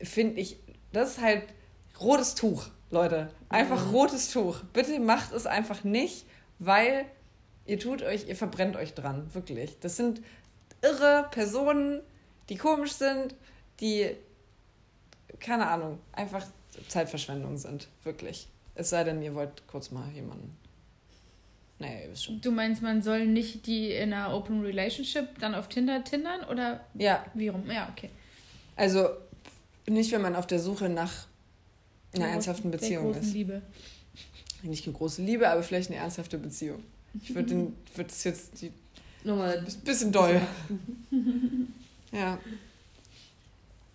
finde 0.00 0.40
ich, 0.40 0.56
das 0.92 1.12
ist 1.12 1.20
halt 1.20 1.42
rotes 2.00 2.34
Tuch, 2.34 2.68
Leute. 2.90 3.30
Einfach 3.48 3.86
Mhm. 3.86 3.94
rotes 3.94 4.30
Tuch. 4.30 4.60
Bitte 4.72 4.98
macht 5.00 5.32
es 5.32 5.46
einfach 5.46 5.84
nicht, 5.84 6.24
weil 6.58 7.04
ihr 7.66 7.78
tut 7.78 8.02
euch, 8.02 8.26
ihr 8.28 8.36
verbrennt 8.36 8.76
euch 8.76 8.94
dran, 8.94 9.32
wirklich. 9.34 9.78
Das 9.80 9.96
sind 9.96 10.20
irre 10.82 11.28
Personen, 11.30 12.00
die 12.48 12.56
komisch 12.56 12.92
sind, 12.92 13.34
die, 13.80 14.10
keine 15.38 15.68
Ahnung, 15.68 15.98
einfach 16.12 16.44
Zeitverschwendung 16.88 17.56
sind, 17.58 17.88
wirklich. 18.04 18.48
Es 18.74 18.90
sei 18.90 19.04
denn, 19.04 19.22
ihr 19.22 19.34
wollt 19.34 19.66
kurz 19.66 19.90
mal 19.90 20.08
jemanden. 20.12 20.56
Naja, 21.78 22.00
ihr 22.04 22.10
wisst 22.10 22.24
schon. 22.24 22.40
Du 22.40 22.50
meinst, 22.50 22.82
man 22.82 23.02
soll 23.02 23.26
nicht 23.26 23.66
die 23.66 23.90
in 23.92 24.12
einer 24.12 24.34
Open 24.34 24.62
Relationship 24.62 25.38
dann 25.38 25.54
auf 25.54 25.68
Tinder 25.68 26.02
tindern 26.04 26.44
oder 26.44 26.80
Ja, 26.94 27.24
wie 27.34 27.48
rum? 27.48 27.64
Ja, 27.70 27.88
okay. 27.90 28.10
also 28.76 29.08
nicht, 29.86 30.12
wenn 30.12 30.22
man 30.22 30.36
auf 30.36 30.46
der 30.46 30.58
Suche 30.60 30.88
nach 30.88 31.26
einer 32.14 32.28
ernsthaften 32.28 32.70
Beziehung 32.70 33.14
ist. 33.14 33.32
Liebe. 33.32 33.62
Nicht 34.62 34.86
eine 34.86 34.96
große 34.96 35.22
Liebe, 35.22 35.48
aber 35.48 35.62
vielleicht 35.62 35.90
eine 35.90 35.98
ernsthafte 35.98 36.38
Beziehung. 36.38 36.82
Ich 37.22 37.34
würde 37.34 37.72
würd 37.94 38.10
das 38.10 38.24
jetzt 38.24 38.60
die, 38.60 38.72
nochmal 39.24 39.58
ein 39.58 39.80
bisschen 39.84 40.12
doll. 40.12 40.40
ja. 42.12 42.38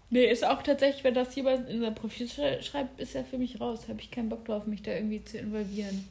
Nee, 0.10 0.25
ist 0.32 0.45
auch 0.45 0.62
tatsächlich, 0.63 1.04
wenn 1.04 1.13
das 1.13 1.36
jemand 1.36 1.69
in 1.69 1.82
sein 1.82 1.95
Profil 1.95 2.30
schreibt, 2.30 2.99
ist 2.99 3.15
er 3.15 3.25
für 3.25 3.38
mich 3.38 3.60
raus. 3.60 3.88
Habe 3.89 3.99
ich 4.01 4.12
keinen 4.12 4.30
Bock 4.30 4.45
drauf, 4.45 4.65
mich 4.65 4.82
da 4.82 4.91
irgendwie 4.91 5.23
zu 5.23 5.38
involvieren. 5.38 6.08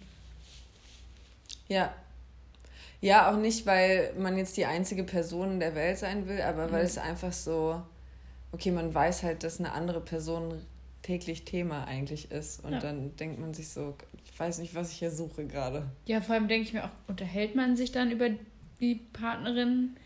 Ja. 1.69 1.95
Ja, 3.01 3.31
auch 3.31 3.37
nicht, 3.37 3.67
weil 3.67 4.13
man 4.19 4.39
jetzt 4.39 4.57
die 4.57 4.67
einzige 4.67 5.05
Person 5.05 5.61
der 5.61 5.75
Welt 5.75 5.99
sein 5.99 6.27
will, 6.27 6.41
aber 6.41 6.73
weil 6.73 6.83
mhm. 6.83 6.87
es 6.87 6.99
einfach 6.99 7.33
so, 7.33 7.83
okay, 8.53 8.71
man 8.71 8.95
weiß 8.95 9.23
halt, 9.23 9.43
dass 9.43 9.59
eine 9.59 9.73
andere 9.73 10.01
Person 10.01 10.61
täglich 11.05 11.45
Thema 11.45 11.85
eigentlich 11.85 12.33
ist. 12.33 12.65
Und 12.65 12.73
ja. 12.73 12.81
dann 12.81 13.15
denkt 13.17 13.39
man 13.39 13.55
sich 13.55 13.69
so, 13.69 13.95
ich 14.25 14.41
weiß 14.41 14.59
nicht, 14.59 14.75
was 14.75 14.91
ich 14.91 14.99
hier 14.99 15.11
suche 15.11 15.47
gerade. 15.47 15.85
Ja, 16.07 16.21
vor 16.21 16.35
allem 16.35 16.49
denke 16.49 16.67
ich 16.67 16.73
mir 16.73 16.85
auch, 16.85 16.91
unterhält 17.07 17.55
man 17.55 17.77
sich 17.77 17.93
dann 17.93 18.11
über 18.11 18.31
die 18.81 18.97
Partnerin? 19.13 19.97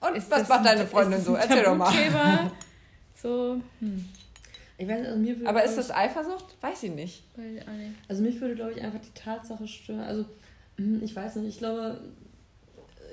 Und 0.00 0.16
ist 0.16 0.30
was 0.30 0.46
macht 0.48 0.66
deine 0.66 0.86
Freundin 0.86 1.22
so? 1.22 1.34
Erzähl 1.34 1.62
doch 1.62 1.76
mal. 1.76 1.92
So, 3.16 3.58
hm. 3.80 4.04
Ich 4.76 4.86
weiß, 4.86 5.06
also 5.06 5.18
mir 5.18 5.48
Aber 5.48 5.64
ist 5.64 5.78
das 5.78 5.90
Eifersucht? 5.90 6.44
Weiß 6.60 6.82
ich 6.82 6.90
nicht. 6.90 7.24
Also 8.06 8.22
mich 8.22 8.38
würde, 8.38 8.54
glaube 8.54 8.72
ich, 8.72 8.82
einfach 8.82 9.00
die 9.00 9.14
Tatsache 9.14 9.66
stören. 9.66 10.00
Also, 10.00 10.26
hm, 10.76 11.02
ich 11.02 11.16
weiß 11.16 11.36
nicht, 11.36 11.48
ich 11.48 11.58
glaube, 11.58 12.00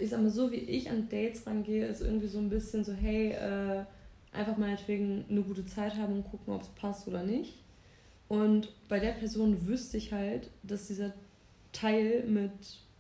ich 0.02 0.10
sag 0.10 0.22
mal, 0.22 0.30
so 0.30 0.52
wie 0.52 0.58
ich 0.58 0.90
an 0.90 1.08
Dates 1.08 1.48
rangehe, 1.48 1.86
ist 1.86 2.02
irgendwie 2.02 2.28
so 2.28 2.40
ein 2.40 2.50
bisschen 2.50 2.84
so, 2.84 2.92
hey, 2.92 3.32
äh, 3.32 3.86
einfach 4.32 4.58
meinetwegen 4.58 5.26
eine 5.30 5.42
gute 5.42 5.66
Zeit 5.66 5.98
haben 5.98 6.14
und 6.14 6.30
gucken, 6.30 6.54
ob 6.54 6.62
es 6.62 6.70
passt 6.70 7.08
oder 7.08 7.24
nicht. 7.24 7.56
Und 8.28 8.70
bei 8.88 9.00
der 9.00 9.12
Person 9.12 9.68
wüsste 9.68 9.98
ich 9.98 10.14
halt, 10.14 10.50
dass 10.64 10.88
dieser 10.88 11.14
Teil 11.74 12.24
mit 12.28 12.52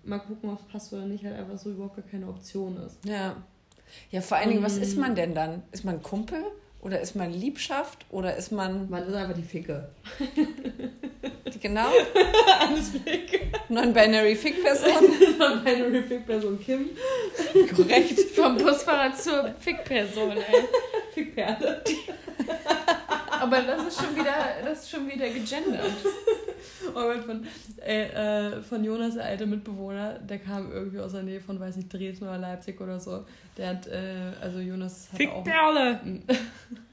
mal 0.03 0.19
gucken, 0.19 0.49
ob 0.49 0.59
es 0.59 0.65
passt 0.67 0.93
oder 0.93 1.05
nicht, 1.05 1.23
halt 1.23 1.37
einfach 1.37 1.57
so 1.57 1.71
überhaupt 1.71 1.95
gar 1.95 2.05
keine 2.05 2.27
Option 2.27 2.77
ist. 2.77 2.97
Ja. 3.05 3.35
Ja, 4.09 4.21
vor 4.21 4.37
allen 4.37 4.49
Dingen, 4.49 4.63
was 4.63 4.77
ist 4.77 4.97
man 4.97 5.15
denn 5.15 5.35
dann? 5.35 5.63
Ist 5.71 5.83
man 5.83 6.01
Kumpel? 6.01 6.43
Oder 6.81 6.99
ist 6.99 7.15
man 7.15 7.31
Liebschaft? 7.31 8.05
Oder 8.09 8.35
ist 8.35 8.51
man. 8.51 8.89
Man 8.89 9.07
ist 9.07 9.13
einfach 9.13 9.35
die 9.35 9.43
Ficke. 9.43 9.89
genau? 11.61 11.89
Alles 12.59 12.89
Ficke. 12.89 13.51
Non-binary 13.69 14.35
Fick-Person. 14.35 14.91
Non-binary 15.37 16.03
Fick-Person 16.03 16.59
Kim. 16.59 16.89
Korrekt. 17.75 18.19
Vom 18.35 18.57
Busfahrer 18.57 19.15
zur 19.15 19.53
Fick-Person, 19.59 20.31
ey. 20.31 20.67
Fickperle. 21.13 21.81
Aber 23.41 23.59
das 23.61 23.87
ist 23.87 23.99
schon 23.99 24.15
wieder, 24.15 24.35
das 24.63 24.83
ist 24.83 24.89
schon 24.91 25.09
wieder 25.09 25.27
gegendert. 25.27 25.91
Oh 26.89 26.93
Gott, 26.93 27.23
von, 27.23 27.45
ey, 27.77 28.03
äh, 28.03 28.61
von 28.61 28.83
Jonas, 28.83 29.15
der 29.15 29.25
alte 29.25 29.47
Mitbewohner, 29.47 30.19
der 30.19 30.37
kam 30.37 30.71
irgendwie 30.71 30.99
aus 30.99 31.13
der 31.13 31.23
Nähe 31.23 31.41
von, 31.41 31.59
weiß 31.59 31.77
nicht, 31.77 31.91
Dresden 31.91 32.25
oder 32.25 32.37
Leipzig 32.37 32.79
oder 32.79 32.99
so. 32.99 33.25
Der 33.57 33.69
hat, 33.69 33.87
äh, 33.87 34.31
also 34.41 34.59
Jonas 34.59 35.09
hat 35.11 35.17
Fickperle! 35.17 35.99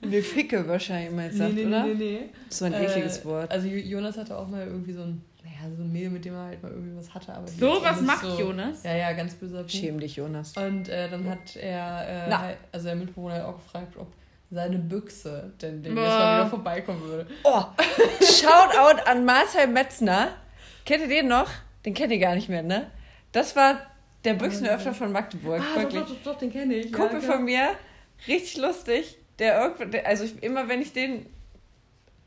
Nee, 0.01 0.23
Ficke 0.23 0.67
wahrscheinlich 0.67 1.11
immer 1.11 1.29
gesagt, 1.29 1.53
nee, 1.53 1.63
nee, 1.63 1.69
oder? 1.69 1.85
Nee, 1.85 1.95
nee, 1.95 2.21
nee. 2.23 2.29
So 2.49 2.65
ein 2.65 2.73
ekliges 2.73 3.19
äh, 3.19 3.25
Wort. 3.27 3.51
Also 3.51 3.69
Jonas 3.69 4.17
hatte 4.17 4.37
auch 4.37 4.49
mal 4.49 4.67
irgendwie 4.67 4.93
so 4.93 5.03
ein, 5.03 5.23
naja, 5.45 5.75
so 5.77 5.83
ein 5.83 5.93
Mädel, 5.93 6.11
mit 6.11 6.25
dem 6.25 6.35
er 6.35 6.45
halt 6.45 6.63
mal 6.63 6.73
irgendwie 6.73 6.97
was 6.97 7.13
hatte. 7.13 7.35
Aber 7.35 7.47
so 7.47 7.83
was 7.83 8.01
macht 8.01 8.25
so, 8.25 8.39
Jonas? 8.39 8.85
Ja, 8.85 8.97
ja, 8.97 9.13
ganz 9.13 9.35
böser 9.35 9.59
Punkt. 9.59 9.73
Schäm 9.73 10.01
dich, 10.01 10.17
Jonas. 10.17 10.57
Und 10.57 10.89
äh, 10.89 11.11
dann 11.11 11.29
hat 11.29 11.57
er, 11.57 12.29
äh, 12.29 12.33
halt, 12.33 12.57
also 12.73 12.87
der 12.87 12.97
Mitbewohner 12.97 13.35
hat 13.35 13.45
auch 13.45 13.59
gefragt, 13.59 13.97
ob 13.99 14.09
seine 14.51 14.79
Büchse 14.79 15.53
denn 15.61 15.83
demnächst 15.83 16.09
mal 16.09 16.41
wieder 16.41 16.51
vorbeikommen 16.51 17.03
würde. 17.03 17.27
Oh, 17.45 17.65
Shoutout 18.21 19.03
an 19.05 19.25
Marcel 19.25 19.67
Metzner. 19.67 20.29
Kennt 20.85 21.03
ihr 21.03 21.09
den 21.09 21.29
noch? 21.29 21.51
Den 21.85 21.95
kennt 21.95 22.13
ihr 22.13 22.19
gar 22.19 22.35
nicht 22.35 22.49
mehr, 22.49 22.63
ne? 22.63 22.91
Das 23.33 23.55
war 23.57 23.81
der 24.25 24.35
Büchsenöffner 24.35 24.95
von 24.95 25.13
Magdeburg. 25.13 25.61
Ah, 25.61 25.81
wirklich. 25.81 26.03
Doch, 26.03 26.09
doch, 26.09 26.33
doch, 26.33 26.39
den 26.39 26.53
kenne 26.53 26.75
ich. 26.75 26.93
Kumpel 26.93 27.23
ja, 27.23 27.33
von 27.33 27.45
mir, 27.45 27.71
richtig 28.27 28.57
lustig. 28.57 29.19
Der 29.39 29.61
irgendwann, 29.61 30.05
also 30.05 30.25
ich, 30.25 30.43
immer 30.43 30.69
wenn 30.69 30.83
ich 30.83 30.93
den 30.93 31.27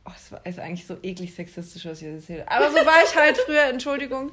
Oh, 0.04 0.10
das 0.12 0.32
war 0.32 0.46
ist 0.46 0.60
eigentlich 0.60 0.88
so 0.88 0.98
eklig 1.04 1.34
sexistisch, 1.36 1.86
was 1.86 2.02
ich 2.02 2.08
jetzt 2.08 2.22
erzähle. 2.22 2.50
Aber 2.50 2.70
so 2.72 2.78
war 2.78 3.04
ich 3.06 3.16
halt 3.16 3.38
früher, 3.38 3.66
Entschuldigung. 3.66 4.32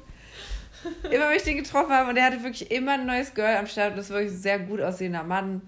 Immer 1.03 1.29
wenn 1.29 1.37
ich 1.37 1.43
den 1.43 1.57
getroffen 1.57 1.91
habe 1.91 2.09
und 2.09 2.15
der 2.15 2.23
hatte 2.23 2.41
wirklich 2.43 2.71
immer 2.71 2.93
ein 2.93 3.05
neues 3.05 3.33
Girl 3.33 3.57
am 3.57 3.67
Start 3.67 3.91
und 3.91 3.97
das 3.97 4.09
war 4.09 4.17
wirklich 4.17 4.33
ein 4.33 4.41
sehr 4.41 4.59
gut 4.59 4.81
aussehender 4.81 5.23
Mann. 5.23 5.61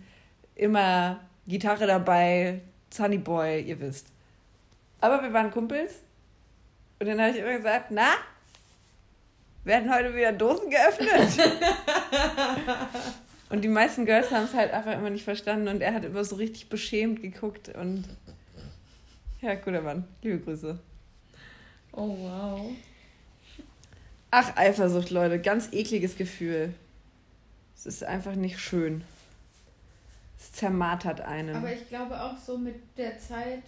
Immer 0.56 1.20
Gitarre 1.48 1.88
dabei, 1.88 2.62
Sunny 2.90 3.18
Boy, 3.18 3.62
ihr 3.62 3.80
wisst. 3.80 4.08
Aber 5.00 5.22
wir 5.22 5.34
waren 5.34 5.52
Kumpels. 5.52 5.94
Und 7.00 7.08
dann 7.08 7.20
habe 7.20 7.32
ich 7.32 7.38
immer 7.38 7.58
gesagt, 7.58 7.88
na, 7.90 8.14
werden 9.64 9.94
heute 9.94 10.16
wieder 10.16 10.32
Dosen 10.32 10.70
geöffnet? 10.70 11.50
und 13.50 13.64
die 13.64 13.68
meisten 13.68 14.06
Girls 14.06 14.32
haben 14.32 14.46
es 14.46 14.54
halt 14.54 14.72
einfach 14.72 14.94
immer 14.94 15.10
nicht 15.10 15.24
verstanden 15.24 15.68
und 15.68 15.82
er 15.82 15.94
hat 15.94 16.06
immer 16.06 16.24
so 16.24 16.36
richtig 16.36 16.70
beschämt 16.70 17.22
geguckt 17.22 17.70
und 17.70 18.06
ja, 19.42 19.56
guter 19.56 19.82
Mann. 19.82 20.08
Liebe 20.22 20.40
Grüße. 20.40 20.78
Oh, 21.94 22.16
wow. 22.20 22.72
Ach, 24.30 24.56
Eifersucht, 24.56 25.10
Leute. 25.10 25.40
Ganz 25.42 25.70
ekliges 25.74 26.16
Gefühl. 26.16 26.74
Es 27.76 27.86
ist 27.86 28.04
einfach 28.04 28.36
nicht 28.36 28.60
schön. 28.60 29.04
Es 30.42 30.52
zermartert 30.54 31.22
einen. 31.22 31.56
Aber 31.56 31.72
ich 31.72 31.88
glaube 31.88 32.20
auch 32.20 32.36
so 32.36 32.58
mit 32.58 32.98
der 32.98 33.20
Zeit, 33.20 33.62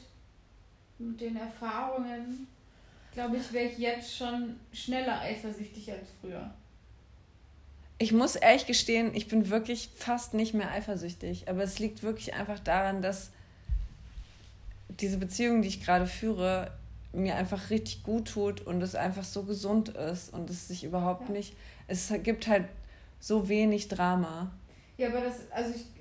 mit 0.98 1.22
den 1.22 1.38
Erfahrungen, 1.38 2.48
glaube 3.14 3.38
ich, 3.38 3.54
wäre 3.54 3.66
ich 3.66 3.78
jetzt 3.78 4.18
schon 4.18 4.56
schneller 4.74 5.22
eifersüchtig 5.22 5.92
als 5.92 6.08
früher. 6.20 6.52
Ich 8.00 8.12
muss 8.12 8.36
ehrlich 8.36 8.66
gestehen, 8.66 9.12
ich 9.14 9.28
bin 9.28 9.52
wirklich 9.52 9.92
fast 9.96 10.34
nicht 10.34 10.56
mehr 10.56 10.72
eifersüchtig. 10.72 11.48
Aber 11.48 11.62
es 11.62 11.78
liegt 11.78 12.02
wirklich 12.02 12.34
einfach 12.34 12.60
daran, 12.60 13.04
dass 13.04 13.30
diese 15.00 15.20
Beziehung, 15.20 15.62
die 15.62 15.68
ich 15.68 15.86
gerade 15.86 16.08
führe, 16.08 16.72
mir 17.12 17.36
einfach 17.36 17.70
richtig 17.70 18.02
gut 18.02 18.30
tut 18.30 18.62
und 18.62 18.82
es 18.82 18.96
einfach 18.96 19.24
so 19.24 19.44
gesund 19.44 19.90
ist 19.90 20.34
und 20.34 20.50
es 20.50 20.70
sich 20.70 20.84
überhaupt 20.84 21.30
ja. 21.30 21.36
nicht. 21.36 21.56
Es 21.88 22.12
gibt 22.24 22.48
halt 22.48 22.66
so 23.20 23.48
wenig 23.48 23.90
Drama. 23.90 24.52
Ja, 24.98 25.10
aber 25.10 25.22
das, 25.22 25.52
also 25.52 25.76
ich 25.76 25.93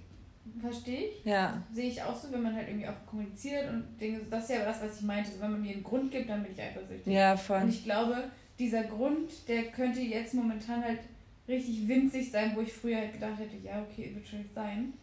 Verstehe 0.61 1.09
ich. 1.09 1.24
Ja. 1.24 1.62
Sehe 1.72 1.88
ich 1.88 2.02
auch 2.02 2.16
so, 2.16 2.33
wenn 2.33 2.42
man 2.42 2.55
halt 2.55 2.68
irgendwie 2.68 2.88
auch 2.88 3.07
kommuniziert 3.07 3.68
und 3.70 3.85
Dinge, 4.00 4.20
das 4.28 4.44
ist 4.44 4.50
ja 4.50 4.64
das, 4.64 4.83
was 4.83 4.98
ich 4.98 5.02
meinte. 5.02 5.31
Also 5.31 5.40
wenn 5.40 5.52
man 5.52 5.62
mir 5.62 5.72
einen 5.72 5.85
Grund 5.85 6.11
gibt, 6.11 6.28
dann 6.28 6.42
bin 6.42 6.52
ich 6.52 6.61
eifersüchtig. 6.61 7.12
Ja, 7.12 7.37
voll. 7.37 7.62
Und 7.62 7.68
ich 7.68 7.85
glaube, 7.85 8.24
dieser 8.59 8.85
Grund, 8.85 9.48
der 9.48 9.64
könnte 9.64 10.00
jetzt 10.00 10.35
momentan 10.35 10.83
halt 10.83 11.00
richtig 11.46 11.87
winzig 11.87 12.31
sein, 12.31 12.52
wo 12.57 12.61
ich 12.61 12.72
früher 12.72 12.98
halt 12.98 13.12
gedacht 13.12 13.38
hätte, 13.38 13.57
ja, 13.57 13.83
okay, 13.83 14.12
wird 14.14 14.26
schon 14.26 14.44
sein. 14.55 14.94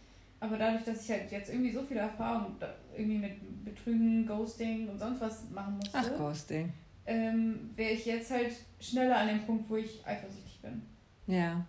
Aber 0.42 0.58
dadurch, 0.58 0.84
dass 0.84 1.04
ich 1.04 1.12
halt 1.12 1.32
jetzt 1.32 1.50
irgendwie 1.50 1.72
so 1.72 1.84
viele 1.84 2.02
Erfahrungen 2.02 2.56
irgendwie 2.96 3.18
mit 3.18 3.66
Betrügen, 3.66 4.26
Ghosting 4.26 4.90
und 4.90 4.98
sonst 4.98 5.22
was 5.22 5.50
machen 5.52 5.76
musste. 5.76 5.98
Ach, 5.98 6.18
Ghosting. 6.18 6.72
Ähm, 7.06 7.72
wäre 7.76 7.92
ich 7.92 8.06
jetzt 8.06 8.32
halt 8.32 8.54
schneller 8.80 9.18
an 9.18 9.28
dem 9.28 9.46
Punkt, 9.46 9.70
wo 9.70 9.78
ich 9.78 10.06
eifersüchtig 10.06 10.60
bin. 10.62 10.82
Ja. 11.28 11.66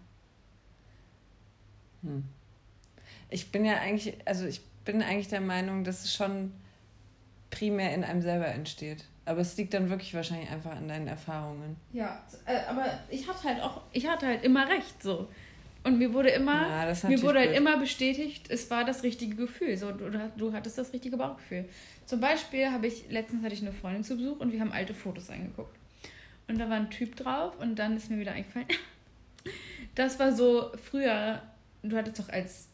Hm 2.03 2.25
ich 3.31 3.51
bin 3.53 3.65
ja 3.65 3.79
eigentlich, 3.79 4.15
also 4.25 4.47
ich 4.47 4.61
bin 4.85 5.03
eigentlich 5.03 5.29
der 5.29 5.41
Meinung, 5.41 5.85
dass 5.85 6.05
es 6.05 6.15
schon 6.15 6.53
primär 7.51 7.95
in 7.95 8.05
einem 8.05 8.23
selber 8.23 8.47
entsteht. 8.47 9.05
Aber 9.25 9.41
es 9.41 9.57
liegt 9.57 9.75
dann 9.75 9.91
wirklich 9.91 10.15
wahrscheinlich 10.15 10.51
einfach 10.51 10.73
an 10.73 10.89
deinen 10.89 11.07
Erfahrungen. 11.07 11.77
Ja, 11.93 12.23
äh, 12.47 12.59
aber 12.69 12.99
ich 13.11 13.29
hatte 13.29 13.45
halt 13.45 13.63
auch, 13.63 13.83
ich 13.93 14.09
hatte 14.09 14.27
halt 14.27 14.45
immer 14.45 14.69
recht 14.69 15.03
so. 15.03 15.29
Und 15.83 15.99
mir 15.99 16.13
wurde 16.13 16.31
immer, 16.31 16.69
ja, 16.69 17.09
mir 17.09 17.23
wurde 17.23 17.39
halt 17.39 17.57
immer 17.57 17.79
bestätigt, 17.79 18.51
es 18.51 18.71
war 18.71 18.85
das 18.85 19.03
richtige 19.03 19.35
Gefühl. 19.35 19.77
So, 19.77 19.93
du, 19.93 20.11
du 20.37 20.53
hattest 20.53 20.77
das 20.77 20.93
richtige 20.93 21.17
Bauchgefühl. 21.17 21.67
Zum 22.05 22.21
Beispiel 22.21 22.71
habe 22.71 22.87
ich, 22.87 23.09
letztens 23.09 23.43
hatte 23.43 23.55
ich 23.55 23.63
eine 23.63 23.73
Freundin 23.73 24.05
zu 24.05 24.17
Besuch 24.17 24.41
und 24.41 24.53
wir 24.53 24.61
haben 24.61 24.73
alte 24.73 24.95
Fotos 24.95 25.31
angeguckt. 25.31 25.75
Und 26.49 26.59
da 26.59 26.69
war 26.69 26.77
ein 26.77 26.91
Typ 26.91 27.17
drauf 27.17 27.59
und 27.61 27.77
dann 27.79 27.97
ist 27.97 28.11
mir 28.11 28.19
wieder 28.19 28.33
eingefallen, 28.33 28.67
das 29.95 30.19
war 30.19 30.33
so 30.33 30.73
früher, 30.91 31.41
du 31.83 31.97
hattest 31.97 32.19
doch 32.19 32.29
als 32.29 32.70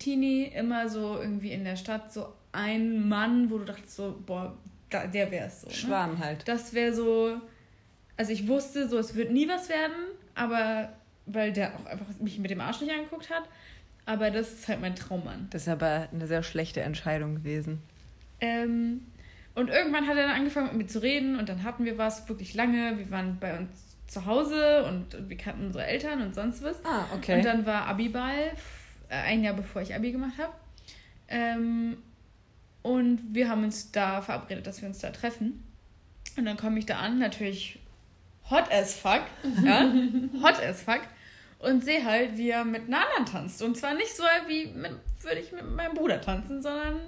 Teenie 0.00 0.46
immer 0.46 0.88
so 0.88 1.18
irgendwie 1.20 1.52
in 1.52 1.62
der 1.62 1.76
Stadt 1.76 2.12
so 2.12 2.26
ein 2.50 3.08
Mann, 3.08 3.50
wo 3.50 3.58
du 3.58 3.64
dachtest 3.64 3.94
so, 3.94 4.20
boah, 4.26 4.56
der 4.90 5.30
wäre 5.30 5.46
es 5.46 5.60
so. 5.60 5.68
Ne? 5.68 5.74
Schwarm 5.74 6.18
halt. 6.18 6.48
Das 6.48 6.74
wäre 6.74 6.92
so, 6.92 7.36
also 8.16 8.32
ich 8.32 8.48
wusste 8.48 8.88
so, 8.88 8.98
es 8.98 9.14
wird 9.14 9.30
nie 9.30 9.48
was 9.48 9.68
werden, 9.68 9.94
aber 10.34 10.88
weil 11.26 11.52
der 11.52 11.74
auch 11.76 11.86
einfach 11.86 12.06
mich 12.18 12.38
mit 12.40 12.50
dem 12.50 12.60
Arsch 12.60 12.80
nicht 12.80 12.92
angeguckt 12.92 13.30
hat. 13.30 13.44
Aber 14.06 14.30
das 14.30 14.52
ist 14.52 14.68
halt 14.68 14.80
mein 14.80 14.96
Traummann. 14.96 15.46
Das 15.50 15.62
ist 15.62 15.68
aber 15.68 16.08
eine 16.12 16.26
sehr 16.26 16.42
schlechte 16.42 16.80
Entscheidung 16.80 17.36
gewesen. 17.36 17.80
Ähm, 18.40 19.02
und 19.54 19.68
irgendwann 19.68 20.08
hat 20.08 20.16
er 20.16 20.26
dann 20.26 20.36
angefangen 20.36 20.68
mit 20.68 20.76
mir 20.76 20.86
zu 20.86 21.02
reden 21.02 21.38
und 21.38 21.48
dann 21.48 21.62
hatten 21.62 21.84
wir 21.84 21.98
was 21.98 22.28
wirklich 22.28 22.54
lange. 22.54 22.98
Wir 22.98 23.10
waren 23.10 23.38
bei 23.38 23.56
uns 23.56 23.68
zu 24.08 24.26
Hause 24.26 24.84
und 24.84 25.28
wir 25.28 25.36
kannten 25.36 25.66
unsere 25.66 25.86
Eltern 25.86 26.22
und 26.22 26.34
sonst 26.34 26.62
was. 26.62 26.84
Ah, 26.84 27.04
okay. 27.14 27.36
Und 27.36 27.44
dann 27.44 27.66
war 27.66 27.86
Abiball 27.86 28.52
ein 29.10 29.44
Jahr 29.44 29.54
bevor 29.54 29.82
ich 29.82 29.94
Abi 29.94 30.12
gemacht 30.12 30.38
habe. 30.38 30.52
Ähm, 31.28 31.98
und 32.82 33.20
wir 33.32 33.48
haben 33.48 33.64
uns 33.64 33.92
da 33.92 34.22
verabredet, 34.22 34.66
dass 34.66 34.80
wir 34.80 34.88
uns 34.88 34.98
da 34.98 35.10
treffen. 35.10 35.64
Und 36.36 36.44
dann 36.46 36.56
komme 36.56 36.78
ich 36.78 36.86
da 36.86 36.98
an, 36.98 37.18
natürlich 37.18 37.78
hot 38.48 38.70
as 38.72 38.94
fuck. 38.94 39.22
Ja? 39.64 39.92
hot 40.42 40.60
as 40.62 40.82
fuck. 40.82 41.00
Und 41.58 41.84
sehe 41.84 42.04
halt, 42.04 42.38
wie 42.38 42.50
er 42.50 42.64
mit 42.64 42.88
einer 42.88 43.06
anderen 43.06 43.26
tanzt. 43.26 43.62
Und 43.62 43.76
zwar 43.76 43.94
nicht 43.94 44.16
so, 44.16 44.22
wie 44.46 44.66
mit, 44.68 44.92
würde 45.20 45.40
ich 45.40 45.52
mit 45.52 45.68
meinem 45.70 45.94
Bruder 45.94 46.20
tanzen, 46.20 46.62
sondern 46.62 47.00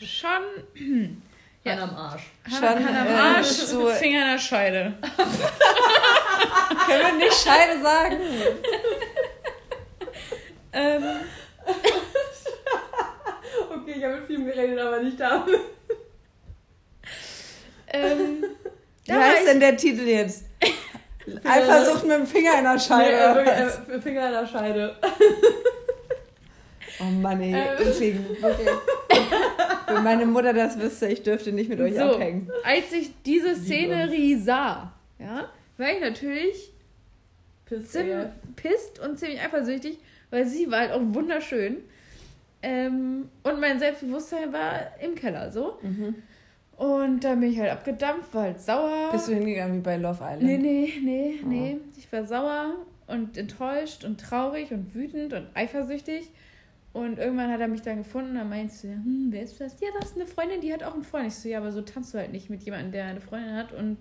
schon. 0.00 1.18
Ja. 1.64 1.72
Hand 1.72 1.82
am 1.90 1.96
Arsch. 1.96 2.22
Hand, 2.44 2.64
Hand 2.64 2.96
am 2.96 3.06
äh, 3.08 3.10
Arsch, 3.10 3.48
äh, 3.48 3.66
so 3.66 3.88
Finger 3.88 4.22
in 4.22 4.28
der 4.32 4.38
Scheide. 4.38 4.94
Können 6.86 7.02
wir 7.02 7.12
nicht 7.18 7.34
Scheide 7.34 7.82
sagen? 7.82 8.16
ähm. 10.78 11.02
okay, 13.70 13.94
ich 13.96 14.04
habe 14.04 14.16
mit 14.16 14.26
Film 14.26 14.46
geredet, 14.46 14.78
aber 14.78 15.02
nicht 15.02 15.18
damit. 15.18 15.60
ähm, 17.88 18.44
Wie 19.04 19.12
heißt 19.12 19.46
denn 19.46 19.60
der 19.60 19.76
Titel 19.76 20.06
jetzt? 20.06 20.44
Eifersucht 21.44 22.04
mit 22.04 22.16
dem 22.16 22.26
Finger 22.26 22.58
in 22.58 22.64
der 22.64 22.78
Scheide. 22.78 23.44
Nee, 23.44 23.50
äh, 23.50 23.96
äh, 23.96 24.00
Finger 24.00 24.26
in 24.26 24.32
der 24.32 24.46
Scheide. 24.46 24.96
oh 27.00 27.04
Mann, 27.04 27.40
ey, 27.40 27.52
ähm. 27.52 27.76
deswegen, 27.78 28.28
wirklich. 28.40 28.68
Wenn 29.86 30.02
meine 30.02 30.26
Mutter 30.26 30.52
das 30.52 30.78
wüsste, 30.78 31.08
ich 31.08 31.22
dürfte 31.22 31.52
nicht 31.52 31.68
mit 31.68 31.80
euch 31.80 31.94
so, 31.94 32.02
abhängen. 32.02 32.50
Als 32.62 32.92
ich 32.92 33.10
diese 33.24 33.56
Szenerie 33.56 34.38
sah, 34.38 34.92
ja, 35.18 35.48
war 35.76 35.92
ich 35.92 36.00
natürlich 36.00 36.72
pisst 38.56 38.98
und 38.98 39.18
ziemlich 39.18 39.40
eifersüchtig, 39.40 39.98
weil 40.30 40.46
sie 40.46 40.70
war 40.70 40.80
halt 40.80 40.92
auch 40.92 41.00
wunderschön. 41.02 41.78
Ähm, 42.62 43.28
und 43.44 43.60
mein 43.60 43.78
Selbstbewusstsein 43.78 44.52
war 44.52 44.92
im 45.00 45.14
Keller 45.14 45.50
so. 45.50 45.78
Mhm. 45.82 46.16
Und 46.76 47.24
dann 47.24 47.40
bin 47.40 47.50
ich 47.52 47.58
halt 47.58 47.72
abgedampft, 47.72 48.32
war 48.34 48.42
halt 48.44 48.60
sauer. 48.60 49.10
Bist 49.10 49.28
du 49.28 49.34
hingegangen 49.34 49.78
wie 49.78 49.82
bei 49.82 49.96
Love 49.96 50.22
Island? 50.22 50.42
Nee, 50.42 50.58
nee, 50.58 50.92
nee, 51.02 51.40
oh. 51.42 51.48
nee. 51.48 51.76
Ich 51.96 52.10
war 52.12 52.24
sauer 52.24 52.74
und 53.06 53.36
enttäuscht 53.36 54.04
und 54.04 54.20
traurig 54.20 54.70
und 54.72 54.94
wütend 54.94 55.32
und 55.32 55.48
eifersüchtig. 55.54 56.30
Und 56.92 57.18
irgendwann 57.18 57.50
hat 57.50 57.60
er 57.60 57.68
mich 57.68 57.82
dann 57.82 57.98
gefunden, 57.98 58.34
dann 58.34 58.48
meinst 58.48 58.82
du, 58.82 58.88
hm, 58.88 59.28
wer 59.30 59.42
ist 59.42 59.60
das? 59.60 59.80
Ja, 59.80 59.88
das 59.98 60.10
ist 60.10 60.16
eine 60.16 60.26
Freundin, 60.26 60.60
die 60.60 60.72
hat 60.72 60.82
auch 60.82 60.94
einen 60.94 61.04
Freund. 61.04 61.26
Ich 61.26 61.34
so, 61.34 61.48
ja, 61.48 61.58
aber 61.58 61.70
so 61.70 61.82
tanzt 61.82 62.14
du 62.14 62.18
halt 62.18 62.32
nicht 62.32 62.48
mit 62.48 62.62
jemandem, 62.62 62.92
der 62.92 63.06
eine 63.06 63.20
Freundin 63.20 63.54
hat 63.54 63.72
und 63.72 63.98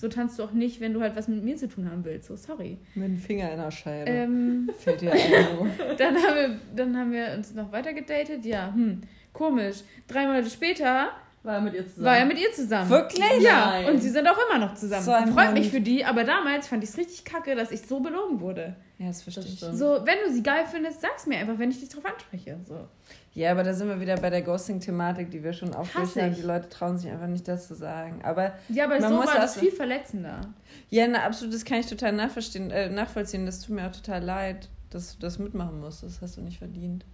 so 0.00 0.08
tanzt 0.08 0.38
du 0.38 0.44
auch 0.44 0.52
nicht, 0.52 0.80
wenn 0.80 0.94
du 0.94 1.02
halt 1.02 1.14
was 1.14 1.28
mit 1.28 1.44
mir 1.44 1.56
zu 1.56 1.68
tun 1.68 1.90
haben 1.90 2.04
willst. 2.06 2.28
So, 2.28 2.36
sorry. 2.36 2.78
Mit 2.94 3.08
dem 3.08 3.18
Finger 3.18 3.52
in 3.52 3.58
der 3.58 3.70
Scheide. 3.70 4.10
Ähm, 4.10 4.70
Fällt 4.78 5.02
dir 5.02 5.12
ein. 5.12 5.18
dann, 5.98 6.16
haben 6.16 6.34
wir, 6.34 6.60
dann 6.74 6.96
haben 6.96 7.12
wir 7.12 7.34
uns 7.36 7.54
noch 7.54 7.70
weiter 7.70 7.92
gedatet. 7.92 8.46
Ja, 8.46 8.72
hm, 8.72 9.02
komisch. 9.34 9.82
Drei 10.08 10.26
Monate 10.26 10.48
später 10.48 11.10
war 11.42 11.54
er 11.54 11.60
mit 11.62 11.74
ihr 11.74 11.86
zusammen? 11.86 12.04
War 12.04 12.18
er 12.18 12.26
mit 12.26 12.38
ihr 12.38 12.52
zusammen. 12.52 12.90
Wirklich? 12.90 13.24
Ja, 13.40 13.70
Nein. 13.70 13.86
und 13.86 13.98
sie 13.98 14.10
sind 14.10 14.28
auch 14.28 14.36
immer 14.48 14.58
noch 14.58 14.74
zusammen. 14.74 15.02
So 15.02 15.12
Freut 15.12 15.34
Mann. 15.34 15.54
mich 15.54 15.70
für 15.70 15.80
die, 15.80 16.04
aber 16.04 16.24
damals 16.24 16.68
fand 16.68 16.84
ich 16.84 16.90
es 16.90 16.98
richtig 16.98 17.24
kacke, 17.24 17.54
dass 17.54 17.70
ich 17.70 17.80
so 17.82 18.00
belogen 18.00 18.40
wurde. 18.40 18.76
Ja, 18.98 19.06
das 19.06 19.22
verstehe 19.22 19.44
ich. 19.44 19.58
So, 19.58 20.00
wenn 20.04 20.18
du 20.26 20.32
sie 20.32 20.42
geil 20.42 20.64
findest, 20.70 21.00
sag's 21.00 21.26
mir 21.26 21.38
einfach, 21.38 21.58
wenn 21.58 21.70
ich 21.70 21.80
dich 21.80 21.88
drauf 21.88 22.04
anspreche. 22.04 22.58
So. 22.68 22.86
Ja, 23.32 23.52
aber 23.52 23.62
da 23.62 23.72
sind 23.72 23.88
wir 23.88 23.98
wieder 24.00 24.16
bei 24.16 24.28
der 24.28 24.42
Ghosting-Thematik, 24.42 25.30
die 25.30 25.42
wir 25.42 25.54
schon 25.54 25.72
aufgeschrieben 25.72 26.30
haben. 26.30 26.34
Die 26.34 26.42
Leute 26.42 26.68
trauen 26.68 26.98
sich 26.98 27.10
einfach 27.10 27.28
nicht, 27.28 27.48
das 27.48 27.68
zu 27.68 27.74
sagen. 27.74 28.20
Aber 28.22 28.52
ja, 28.68 28.84
aber 28.84 29.00
man 29.00 29.10
so 29.10 29.16
muss 29.16 29.26
war 29.28 29.36
das 29.36 29.58
viel 29.58 29.72
verletzender. 29.72 30.42
Ja, 30.90 31.06
na, 31.08 31.22
absolut, 31.22 31.54
das 31.54 31.64
kann 31.64 31.78
ich 31.78 31.86
total 31.86 32.12
nachverstehen, 32.12 32.70
äh, 32.70 32.90
nachvollziehen. 32.90 33.46
Das 33.46 33.60
tut 33.62 33.74
mir 33.74 33.86
auch 33.86 33.92
total 33.92 34.22
leid, 34.22 34.68
dass 34.90 35.16
du 35.16 35.20
das 35.20 35.38
mitmachen 35.38 35.80
musst. 35.80 36.02
Das 36.02 36.20
hast 36.20 36.36
du 36.36 36.42
nicht 36.42 36.58
verdient. 36.58 37.06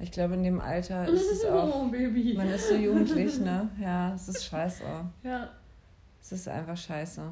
Ich 0.00 0.10
glaube, 0.10 0.34
in 0.34 0.42
dem 0.42 0.60
Alter 0.60 1.06
ist 1.12 1.30
es 1.30 1.44
auch. 1.44 1.84
Oh, 1.84 1.88
Baby. 1.88 2.34
Man 2.34 2.48
ist 2.48 2.68
so 2.68 2.74
jugendlich, 2.74 3.38
ne? 3.38 3.68
Ja, 3.80 4.14
es 4.14 4.28
ist 4.28 4.44
scheiße. 4.44 4.84
Ja. 5.22 5.50
Es 6.22 6.32
ist 6.32 6.48
einfach 6.48 6.76
scheiße. 6.76 7.22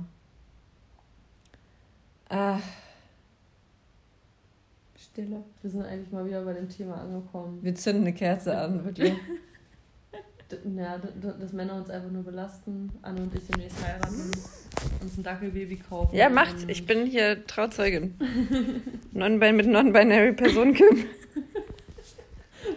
Ah. 2.30 2.58
Stille. 4.96 5.44
Wir 5.60 5.70
sind 5.70 5.82
eigentlich 5.82 6.10
mal 6.10 6.24
wieder 6.24 6.42
bei 6.42 6.54
dem 6.54 6.68
Thema 6.68 6.94
angekommen. 6.94 7.58
Wir 7.62 7.74
zünden 7.74 8.04
eine 8.04 8.14
Kerze 8.14 8.56
an, 8.56 8.84
wirklich. 8.84 9.12
ja, 10.76 10.98
dass 11.38 11.52
Männer 11.52 11.74
uns 11.74 11.90
einfach 11.90 12.10
nur 12.10 12.22
belasten. 12.22 12.90
Anne 13.02 13.22
und 13.22 13.34
ich 13.34 13.46
demnächst 13.46 13.84
heiraten, 13.84 14.30
uns 15.02 15.18
ein 15.18 15.22
Dackelbaby 15.22 15.76
kaufen. 15.76 16.16
Ja, 16.16 16.30
macht. 16.30 16.56
Ich 16.66 16.86
bin 16.86 17.06
hier 17.06 17.46
Trauzeugin. 17.46 18.14
non 19.12 19.38
mit 19.38 19.66
non-binary 19.66 20.32
Person 20.32 20.72
Kim. 20.72 21.04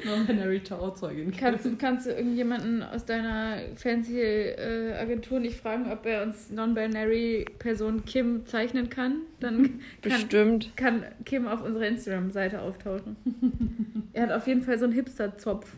Non-binary 0.05 0.61
Trauzeugin. 0.61 1.31
Kannst, 1.31 1.67
kannst 1.79 2.05
du 2.05 2.11
irgendjemanden 2.11 2.83
aus 2.83 3.05
deiner 3.05 3.57
fancy 3.75 4.19
äh, 4.19 4.93
Agentur 4.93 5.39
nicht 5.39 5.57
fragen, 5.57 5.91
ob 5.91 6.05
er 6.05 6.23
uns 6.23 6.49
Non-binary 6.51 7.45
Person 7.59 8.05
Kim 8.05 8.45
zeichnen 8.45 8.89
kann? 8.89 9.21
Dann 9.39 9.63
kann, 9.63 9.79
Bestimmt. 10.01 10.71
kann 10.75 11.05
Kim 11.25 11.47
auf 11.47 11.63
unserer 11.63 11.87
Instagram-Seite 11.87 12.61
auftauchen. 12.61 13.15
er 14.13 14.23
hat 14.23 14.31
auf 14.31 14.47
jeden 14.47 14.61
Fall 14.61 14.77
so 14.77 14.85
einen 14.85 14.93
Hipster-Zopf. 14.93 15.73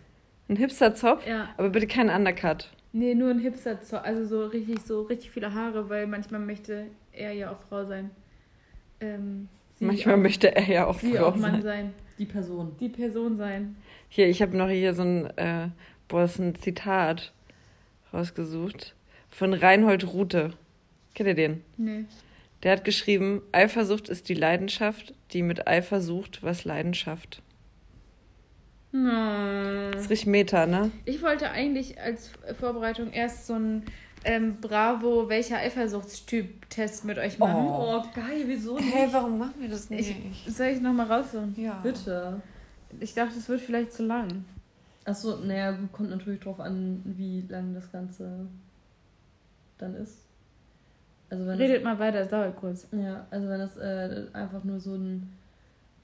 Ein 0.50 0.58
Hipster-Zopf? 0.58 1.26
Ja. 1.28 1.50
Aber 1.58 1.70
bitte 1.70 1.88
keinen 1.88 2.10
Undercut. 2.10 2.70
Nee, 2.92 3.16
nur 3.16 3.32
ein 3.32 3.40
Hipster-Zopf. 3.40 4.04
Also 4.04 4.26
so 4.26 4.46
richtig, 4.46 4.82
so 4.82 5.02
richtig 5.02 5.32
viele 5.32 5.54
Haare, 5.54 5.90
weil 5.90 6.08
manchmal 6.08 6.42
möchte 6.42 6.88
er 7.12 7.34
ja 7.34 7.52
auch 7.52 7.60
Frau 7.70 7.86
sein. 7.86 8.12
Ähm, 9.00 9.50
manchmal 9.88 10.16
auch, 10.16 10.20
möchte 10.20 10.56
er 10.56 10.68
ja 10.68 10.86
auch 10.88 11.00
Frau 11.00 11.26
auch 11.26 11.36
Mann 11.36 11.54
sein. 11.54 11.64
sein. 11.64 11.94
Die 12.18 12.26
Person. 12.26 12.76
Die 12.80 12.90
Person 12.90 13.38
sein. 13.38 13.76
Hier, 14.10 14.28
ich 14.28 14.42
habe 14.42 14.56
noch 14.56 14.70
hier 14.70 14.94
so 14.94 15.04
ein, 15.04 15.26
äh, 15.38 15.70
boah, 16.08 16.22
das 16.22 16.34
ist 16.34 16.40
ein 16.40 16.56
Zitat 16.56 17.34
rausgesucht 18.14 18.96
von 19.30 19.54
Reinhold 19.54 20.14
Rute. 20.14 20.54
Kennt 21.16 21.28
ihr 21.28 21.36
den? 21.36 21.64
Nee. 21.78 22.06
Der 22.62 22.72
hat 22.72 22.86
geschrieben, 22.86 23.42
Eifersucht 23.52 24.10
ist 24.10 24.30
die 24.30 24.36
Leidenschaft, 24.36 25.14
die 25.32 25.42
mit 25.42 25.68
Eifer 25.68 26.02
sucht, 26.02 26.44
was 26.44 26.64
Leidenschaft. 26.64 27.42
No. 28.92 29.92
Das 29.92 30.04
ist 30.04 30.10
richtig 30.12 30.28
Meta, 30.28 30.68
ne? 30.68 30.92
Ich 31.06 31.22
wollte 31.24 31.50
eigentlich 31.50 32.00
als 32.00 32.32
Vorbereitung 32.60 33.12
erst 33.12 33.48
so 33.48 33.56
ein 33.56 33.84
ähm, 34.24 34.58
Bravo, 34.62 35.28
welcher 35.30 35.58
Eifersuchtstyp-Test 35.58 37.06
mit 37.06 37.18
euch 37.18 37.38
machen. 37.40 37.56
Oh, 37.56 38.02
oh 38.02 38.04
geil, 38.14 38.44
wieso 38.46 38.76
nicht? 38.78 38.94
Hey, 38.94 39.08
warum 39.12 39.38
machen 39.38 39.56
wir 39.60 39.70
das 39.70 39.90
nicht? 39.90 40.16
Ich, 40.46 40.54
soll 40.56 40.68
ich 40.68 40.82
nochmal 40.82 41.12
rausholen? 41.12 41.54
Ja. 41.58 41.80
Bitte. 41.84 42.42
Ich 43.00 43.14
dachte, 43.14 43.38
es 43.38 43.50
wird 43.50 43.62
vielleicht 43.62 43.94
zu 43.94 44.04
lang. 44.06 44.46
Achso, 45.06 45.38
naja, 45.38 45.78
kommt 45.92 46.10
natürlich 46.10 46.40
drauf 46.40 46.60
an, 46.60 47.02
wie 47.04 47.42
lang 47.50 47.74
das 47.74 47.92
Ganze 47.92 48.48
dann 49.78 49.96
ist. 49.96 50.20
Also 51.30 51.46
wenn 51.48 51.58
Redet 51.58 51.78
das, 51.78 51.84
mal 51.84 52.00
weiter, 52.00 52.20
es 52.20 52.30
dauert 52.30 52.56
kurz. 52.56 52.88
Ja, 52.92 53.26
also 53.32 53.50
wenn 53.50 53.60
das 53.60 53.78
äh, 53.78 54.26
einfach 54.34 54.64
nur 54.64 54.80
so 54.80 54.96
ein, 54.96 55.30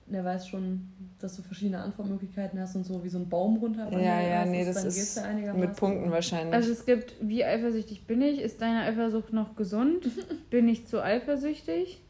der 0.10 0.26
weiß 0.26 0.48
schon, 0.48 0.88
dass 1.20 1.36
du 1.36 1.42
verschiedene 1.42 1.80
Antwortmöglichkeiten 1.80 2.60
hast 2.60 2.76
und 2.76 2.86
so 2.86 3.04
wie 3.04 3.10
so 3.10 3.20
ein 3.20 3.30
Baum 3.30 3.58
runter. 3.58 3.92
Ja, 3.92 4.22
ja, 4.22 4.46
nee, 4.46 4.66
das 4.66 4.84
ist 4.84 5.18
ja 5.18 5.54
mit 5.54 5.76
Punkten 5.76 6.12
wahrscheinlich. 6.12 6.54
Also 6.54 6.72
es 6.72 6.86
gibt, 6.86 7.16
wie 7.22 7.44
eifersüchtig 7.44 8.08
bin 8.08 8.22
ich? 8.22 8.40
Ist 8.40 8.62
deine 8.62 8.82
Eifersucht 8.82 9.34
noch 9.34 9.56
gesund? 9.56 10.10
bin 10.50 10.68
ich 10.68 10.88
zu 10.88 11.04
eifersüchtig? 11.04 12.02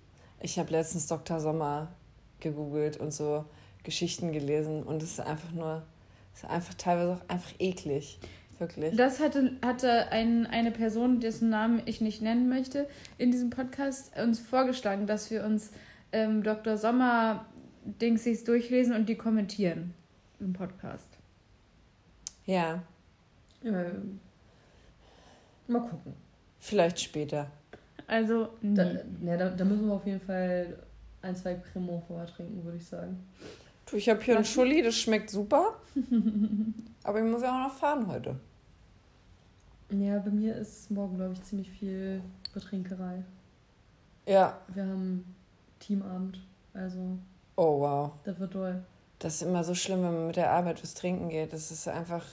Ich 0.41 0.59
habe 0.59 0.71
letztens 0.71 1.07
Dr. 1.07 1.39
Sommer 1.39 1.89
gegoogelt 2.39 2.97
und 2.97 3.13
so 3.13 3.45
Geschichten 3.83 4.31
gelesen 4.31 4.83
und 4.83 5.01
es 5.03 5.13
ist 5.13 5.21
einfach 5.21 5.51
nur, 5.51 5.83
es 6.33 6.43
ist 6.43 6.49
einfach 6.49 6.73
teilweise 6.75 7.13
auch 7.13 7.29
einfach 7.29 7.51
eklig. 7.59 8.19
Wirklich. 8.59 8.95
Das 8.97 9.21
hatte, 9.21 9.53
hatte 9.61 10.11
ein, 10.11 10.45
eine 10.45 10.71
Person, 10.71 11.21
dessen 11.21 11.49
Namen 11.49 11.81
ich 11.85 12.01
nicht 12.01 12.21
nennen 12.21 12.49
möchte, 12.49 12.87
in 13.17 13.31
diesem 13.31 13.49
Podcast 13.49 14.11
uns 14.21 14.39
vorgeschlagen, 14.39 15.07
dass 15.07 15.31
wir 15.31 15.45
uns 15.45 15.71
ähm, 16.11 16.43
Dr. 16.43 16.75
Sommer 16.75 17.45
Dingsies 17.83 18.43
durchlesen 18.43 18.95
und 18.95 19.07
die 19.07 19.15
kommentieren 19.15 19.93
im 20.39 20.53
Podcast. 20.53 21.17
Ja. 22.45 22.81
Ähm, 23.63 24.19
mal 25.67 25.81
gucken. 25.81 26.13
Vielleicht 26.59 26.99
später. 26.99 27.51
Also, 28.07 28.49
da, 28.61 28.91
ja, 29.21 29.37
da, 29.37 29.49
da 29.49 29.65
müssen 29.65 29.85
wir 29.85 29.93
auf 29.93 30.05
jeden 30.05 30.21
Fall 30.21 30.79
ein, 31.21 31.35
zwei 31.35 31.55
Cremant 31.55 32.03
vorher 32.07 32.27
trinken, 32.27 32.63
würde 32.63 32.77
ich 32.77 32.85
sagen. 32.85 33.23
Du, 33.85 33.97
ich 33.97 34.09
habe 34.09 34.21
hier 34.21 34.35
einen 34.35 34.45
Schulli, 34.45 34.81
das 34.81 34.95
schmeckt 34.95 35.29
super. 35.29 35.75
Aber 37.03 37.19
ich 37.19 37.25
muss 37.25 37.41
ja 37.41 37.55
auch 37.55 37.67
noch 37.67 37.77
fahren 37.77 38.07
heute. 38.07 38.35
Ja, 39.91 40.19
bei 40.19 40.29
mir 40.29 40.55
ist 40.55 40.91
morgen, 40.91 41.17
glaube 41.17 41.33
ich, 41.33 41.43
ziemlich 41.43 41.69
viel 41.69 42.21
Betrinkerei. 42.53 43.23
Ja. 44.27 44.59
Wir 44.73 44.83
haben 44.83 45.35
Teamabend, 45.79 46.41
also. 46.73 47.17
Oh, 47.59 47.81
wow. 47.81 48.11
Das 48.23 48.39
wird 48.39 48.53
toll. 48.53 48.81
Das 49.19 49.35
ist 49.35 49.41
immer 49.41 49.65
so 49.65 49.75
schlimm, 49.75 50.01
wenn 50.01 50.13
man 50.13 50.27
mit 50.27 50.37
der 50.37 50.49
Arbeit 50.49 50.81
was 50.81 50.93
trinken 50.93 51.27
geht. 51.27 51.51
Das 51.51 51.71
ist 51.71 51.89
einfach. 51.89 52.23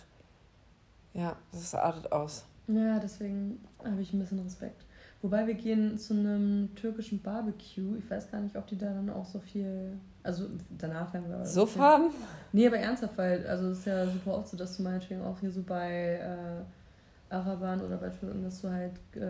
Ja, 1.14 1.34
das 1.50 1.74
artet 1.74 2.12
aus. 2.12 2.44
Ja, 2.68 3.00
deswegen 3.00 3.58
habe 3.82 4.00
ich 4.00 4.12
ein 4.12 4.20
bisschen 4.20 4.38
Respekt. 4.38 4.84
Wobei 5.22 5.44
wir 5.48 5.54
gehen 5.54 5.98
zu 5.98 6.14
einem 6.14 6.72
türkischen 6.76 7.20
Barbecue. 7.22 7.96
Ich 7.98 8.08
weiß 8.08 8.30
gar 8.30 8.40
nicht, 8.40 8.54
ob 8.54 8.68
die 8.68 8.78
da 8.78 8.86
dann 8.86 9.10
auch 9.10 9.24
so 9.24 9.40
viel. 9.40 9.98
Also 10.22 10.44
danach 10.78 11.12
werden 11.12 11.28
wir. 11.28 11.44
So 11.44 11.66
fahren? 11.66 12.10
Nee, 12.52 12.68
aber 12.68 12.78
ernsthaft, 12.78 13.18
weil 13.18 13.44
also 13.48 13.70
es 13.70 13.80
ist 13.80 13.86
ja 13.86 14.06
super 14.06 14.38
oft 14.38 14.46
so, 14.46 14.56
dass 14.56 14.76
du 14.76 14.84
meinetwegen 14.84 15.22
auch 15.22 15.40
hier 15.40 15.50
so 15.50 15.62
bei 15.62 16.20
äh, 16.20 17.34
Araban 17.34 17.80
oder 17.80 17.96
beispielsweise, 17.96 18.44
dass 18.44 18.62
du 18.62 18.70
halt 18.70 18.92
äh, 19.16 19.20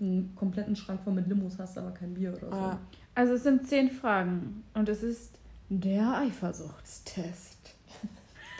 einen 0.00 0.32
kompletten 0.36 0.76
Schrank 0.76 1.00
voll 1.02 1.14
mit 1.14 1.26
Limos 1.26 1.58
hast, 1.58 1.76
aber 1.76 1.90
kein 1.90 2.14
Bier 2.14 2.34
oder 2.34 2.50
so. 2.50 2.52
Ah. 2.52 2.78
Also 3.16 3.34
es 3.34 3.42
sind 3.42 3.66
zehn 3.66 3.90
Fragen 3.90 4.62
und 4.74 4.88
es 4.88 5.02
ist 5.02 5.39
der 5.70 6.18
Eifersuchtstest. 6.18 7.56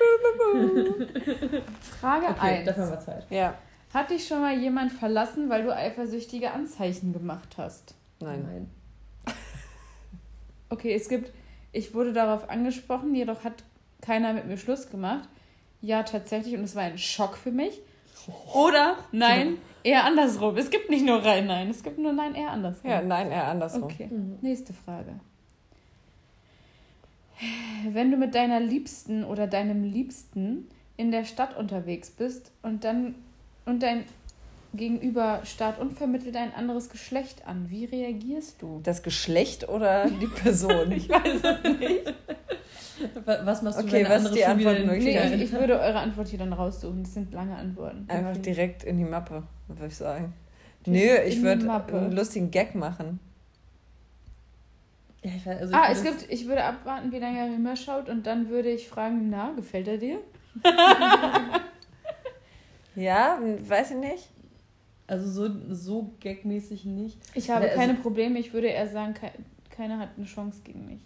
Frage 2.00 2.26
Okay, 2.28 2.40
1. 2.40 2.66
dafür 2.66 2.84
haben 2.84 2.90
wir 2.92 3.00
Zeit. 3.00 3.26
Ja. 3.30 3.54
Hat 3.92 4.10
dich 4.10 4.26
schon 4.26 4.40
mal 4.40 4.56
jemand 4.56 4.92
verlassen, 4.92 5.50
weil 5.50 5.64
du 5.64 5.74
eifersüchtige 5.74 6.52
Anzeichen 6.52 7.12
gemacht 7.12 7.56
hast? 7.58 7.94
Nein. 8.20 8.70
Okay, 10.72 10.94
es 10.94 11.08
gibt, 11.08 11.32
ich 11.72 11.94
wurde 11.94 12.12
darauf 12.12 12.48
angesprochen, 12.48 13.12
jedoch 13.12 13.42
hat 13.42 13.64
keiner 14.00 14.32
mit 14.32 14.46
mir 14.46 14.56
Schluss 14.56 14.88
gemacht. 14.88 15.28
Ja, 15.80 16.04
tatsächlich, 16.04 16.54
und 16.54 16.62
es 16.62 16.76
war 16.76 16.84
ein 16.84 16.96
Schock 16.96 17.36
für 17.36 17.50
mich. 17.50 17.80
Oder 18.54 18.96
nein, 19.10 19.58
eher 19.82 20.04
andersrum. 20.04 20.56
Es 20.56 20.70
gibt 20.70 20.88
nicht 20.88 21.04
nur 21.04 21.24
rein 21.24 21.48
nein, 21.48 21.70
es 21.70 21.82
gibt 21.82 21.98
nur 21.98 22.12
nein, 22.12 22.36
eher 22.36 22.52
andersrum. 22.52 22.88
Ja, 22.88 23.02
nein, 23.02 23.32
eher 23.32 23.48
andersrum. 23.48 23.82
Okay, 23.82 24.06
Mhm. 24.12 24.38
nächste 24.42 24.72
Frage. 24.72 25.18
Wenn 27.92 28.10
du 28.10 28.16
mit 28.16 28.34
deiner 28.34 28.60
Liebsten 28.60 29.24
oder 29.24 29.46
deinem 29.46 29.84
Liebsten 29.84 30.68
in 30.96 31.10
der 31.10 31.24
Stadt 31.24 31.56
unterwegs 31.56 32.10
bist 32.10 32.52
und 32.62 32.84
dann 32.84 33.14
und 33.66 33.82
dein 33.82 34.04
Gegenüber 34.74 35.40
starrt 35.44 35.80
unvermittelt 35.80 36.36
ein 36.36 36.54
anderes 36.54 36.90
Geschlecht 36.90 37.46
an, 37.46 37.66
wie 37.70 37.86
reagierst 37.86 38.62
du? 38.62 38.80
Das 38.84 39.02
Geschlecht 39.02 39.68
oder 39.68 40.08
die 40.08 40.26
Person? 40.26 40.92
Ich 40.96 41.08
weiß 41.08 41.34
es 41.42 41.78
nicht. 41.78 42.14
Wa- 43.24 43.40
Was 43.44 43.62
machst 43.62 43.78
du, 43.80 43.84
Okay, 43.84 43.92
wenn 43.94 44.02
der 44.04 44.10
was 44.10 44.16
andere 44.18 44.34
ist 44.34 44.38
die 44.40 44.44
Antwortmöglichkeit? 44.44 45.30
Nee, 45.30 45.36
ich, 45.36 45.42
ich 45.42 45.52
würde 45.52 45.80
eure 45.80 45.98
Antwort 45.98 46.28
hier 46.28 46.38
dann 46.38 46.52
raussuchen. 46.52 47.02
Das 47.02 47.14
sind 47.14 47.32
lange 47.32 47.56
Antworten. 47.56 48.04
Einfach 48.08 48.30
Okay. 48.32 48.42
direkt 48.42 48.84
in 48.84 48.98
die 48.98 49.04
Mappe, 49.04 49.42
würde 49.68 49.86
ich 49.86 49.96
sagen. 49.96 50.34
Nö, 50.86 50.98
ich 51.26 51.42
würde 51.42 51.70
einen 51.72 52.12
lustigen 52.12 52.50
Gag 52.50 52.74
machen. 52.74 53.18
Ja, 55.22 55.30
ich 55.36 55.44
weiß, 55.46 55.60
also 55.60 55.74
Ah, 55.74 55.86
ich 55.90 55.98
es 55.98 56.04
würde 56.04 56.16
gibt, 56.18 56.32
ich 56.32 56.46
würde 56.46 56.64
abwarten, 56.64 57.12
wie 57.12 57.18
lange 57.18 57.38
er 57.38 57.46
immer 57.54 57.76
schaut 57.76 58.08
und 58.08 58.26
dann 58.26 58.48
würde 58.48 58.70
ich 58.70 58.88
fragen, 58.88 59.28
na, 59.30 59.52
gefällt 59.52 59.88
er 59.88 59.98
dir? 59.98 60.18
Ja, 62.96 63.38
weiß 63.40 63.92
ich 63.92 63.96
nicht. 63.96 64.28
Also 65.06 65.28
so, 65.48 65.54
so 65.74 66.12
gagmäßig 66.22 66.84
nicht. 66.84 67.18
Ich 67.34 67.50
habe 67.50 67.64
Also- 67.66 67.76
keine 67.78 67.94
Probleme, 67.94 68.38
ich 68.38 68.52
würde 68.52 68.68
eher 68.68 68.88
sagen, 68.88 69.14
kei- 69.14 69.32
keiner 69.70 69.98
hat 69.98 70.10
eine 70.16 70.26
Chance 70.26 70.60
gegen 70.64 70.86
mich. 70.86 71.00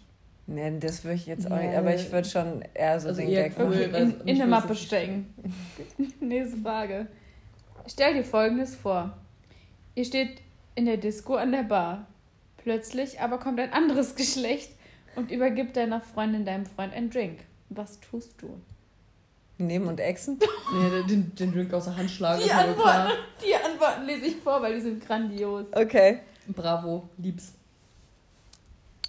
Nee, 0.47 0.77
das 0.79 1.03
würde 1.03 1.15
ich 1.15 1.25
jetzt 1.25 1.47
auch 1.49 1.55
Ja, 1.57 1.63
nicht. 1.63 1.77
Aber 1.77 1.95
ich 1.95 2.11
würde 2.11 2.27
schon 2.27 2.63
eher 2.73 2.99
so 2.99 3.07
also 3.09 3.21
den 3.21 3.29
Gag 3.29 3.53
cool, 3.57 3.87
machen. 3.87 3.95
In, 3.95 4.27
in 4.27 4.41
eine 4.41 4.47
Mappe 4.49 4.75
stecken. 4.75 5.33
Nächste 6.19 6.57
Frage. 6.57 7.07
Stell 7.87 8.13
dir 8.13 8.23
folgendes 8.23 8.75
vor. 8.75 9.17
Ihr 9.95 10.05
steht 10.05 10.41
in 10.75 10.85
der 10.85 10.97
Disco 10.97 11.35
an 11.35 11.51
der 11.51 11.63
Bar. 11.63 12.05
Plötzlich 12.65 13.21
aber 13.21 13.37
kommt 13.37 13.59
ein 13.59 13.71
anderes 13.71 14.15
Geschlecht 14.15 14.71
und 15.15 15.29
übergibt 15.29 15.77
deiner 15.77 16.01
Freundin 16.01 16.45
deinem 16.45 16.65
Freund 16.65 16.93
einen 16.93 17.11
Drink. 17.11 17.41
Was 17.69 17.99
tust 17.99 18.41
du? 18.41 18.59
Nehmen 19.59 19.87
und 19.87 19.99
Echsen? 19.99 20.39
Nee, 20.73 21.03
den, 21.03 21.35
den 21.35 21.53
Drink 21.53 21.71
aus 21.75 21.85
der 21.85 21.95
Hand 21.95 22.09
schlagen. 22.09 22.41
Die. 22.43 22.51
Antworten, 22.51 23.11
die 23.45 23.53
Antworten 23.53 24.05
lese 24.07 24.25
ich 24.25 24.37
vor, 24.37 24.63
weil 24.63 24.73
die 24.73 24.81
sind 24.81 25.05
grandios. 25.05 25.67
Okay. 25.73 26.21
Bravo, 26.47 27.07
lieb's. 27.19 27.53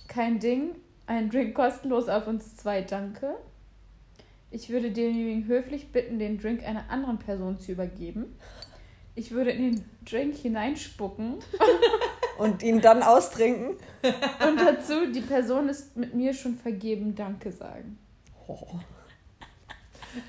Kein 0.06 0.38
Ding. 0.38 0.74
Ein 1.06 1.30
Drink 1.30 1.54
kostenlos 1.54 2.10
auf 2.10 2.26
uns 2.26 2.56
zwei, 2.58 2.82
danke. 2.82 3.36
Ich 4.50 4.68
würde 4.68 4.90
denjenigen 4.90 5.46
höflich 5.46 5.92
bitten, 5.92 6.18
den 6.18 6.38
Drink 6.38 6.62
einer 6.62 6.90
anderen 6.90 7.18
Person 7.18 7.58
zu 7.58 7.72
übergeben. 7.72 8.38
Ich 9.14 9.30
würde 9.30 9.50
in 9.50 9.76
den 9.76 9.84
Drink 10.04 10.36
hineinspucken 10.36 11.36
Und 12.38 12.62
ihn 12.62 12.80
dann 12.80 13.02
austrinken? 13.02 13.70
und 14.46 14.60
dazu, 14.60 15.10
die 15.12 15.20
Person 15.20 15.68
ist 15.68 15.96
mit 15.96 16.14
mir 16.14 16.32
schon 16.34 16.56
vergeben, 16.56 17.14
danke 17.14 17.50
sagen. 17.50 17.98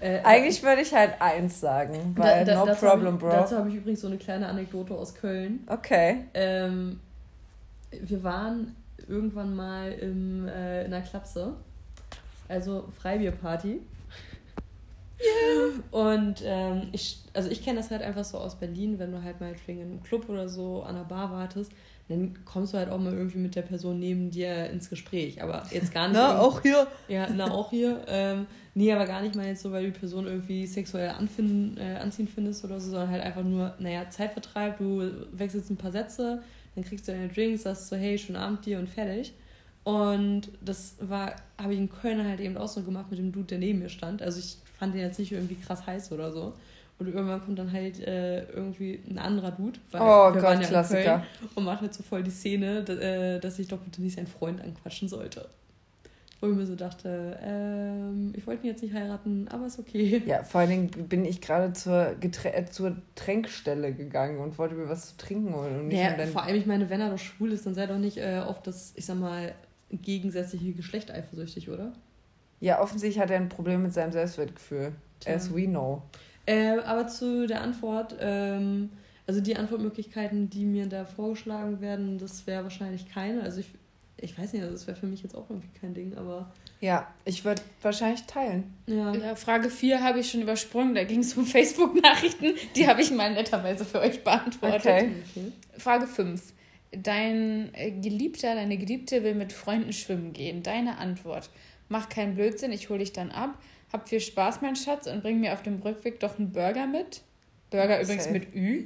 Äh, 0.02 0.20
Eigentlich 0.24 0.62
würde 0.64 0.82
ich 0.82 0.94
halt 0.94 1.22
eins 1.22 1.60
sagen, 1.62 2.14
weil 2.18 2.44
da- 2.44 2.66
da- 2.66 2.66
no 2.66 2.76
problem, 2.76 3.16
ich, 3.16 3.22
bro. 3.22 3.30
Dazu 3.30 3.58
habe 3.58 3.70
ich 3.70 3.76
übrigens 3.76 4.02
so 4.02 4.08
eine 4.08 4.18
kleine 4.18 4.48
Anekdote 4.48 4.94
aus 4.94 5.16
Köln. 5.16 5.66
Okay. 5.68 6.26
Ähm, 6.34 7.00
wir 7.92 8.24
waren 8.24 8.76
irgendwann 9.08 9.56
mal 9.56 9.92
im, 9.94 10.48
äh, 10.48 10.84
in 10.86 10.92
der 10.92 11.02
Klapse, 11.02 11.54
also 12.50 12.86
Freibierparty. 13.00 13.82
Und 15.92 16.42
ähm, 16.44 16.90
ich, 16.92 17.24
also 17.34 17.50
ich 17.50 17.64
kenne 17.64 17.78
das 17.80 17.90
halt 17.90 18.02
einfach 18.04 18.24
so 18.24 18.38
aus 18.38 18.56
Berlin, 18.56 19.00
wenn 19.00 19.12
du 19.12 19.24
halt 19.24 19.40
mal 19.40 19.56
in 19.68 19.82
einem 19.82 20.04
Club 20.04 20.30
oder 20.30 20.48
so 20.48 20.84
an 20.84 20.96
der 20.96 21.04
Bar 21.06 21.32
wartest, 21.32 21.72
dann 22.10 22.46
kommst 22.46 22.74
du 22.74 22.78
halt 22.78 22.90
auch 22.90 23.00
mal 23.00 23.14
irgendwie 23.14 23.38
mit 23.38 23.56
der 23.56 23.64
Person 23.64 24.00
neben 24.00 24.32
dir 24.32 24.70
ins 24.70 24.90
Gespräch. 24.90 25.42
Aber 25.44 25.66
jetzt 25.72 25.94
gar 25.94 26.08
nicht. 26.08 26.18
Na, 26.18 26.40
auch 26.40 26.62
hier. 26.62 26.88
ja, 27.10 27.28
na 27.36 27.52
auch 27.52 27.70
hier. 27.70 28.02
Ähm, 28.08 28.48
nee, 28.76 28.92
aber 28.94 29.06
gar 29.06 29.22
nicht 29.22 29.36
mal 29.36 29.46
jetzt 29.46 29.62
so, 29.62 29.72
weil 29.72 29.86
du 29.86 29.92
die 29.92 30.00
Person 30.00 30.26
irgendwie 30.26 30.66
sexuell 30.68 31.10
anfinden, 31.10 31.78
äh, 31.78 31.98
anziehen 31.98 32.28
findest 32.28 32.64
oder 32.64 32.80
so, 32.80 32.92
sondern 32.92 33.10
halt 33.12 33.24
einfach 33.24 33.44
nur, 33.44 33.74
naja, 33.80 34.10
Zeitvertreib, 34.10 34.78
du 34.78 35.12
wechselst 35.34 35.70
ein 35.70 35.78
paar 35.78 35.92
Sätze, 35.92 36.42
dann 36.76 36.84
kriegst 36.86 37.08
du 37.08 37.12
deine 37.12 37.28
Drinks, 37.28 37.64
sagst 37.64 37.90
so, 37.90 37.98
hey, 37.98 38.18
schönen 38.18 38.38
Abend 38.38 38.66
dir 38.66 38.80
und 38.80 38.88
fertig. 38.88 39.34
Und 39.84 40.50
das 40.62 40.96
war, 41.00 41.36
habe 41.58 41.74
ich 41.74 41.80
in 41.80 41.90
Köln 41.90 42.26
halt 42.26 42.40
eben 42.40 42.58
auch 42.58 42.68
so 42.68 42.84
gemacht 42.84 43.08
mit 43.10 43.20
dem 43.20 43.32
Dude, 43.32 43.48
der 43.48 43.60
neben 43.60 43.80
mir 43.80 43.90
stand. 43.90 44.22
Also 44.22 44.40
ich 44.40 44.58
fand 44.78 44.94
den 44.94 45.02
jetzt 45.02 45.20
nicht 45.20 45.32
irgendwie 45.32 45.56
krass 45.56 45.86
heiß 45.86 46.12
oder 46.12 46.32
so. 46.32 46.54
Und 47.00 47.08
irgendwann 47.08 47.44
kommt 47.44 47.60
dann 47.60 47.72
halt 47.72 48.00
äh, 48.00 48.44
irgendwie 48.50 49.00
ein 49.08 49.20
anderer 49.20 49.52
Dude. 49.52 49.80
Weil 49.92 50.02
Oh 50.02 50.06
wir 50.06 50.34
Gott, 50.34 50.44
waren 50.44 50.62
ja 50.62 50.68
Klassiker. 50.68 51.24
Und 51.56 51.64
macht 51.64 51.82
halt 51.82 51.94
so 51.94 52.02
voll 52.02 52.24
die 52.24 52.32
Szene, 52.32 52.84
da- 52.84 52.94
äh, 52.94 53.40
dass 53.40 53.60
ich 53.60 53.68
doch 53.68 53.78
bitte 53.80 54.02
nicht 54.02 54.16
seinen 54.16 54.28
Freund 54.28 54.62
anquatschen 54.62 55.08
sollte. 55.08 55.48
Wo 56.40 56.50
ich 56.50 56.56
mir 56.56 56.66
so 56.68 56.76
dachte, 56.76 57.38
ähm, 57.42 58.32
ich 58.36 58.46
wollte 58.46 58.64
ihn 58.64 58.72
jetzt 58.72 58.84
nicht 58.84 58.94
heiraten, 58.94 59.48
aber 59.48 59.66
ist 59.66 59.80
okay. 59.80 60.22
Ja, 60.26 60.44
vor 60.44 60.62
allen 60.62 60.70
Dingen 60.70 60.90
bin 61.08 61.26
ich 61.26 61.42
gerade 61.42 61.74
zur, 61.74 62.16
äh, 62.22 62.66
zur 62.70 62.96
Tränkstelle 63.16 63.92
gegangen 63.94 64.40
und 64.40 64.58
wollte 64.60 64.76
mir 64.76 64.88
was 64.88 65.10
zu 65.12 65.18
trinken 65.18 65.56
holen. 65.56 65.80
Und 65.80 65.88
nicht 65.88 66.00
Ja, 66.00 66.16
vor 66.28 66.44
allem, 66.44 66.56
ich 66.58 66.68
meine, 66.68 66.90
wenn 66.92 67.02
er 67.02 67.10
doch 67.10 67.18
schwul 67.18 67.52
ist, 67.52 67.66
dann 67.66 67.74
sei 67.74 67.88
doch 67.88 67.98
nicht 67.98 68.18
äh, 68.18 68.40
auf 68.46 68.62
das, 68.62 68.94
ich 68.96 69.06
sag 69.06 69.18
mal, 69.18 69.54
gegensätzliche 69.92 70.74
Geschlecht 70.74 71.12
eifersüchtig, 71.12 71.70
oder? 71.70 71.94
ja, 72.60 72.82
offensichtlich 72.82 73.20
hat 73.22 73.30
er 73.30 73.38
ein 73.38 73.50
Problem 73.50 73.84
mit 73.84 73.94
seinem 73.94 74.12
Selbstwertgefühl. 74.12 74.92
Tja. 75.20 75.36
As 75.36 75.54
we 75.54 75.66
know. 75.66 76.02
Äh, 76.48 76.80
aber 76.80 77.08
zu 77.08 77.46
der 77.46 77.62
Antwort, 77.62 78.16
ähm, 78.20 78.90
also 79.28 79.42
die 79.42 79.56
Antwortmöglichkeiten, 79.56 80.50
die 80.50 80.66
mir 80.66 80.88
da 80.88 81.06
vorgeschlagen 81.06 81.82
werden, 81.82 82.18
das 82.18 82.48
wäre 82.48 82.64
wahrscheinlich 82.64 83.08
keine. 83.12 83.44
Also 83.44 83.60
ich, 83.60 83.68
ich 84.18 84.38
weiß 84.40 84.54
nicht, 84.54 84.62
also 84.64 84.74
das 84.74 84.88
wäre 84.88 84.98
für 84.98 85.06
mich 85.08 85.22
jetzt 85.22 85.36
auch 85.36 85.50
irgendwie 85.50 85.68
kein 85.80 85.94
Ding, 85.94 86.16
aber 86.18 86.50
Ja, 86.80 87.08
ich 87.26 87.44
würde 87.44 87.62
wahrscheinlich 87.82 88.24
teilen. 88.24 88.74
ja. 88.88 89.14
Ja, 89.14 89.36
Frage 89.36 89.70
4 89.70 90.02
habe 90.02 90.20
ich 90.22 90.32
schon 90.32 90.42
übersprungen. 90.42 90.96
Da 90.96 91.04
ging 91.04 91.20
es 91.20 91.36
um 91.36 91.46
Facebook-Nachrichten. 91.58 92.54
Die 92.76 92.88
habe 92.88 93.02
ich 93.02 93.12
mal 93.12 93.34
netterweise 93.34 93.84
für 93.84 94.00
euch 94.00 94.24
beantwortet. 94.24 94.80
Okay. 94.86 95.12
Okay. 95.36 95.52
Frage 95.78 96.08
5. 96.08 96.54
Dein 96.94 97.72
äh, 97.74 97.92
Geliebter, 97.92 98.56
deine 98.56 98.78
Geliebte 98.78 99.22
will 99.24 99.36
mit 99.36 99.52
Freunden 99.52 99.92
schwimmen 99.92 100.32
gehen. 100.32 100.64
Deine 100.64 100.98
Antwort. 101.00 101.50
Mach 101.90 102.08
keinen 102.08 102.36
Blödsinn, 102.36 102.72
ich 102.72 102.90
hole 102.90 103.00
dich 103.00 103.12
dann 103.12 103.32
ab. 103.32 103.58
Hab 103.94 104.08
viel 104.10 104.20
Spaß, 104.20 104.62
mein 104.62 104.76
Schatz, 104.76 105.08
und 105.08 105.22
bring 105.22 105.40
mir 105.40 105.54
auf 105.54 105.64
dem 105.64 105.82
Rückweg 105.82 106.20
doch 106.20 106.38
einen 106.38 106.52
Burger 106.52 106.88
mit. 106.88 107.22
Burger 107.70 108.02
übrigens 108.02 108.24
Safe. 108.26 108.34
mit 108.34 108.54
Ü. 108.56 108.86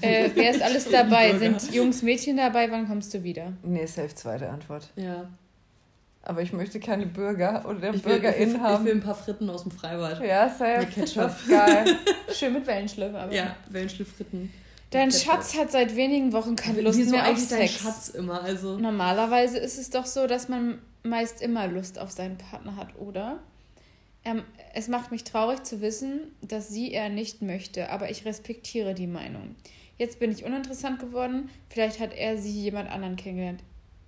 äh, 0.00 0.30
wer 0.34 0.50
ist 0.50 0.62
alles 0.62 0.88
dabei? 0.90 1.32
Burger. 1.32 1.58
Sind 1.58 1.74
Jungs, 1.74 2.02
Mädchen 2.02 2.36
dabei? 2.36 2.70
Wann 2.70 2.86
kommst 2.88 3.12
du 3.14 3.22
wieder? 3.22 3.52
Nee, 3.62 3.86
safe 3.86 4.14
zweite 4.14 4.48
Antwort. 4.50 4.88
Ja. 4.96 5.28
Aber 6.22 6.40
ich 6.42 6.52
möchte 6.52 6.80
keine 6.80 7.06
Bürger 7.06 7.64
oder 7.68 7.76
Ich 7.76 7.82
will, 7.82 7.88
ich, 7.96 8.04
will, 8.04 8.12
BürgerInnen 8.12 8.48
ich 8.56 8.60
will 8.60 8.60
haben. 8.68 8.88
ein 8.88 9.00
paar 9.00 9.14
Fritten 9.14 9.50
aus 9.50 9.62
dem 9.62 9.72
Freibad. 9.72 10.24
Ja, 10.24 10.48
safe. 10.48 10.78
Mit 10.80 10.90
Ketchup. 10.94 11.32
Geil. 11.48 11.84
Schön 12.32 12.54
mit 12.54 12.66
Wellenschlüpfen, 12.66 13.16
aber. 13.16 13.32
Ja, 13.34 13.54
Wellenschliff-Fritten. 13.68 14.50
Dein. 14.90 15.10
Schatz 15.10 15.56
hat 15.58 15.70
seit 15.72 15.96
wenigen 15.96 16.32
Wochen 16.32 16.56
keine 16.56 16.80
Lust 16.80 16.98
Wieso 16.98 17.10
mehr 17.10 17.22
auf 17.22 17.28
eigentlich 17.30 17.48
dein 17.48 17.58
Sex. 17.68 17.72
Schatz 17.82 18.08
immer? 18.10 18.42
Also, 18.42 18.78
Normalerweise 18.78 19.58
ist 19.58 19.76
es 19.76 19.90
doch 19.90 20.06
so, 20.06 20.26
dass 20.26 20.48
man 20.48 20.78
meist 21.02 21.42
immer 21.42 21.66
Lust 21.66 21.98
auf 21.98 22.10
seinen 22.10 22.38
Partner 22.38 22.76
hat, 22.76 22.96
oder? 22.98 23.40
Ähm, 24.24 24.42
es 24.72 24.88
macht 24.88 25.10
mich 25.10 25.24
traurig 25.24 25.64
zu 25.64 25.80
wissen, 25.80 26.20
dass 26.40 26.68
sie 26.68 26.92
er 26.92 27.08
nicht 27.08 27.42
möchte, 27.42 27.90
aber 27.90 28.10
ich 28.10 28.24
respektiere 28.24 28.94
die 28.94 29.06
Meinung. 29.06 29.54
Jetzt 29.98 30.18
bin 30.18 30.32
ich 30.32 30.44
uninteressant 30.44 30.98
geworden, 30.98 31.50
vielleicht 31.68 32.00
hat 32.00 32.12
er 32.14 32.36
sie 32.38 32.62
jemand 32.62 32.90
anderen 32.90 33.16
kennengelernt. 33.16 33.62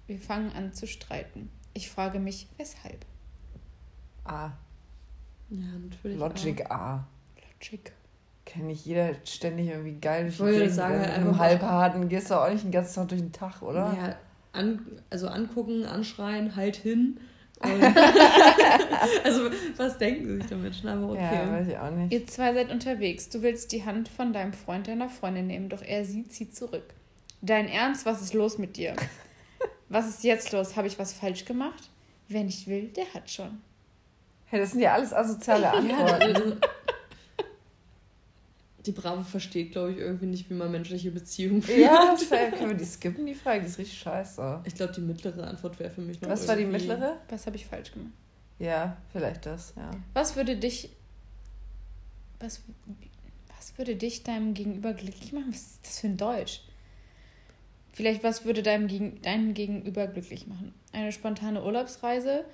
Wir 0.07 0.19
fangen 0.19 0.53
an 0.53 0.73
zu 0.73 0.87
streiten. 0.87 1.51
Ich 1.75 1.91
frage 1.91 2.19
mich, 2.19 2.49
weshalb? 2.57 3.05
A. 4.25 4.53
ja, 5.51 5.59
natürlich. 5.79 6.19
Logic 6.19 6.71
A. 6.71 7.07
Logic. 7.61 7.93
Kennt 8.45 8.67
nicht 8.67 8.87
jeder 8.87 9.15
ständig 9.25 9.69
irgendwie 9.69 9.99
geil 10.01 10.29
Ich 10.29 10.39
Gegend 10.39 10.73
sagen, 10.73 11.01
halt 11.01 11.09
In 11.09 11.15
einem 11.15 11.39
Halbharten 11.39 12.09
gehst 12.09 12.31
du 12.31 12.35
auch 12.35 12.49
nicht 12.49 12.65
den 12.65 12.71
ganzen 12.71 12.95
Tag 12.95 13.09
durch 13.09 13.21
den 13.21 13.33
Tag, 13.33 13.63
oder? 13.63 13.95
ja, 13.97 14.17
an, 14.53 14.81
also 15.11 15.29
angucken, 15.29 15.85
anschreien, 15.85 16.57
halt 16.57 16.77
hin. 16.77 17.19
Und 17.75 17.83
Also, 19.25 19.51
was 19.77 19.99
denken 19.99 20.41
sich 20.41 20.51
damit 20.51 20.75
schon? 20.77 20.91
Aber 20.91 21.13
okay. 21.13 21.23
Ja, 21.23 21.53
weiß 21.53 21.69
ich 21.69 21.77
auch 21.77 21.91
nicht. 21.91 22.13
Ihr 22.13 22.27
zwei 22.27 22.55
seid 22.55 22.71
unterwegs. 22.71 23.29
Du 23.29 23.43
willst 23.43 23.73
die 23.73 23.85
Hand 23.85 24.09
von 24.09 24.33
deinem 24.33 24.53
Freund 24.53 24.89
deiner 24.89 25.09
Freundin 25.09 25.47
nehmen, 25.47 25.69
doch 25.69 25.83
er 25.83 26.05
sie 26.05 26.27
zieht 26.29 26.55
zurück. 26.57 26.95
Dein 27.43 27.69
Ernst, 27.69 28.07
was 28.07 28.23
ist 28.23 28.35
los 28.35 28.59
mit 28.59 28.77
dir? 28.77 28.95
Was 29.89 30.09
ist 30.09 30.25
jetzt 30.25 30.51
los? 30.51 30.75
Habe 30.75 30.89
ich 30.89 30.99
was 30.99 31.13
falsch 31.13 31.45
gemacht? 31.45 31.91
Wer 32.27 32.43
nicht 32.43 32.67
will, 32.67 32.89
der 32.89 33.05
hat 33.15 33.31
schon. 33.31 33.61
Hey, 34.47 34.59
das 34.59 34.73
sind 34.73 34.81
ja 34.81 34.95
alles 34.95 35.13
asoziale 35.13 35.71
Antworten. 35.73 36.61
Die 38.87 38.93
Bravo 38.93 39.23
versteht, 39.23 39.73
glaube 39.73 39.93
ich, 39.93 39.99
irgendwie 39.99 40.27
nicht, 40.27 40.49
wie 40.49 40.55
man 40.55 40.71
menschliche 40.71 41.11
Beziehungen 41.11 41.63
führt. 41.63 41.79
Ja, 41.79 42.17
können 42.51 42.71
wir 42.71 42.77
die 42.77 42.85
skippen, 42.85 43.27
die 43.27 43.35
Frage? 43.35 43.61
Die 43.61 43.67
ist 43.67 43.79
richtig 43.79 43.99
scheiße. 43.99 44.61
Ich 44.65 44.75
glaube, 44.75 44.93
die 44.93 45.01
mittlere 45.01 45.47
Antwort 45.47 45.79
wäre 45.79 45.91
für 45.91 46.01
mich 46.01 46.21
noch 46.21 46.31
Was 46.31 46.47
war 46.47 46.57
die 46.57 46.65
mittlere? 46.65 47.19
Was 47.29 47.47
habe 47.47 47.57
ich 47.57 47.67
falsch 47.67 47.93
gemacht? 47.93 48.13
Ja, 48.59 48.97
vielleicht 49.13 49.45
das, 49.47 49.75
ja. 49.77 49.91
Was 50.15 50.37
würde 50.37 50.57
dich. 50.57 50.91
Was, 52.41 52.63
was 53.57 53.77
würde 53.77 53.97
dich 53.97 54.23
deinem 54.23 54.55
Gegenüber 54.55 54.93
glücklich 54.95 55.33
machen? 55.33 55.49
Was 55.51 55.63
ist 55.63 55.81
das 55.83 56.01
für 56.01 56.07
ein 56.07 56.17
Deutsch? 56.17 56.63
Vielleicht, 57.93 58.23
was 58.23 58.45
würde 58.45 58.63
deinem, 58.63 58.89
Gegen, 58.89 59.23
deinem 59.23 59.55
Gegenüber 59.55 60.07
glücklich 60.07 60.47
machen? 60.47 60.75
Eine 60.93 61.13
spontane 61.13 61.65
Urlaubsreise, 61.65 62.45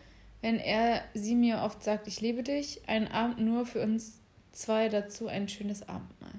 wenn 0.41 0.59
er 0.59 1.03
sie 1.15 1.35
mir 1.35 1.63
oft 1.63 1.83
sagt, 1.83 2.07
ich 2.07 2.21
liebe 2.21 2.45
dich, 2.45 2.81
ein 2.87 3.09
Abend 3.09 3.41
nur 3.41 3.67
für 3.67 3.83
uns 3.83 4.22
zwei, 4.53 4.89
dazu 4.89 5.27
ein 5.27 5.49
schönes 5.49 5.89
Abendmahl. 5.89 6.35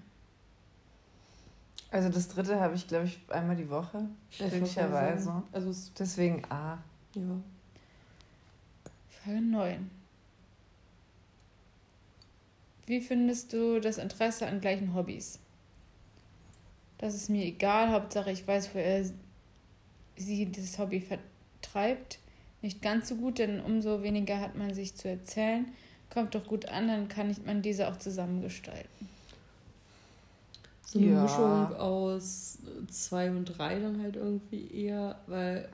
Also 1.92 2.10
das 2.10 2.28
dritte 2.28 2.60
habe 2.60 2.76
ich, 2.76 2.88
glaube 2.88 3.06
ich, 3.06 3.20
einmal 3.30 3.56
die 3.56 3.70
Woche. 3.70 4.08
Glücklicherweise. 4.36 5.44
Also, 5.52 5.70
es, 5.70 5.94
Deswegen 5.94 6.44
A. 6.50 6.80
ja. 7.14 7.22
Frage 9.10 9.42
9. 9.42 9.92
Wie 12.86 13.00
findest 13.00 13.54
du 13.54 13.80
das 13.80 13.98
Interesse 13.98 14.48
an 14.48 14.60
gleichen 14.60 14.94
Hobbys? 14.94 15.40
Das 16.98 17.14
ist 17.14 17.30
mir 17.30 17.46
egal, 17.46 17.92
Hauptsache 17.92 18.32
ich 18.32 18.48
weiß, 18.48 18.74
wo 18.74 18.80
er 18.80 19.06
sie 20.16 20.46
dieses 20.46 20.80
Hobby 20.80 21.00
vertreibt. 21.00 22.20
Nicht 22.62 22.82
ganz 22.82 23.10
so 23.10 23.16
gut, 23.16 23.40
denn 23.40 23.62
umso 23.62 24.04
weniger 24.04 24.40
hat 24.40 24.56
man 24.56 24.74
sich 24.74 24.96
zu 24.96 25.10
erzählen. 25.10 25.68
Kommt 26.14 26.36
doch 26.36 26.46
gut 26.46 26.68
an, 26.70 26.88
dann 26.88 27.08
kann 27.08 27.30
ich 27.32 27.44
man 27.44 27.62
diese 27.62 27.88
auch 27.88 27.98
zusammengestalten. 27.98 29.10
So 30.86 31.00
eine 31.00 31.08
Ja. 31.12 31.24
Mischung 31.24 31.76
aus 31.76 32.60
zwei 32.92 33.32
und 33.32 33.46
drei 33.46 33.80
dann 33.80 34.02
halt 34.02 34.16
irgendwie 34.16 34.68
eher, 34.72 35.18
weil. 35.28 35.68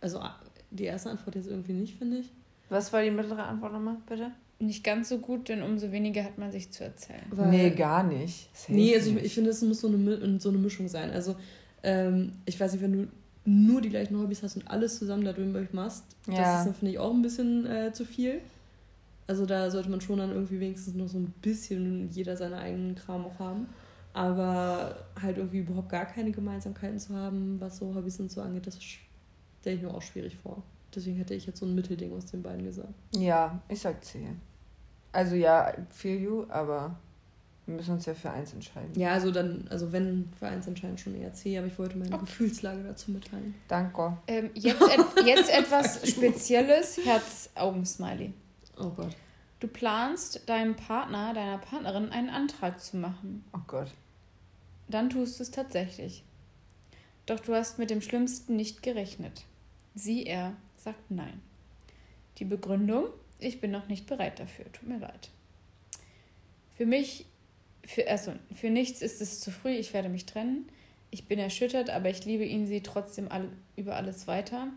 Also, 0.00 0.22
die 0.70 0.84
erste 0.84 1.10
Antwort 1.10 1.34
jetzt 1.34 1.48
irgendwie 1.48 1.72
nicht, 1.72 1.98
finde 1.98 2.18
ich. 2.18 2.30
Was 2.70 2.92
war 2.92 3.02
die 3.02 3.10
mittlere 3.10 3.44
Antwort 3.44 3.72
nochmal, 3.72 3.96
bitte? 4.08 4.30
Nicht 4.60 4.82
ganz 4.84 5.08
so 5.08 5.18
gut, 5.18 5.48
denn 5.48 5.62
umso 5.62 5.92
weniger 5.92 6.24
hat 6.24 6.38
man 6.38 6.50
sich 6.50 6.70
zu 6.70 6.84
erzählen. 6.84 7.24
Weil, 7.30 7.50
nee, 7.50 7.70
gar 7.70 8.02
nicht. 8.02 8.48
Nee, 8.68 8.94
also 8.94 9.10
ich, 9.10 9.24
ich 9.24 9.34
finde, 9.34 9.50
es 9.50 9.62
muss 9.62 9.80
so 9.80 9.88
eine, 9.88 10.40
so 10.40 10.48
eine 10.48 10.58
Mischung 10.58 10.88
sein. 10.88 11.10
Also, 11.10 11.36
ähm, 11.82 12.32
ich 12.46 12.58
weiß 12.58 12.72
nicht, 12.72 12.82
wenn 12.82 12.92
du 12.92 13.08
nur 13.44 13.80
die 13.80 13.88
gleichen 13.88 14.18
Hobbys 14.20 14.42
hast 14.42 14.56
und 14.56 14.68
alles 14.70 14.98
zusammen 14.98 15.24
da 15.24 15.32
drin 15.32 15.68
machst, 15.72 16.04
das 16.26 16.36
Ja. 16.38 16.58
ist 16.58 16.66
dann, 16.66 16.74
finde 16.74 16.92
ich, 16.92 16.98
auch 16.98 17.12
ein 17.12 17.22
bisschen 17.22 17.66
äh, 17.66 17.92
zu 17.92 18.04
viel. 18.04 18.40
Also, 19.28 19.46
da 19.46 19.70
sollte 19.70 19.90
man 19.90 20.00
schon 20.00 20.18
dann 20.18 20.30
irgendwie 20.32 20.58
wenigstens 20.58 20.94
noch 20.94 21.06
so 21.08 21.18
ein 21.18 21.32
bisschen 21.42 22.10
jeder 22.10 22.36
seinen 22.36 22.54
eigenen 22.54 22.94
Kram 22.96 23.24
auch 23.26 23.38
haben. 23.38 23.68
Aber 24.14 24.96
halt 25.20 25.36
irgendwie 25.36 25.58
überhaupt 25.58 25.90
gar 25.90 26.06
keine 26.06 26.32
Gemeinsamkeiten 26.32 26.98
zu 26.98 27.14
haben, 27.14 27.60
was 27.60 27.76
so 27.76 27.94
Hobbys 27.94 28.18
und 28.18 28.32
so 28.32 28.40
angeht, 28.40 28.66
das 28.66 28.82
stelle 28.82 29.76
ich 29.76 29.82
mir 29.82 29.94
auch 29.94 30.02
schwierig 30.02 30.36
vor. 30.36 30.62
Deswegen 30.94 31.16
hätte 31.18 31.34
ich 31.34 31.46
jetzt 31.46 31.60
so 31.60 31.66
ein 31.66 31.74
Mittelding 31.74 32.12
aus 32.16 32.26
den 32.26 32.42
beiden 32.42 32.64
gesagt. 32.64 32.92
Ja, 33.14 33.60
ich 33.68 33.80
sag 33.80 34.02
C. 34.04 34.26
Also 35.12 35.36
ja, 35.36 35.72
feel 35.90 36.18
you, 36.20 36.46
aber 36.48 36.98
wir 37.66 37.74
müssen 37.76 37.92
uns 37.92 38.06
ja 38.06 38.14
für 38.14 38.30
eins 38.30 38.54
entscheiden. 38.54 38.98
Ja, 38.98 39.12
also 39.12 39.30
dann, 39.30 39.66
also 39.68 39.92
wenn 39.92 40.30
für 40.38 40.48
eins 40.48 40.66
entscheidend 40.66 41.00
schon 41.00 41.14
eher 41.14 41.34
C, 41.34 41.56
aber 41.58 41.66
ich 41.66 41.78
wollte 41.78 41.98
meine 41.98 42.14
Okay. 42.14 42.24
Gefühlslage 42.24 42.82
dazu 42.82 43.10
mitteilen. 43.10 43.54
Danke. 43.68 44.16
Ähm, 44.26 44.50
jetzt, 44.54 44.80
et 44.82 45.26
jetzt 45.26 45.50
etwas 45.52 46.08
Spezielles, 46.08 46.98
Herz-Augen-Smiley. 47.04 48.32
Oh 48.78 48.90
Gott. 48.90 49.16
Du 49.60 49.66
planst 49.66 50.48
deinem 50.48 50.76
Partner, 50.76 51.34
deiner 51.34 51.58
Partnerin 51.58 52.10
einen 52.10 52.30
Antrag 52.30 52.80
zu 52.80 52.96
machen. 52.96 53.44
Oh 53.52 53.60
Gott. 53.66 53.92
Dann 54.88 55.10
tust 55.10 55.38
du 55.38 55.42
es 55.42 55.50
tatsächlich. 55.50 56.22
Doch 57.26 57.40
du 57.40 57.54
hast 57.54 57.78
mit 57.78 57.90
dem 57.90 58.00
Schlimmsten 58.00 58.56
nicht 58.56 58.82
gerechnet. 58.82 59.44
Sie, 59.94 60.24
er, 60.24 60.54
sagt 60.76 61.10
nein. 61.10 61.42
Die 62.38 62.44
Begründung, 62.44 63.06
ich 63.40 63.60
bin 63.60 63.70
noch 63.72 63.88
nicht 63.88 64.06
bereit 64.06 64.38
dafür, 64.38 64.70
tut 64.72 64.88
mir 64.88 64.98
leid. 64.98 65.30
Für 66.76 66.86
mich, 66.86 67.26
für, 67.84 68.08
also, 68.08 68.32
für 68.54 68.70
nichts 68.70 69.02
ist 69.02 69.20
es 69.20 69.40
zu 69.40 69.50
früh, 69.50 69.72
ich 69.72 69.92
werde 69.92 70.08
mich 70.08 70.24
trennen. 70.24 70.68
Ich 71.10 71.26
bin 71.26 71.38
erschüttert, 71.38 71.90
aber 71.90 72.10
ich 72.10 72.24
liebe 72.24 72.44
ihn, 72.44 72.66
sie 72.66 72.82
trotzdem 72.82 73.30
all, 73.30 73.48
über 73.76 73.96
alles 73.96 74.28
weiter. 74.28 74.68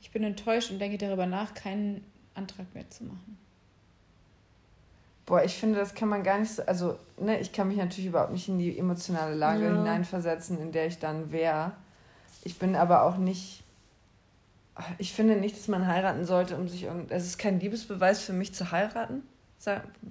Ich 0.00 0.12
bin 0.12 0.22
enttäuscht 0.22 0.70
und 0.70 0.78
denke 0.78 0.98
darüber 0.98 1.26
nach, 1.26 1.54
keinen 1.54 2.04
Antrag 2.34 2.72
mehr 2.74 2.88
zu 2.88 3.04
machen. 3.04 3.38
Boah, 5.28 5.44
ich 5.44 5.56
finde, 5.58 5.78
das 5.78 5.94
kann 5.94 6.08
man 6.08 6.22
gar 6.24 6.38
nicht 6.38 6.50
so. 6.54 6.62
Also, 6.62 6.98
ne, 7.18 7.38
ich 7.38 7.52
kann 7.52 7.68
mich 7.68 7.76
natürlich 7.76 8.06
überhaupt 8.06 8.32
nicht 8.32 8.48
in 8.48 8.58
die 8.58 8.78
emotionale 8.78 9.34
Lage 9.34 9.66
Ja. 9.66 9.76
hineinversetzen, 9.76 10.58
in 10.58 10.72
der 10.72 10.86
ich 10.86 10.98
dann 10.98 11.30
wäre. 11.32 11.72
Ich 12.44 12.58
bin 12.58 12.74
aber 12.74 13.02
auch 13.02 13.18
nicht. 13.18 13.62
Ich 14.96 15.12
finde 15.12 15.36
nicht, 15.36 15.54
dass 15.54 15.68
man 15.68 15.86
heiraten 15.86 16.24
sollte, 16.24 16.56
um 16.56 16.66
sich 16.66 16.84
irgend. 16.84 17.10
Es 17.10 17.26
ist 17.26 17.36
kein 17.36 17.60
Liebesbeweis 17.60 18.22
für 18.22 18.32
mich 18.32 18.54
zu 18.54 18.70
heiraten, 18.72 19.22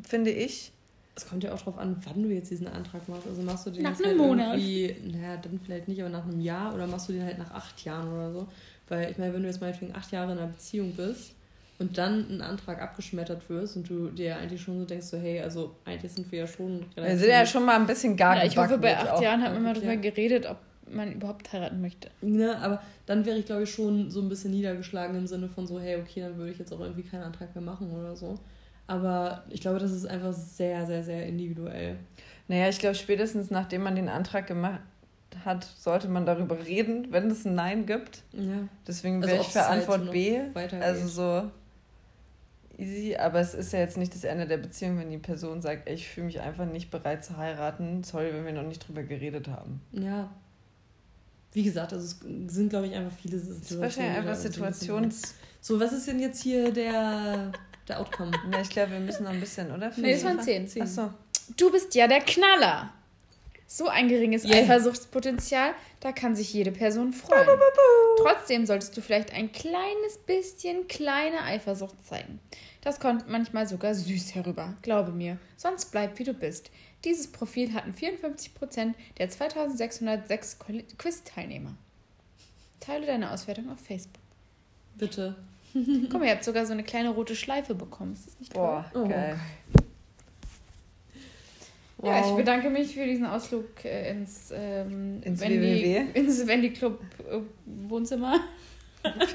finde 0.03 0.29
ich. 0.29 0.71
Es 1.15 1.27
kommt 1.27 1.43
ja 1.43 1.51
auch 1.51 1.61
drauf 1.61 1.79
an, 1.79 1.99
wann 2.05 2.21
du 2.21 2.29
jetzt 2.29 2.51
diesen 2.51 2.67
Antrag 2.67 3.09
machst. 3.09 3.25
Also 3.25 3.41
machst 3.41 3.65
du 3.65 3.71
den 3.71 3.81
Nach 3.83 3.89
jetzt 3.97 4.05
einem 4.05 4.19
halt 4.19 4.29
Monat. 4.29 4.53
irgendwie, 4.53 4.95
naja, 5.17 5.37
dann 5.37 5.59
vielleicht 5.65 5.87
nicht, 5.87 5.99
aber 5.99 6.09
nach 6.11 6.25
einem 6.25 6.41
Jahr 6.41 6.75
oder 6.75 6.85
machst 6.85 7.09
du 7.09 7.13
den 7.13 7.23
halt 7.23 7.39
nach 7.39 7.49
acht 7.49 7.83
Jahren 7.83 8.13
oder 8.13 8.31
so. 8.31 8.47
Weil 8.87 9.09
ich 9.09 9.17
meine, 9.17 9.33
wenn 9.33 9.41
du 9.41 9.47
jetzt 9.47 9.61
meinetwegen 9.61 9.95
acht 9.95 10.11
Jahre 10.11 10.33
in 10.33 10.37
einer 10.37 10.47
Beziehung 10.47 10.93
bist 10.93 11.31
und 11.79 11.97
dann 11.97 12.27
ein 12.29 12.41
Antrag 12.41 12.81
abgeschmettert 12.81 13.49
wirst 13.49 13.75
und 13.77 13.89
du 13.89 14.09
dir 14.09 14.37
eigentlich 14.37 14.61
schon 14.61 14.79
so 14.79 14.85
denkst, 14.85 15.05
so, 15.07 15.17
hey, 15.17 15.41
also 15.41 15.75
eigentlich 15.85 16.11
sind 16.11 16.31
wir 16.31 16.39
ja 16.39 16.47
schon 16.47 16.85
Wir 16.95 17.17
sind 17.17 17.29
ja 17.29 17.45
schon 17.45 17.65
mal 17.65 17.75
ein 17.75 17.85
bisschen 17.85 18.17
gar 18.17 18.37
Ja, 18.37 18.45
ich 18.45 18.57
hoffe, 18.57 18.77
bei 18.77 18.97
acht 18.97 19.21
Jahren 19.21 19.41
hat 19.43 19.53
man 19.53 19.63
mal 19.63 19.71
Okay. 19.71 19.81
drüber 19.81 19.97
geredet, 19.97 20.45
ob 20.47 20.57
man 20.89 21.11
überhaupt 21.11 21.51
heiraten 21.53 21.81
möchte. 21.81 22.09
Ne, 22.21 22.57
aber 22.59 22.81
dann 23.05 23.25
wäre 23.25 23.37
ich, 23.37 23.45
glaube 23.45 23.63
ich, 23.63 23.71
schon 23.71 24.09
so 24.09 24.21
ein 24.21 24.29
bisschen 24.29 24.51
niedergeschlagen 24.51 25.15
im 25.15 25.27
Sinne 25.27 25.49
von 25.49 25.67
so, 25.67 25.79
hey, 25.79 25.97
okay, 26.01 26.21
dann 26.21 26.37
würde 26.37 26.51
ich 26.51 26.57
jetzt 26.59 26.73
auch 26.73 26.79
irgendwie 26.79 27.03
keinen 27.03 27.23
Antrag 27.23 27.53
mehr 27.53 27.63
machen 27.63 27.91
oder 27.91 28.15
so. 28.15 28.39
Aber 28.87 29.43
ich 29.49 29.59
glaube, 29.61 29.79
das 29.79 29.91
ist 29.91 30.05
einfach 30.05 30.33
sehr, 30.33 30.85
sehr, 30.85 31.03
sehr 31.03 31.25
individuell. 31.25 31.97
Naja, 32.47 32.69
ich 32.69 32.79
glaube, 32.79 32.95
spätestens 32.95 33.51
nachdem 33.51 33.83
man 33.83 33.95
den 33.95 34.07
Antrag 34.07 34.47
gemacht 34.47 34.79
hat, 35.43 35.65
sollte 35.77 36.07
man 36.07 36.25
darüber 36.25 36.57
reden, 36.65 37.07
wenn 37.11 37.29
es 37.29 37.45
ein 37.45 37.53
Nein 37.53 37.85
gibt. 37.85 38.23
Ja. 38.31 38.67
Deswegen 38.87 39.17
Also 39.17 39.27
wäre 39.27 39.41
ich 39.41 39.47
ob's 39.47 39.53
für 39.53 39.67
halt 39.67 39.79
Antwort 39.81 40.05
noch 40.05 40.11
B. 40.13 40.39
weitergeht. 40.53 40.85
Also 40.85 41.07
so 41.07 41.51
easy, 42.77 43.15
aber 43.15 43.39
es 43.39 43.53
ist 43.53 43.73
ja 43.73 43.79
jetzt 43.79 43.97
nicht 43.97 44.13
das 44.13 44.23
Ende 44.23 44.47
der 44.47 44.57
Beziehung, 44.57 44.99
wenn 44.99 45.09
die 45.09 45.17
Person 45.17 45.61
sagt, 45.61 45.87
ey, 45.87 45.95
ich 45.95 46.07
fühle 46.07 46.27
mich 46.27 46.39
einfach 46.41 46.65
nicht 46.65 46.91
bereit 46.91 47.23
zu 47.25 47.37
heiraten. 47.37 48.03
Sorry, 48.03 48.33
wenn 48.33 48.45
wir 48.45 48.53
noch 48.53 48.63
nicht 48.63 48.87
drüber 48.87 49.03
geredet 49.03 49.47
haben. 49.47 49.81
Ja. 49.91 50.29
Wie 51.53 51.63
gesagt, 51.63 51.93
also 51.93 52.05
es 52.05 52.19
sind, 52.53 52.69
glaube 52.69 52.87
ich, 52.87 52.93
einfach 52.93 53.15
viele 53.17 53.37
Es 53.37 53.43
Situationen. 53.43 53.81
ist 53.83 53.97
wahrscheinlich 53.97 54.17
einfach 54.17 54.35
Situations... 54.35 55.35
So, 55.59 55.79
was 55.79 55.91
ist 55.91 56.07
denn 56.07 56.19
jetzt 56.19 56.43
hier 56.43 56.71
der, 56.71 57.51
der 57.87 57.99
Outcome? 57.99 58.31
Ja, 58.53 58.61
ich 58.61 58.69
glaube, 58.69 58.91
wir 58.91 58.99
müssen 58.99 59.23
noch 59.23 59.31
ein 59.31 59.39
bisschen, 59.39 59.71
oder? 59.71 59.91
Nee, 59.97 60.13
das 60.13 60.23
waren 60.23 60.39
zehn. 60.39 60.69
Achso. 60.81 61.11
Du 61.57 61.71
bist 61.71 61.93
ja 61.95 62.07
der 62.07 62.21
Knaller. 62.21 62.93
So 63.69 63.87
ein 63.89 64.07
geringes 64.07 64.45
Yeah. 64.45 64.59
Eifersuchtspotenzial, 64.59 65.73
da 65.99 66.13
kann 66.13 66.35
sich 66.37 66.53
jede 66.53 66.71
Person 66.71 67.11
freuen. 67.11 67.45
Trotzdem 68.21 68.65
solltest 68.65 68.95
du 68.95 69.01
vielleicht 69.01 69.33
ein 69.33 69.51
kleines 69.51 70.17
bisschen 70.25 70.87
kleine 70.87 71.43
Eifersucht 71.43 71.95
zeigen. 72.07 72.39
Das 72.81 72.99
kommt 73.01 73.29
manchmal 73.29 73.67
sogar 73.67 73.93
süß 73.93 74.35
herüber, 74.35 74.73
glaube 74.81 75.11
mir. 75.11 75.37
Sonst 75.57 75.91
bleib 75.91 76.17
wie 76.17 76.23
du 76.23 76.33
bist. 76.33 76.71
Dieses 77.03 77.27
Profil 77.31 77.73
hatten 77.73 77.93
54% 77.93 78.93
der 79.17 79.29
2606 79.29 80.57
Quali- 80.59 80.85
Quiz-Teilnehmer. 80.97 81.75
Teile 82.79 83.05
deine 83.05 83.31
Auswertung 83.31 83.69
auf 83.69 83.79
Facebook. 83.79 84.21
Bitte. 84.95 85.35
Guck 85.73 86.13
mal, 86.13 86.25
ihr 86.25 86.31
habt 86.31 86.43
sogar 86.45 86.65
so 86.65 86.71
eine 86.71 86.83
kleine 86.83 87.09
rote 87.09 87.35
Schleife 87.35 87.75
bekommen. 87.75 88.13
Ist 88.13 88.27
das 88.27 88.39
nicht 88.39 88.53
toll? 88.53 88.83
Boah, 88.93 89.01
Oh, 89.03 89.07
geil. 92.01 92.11
Ja, 92.11 92.19
ich 92.21 92.25
Wow. 92.27 92.37
bedanke 92.37 92.69
mich 92.69 92.93
für 92.93 93.05
diesen 93.05 93.25
Ausflug 93.25 93.83
äh, 93.85 94.11
ins, 94.11 94.51
ähm, 94.53 95.21
Ins 95.23 95.39
Wendy, 95.41 95.59
WWW. 95.61 96.19
ins 96.19 96.47
Wendy 96.47 96.69
Club 96.71 97.01
äh, 97.29 97.39
Wohnzimmer. 97.89 98.39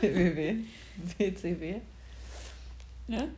WWW. 0.00 0.56
WCW. 1.18 1.74
Ne? 3.08 3.28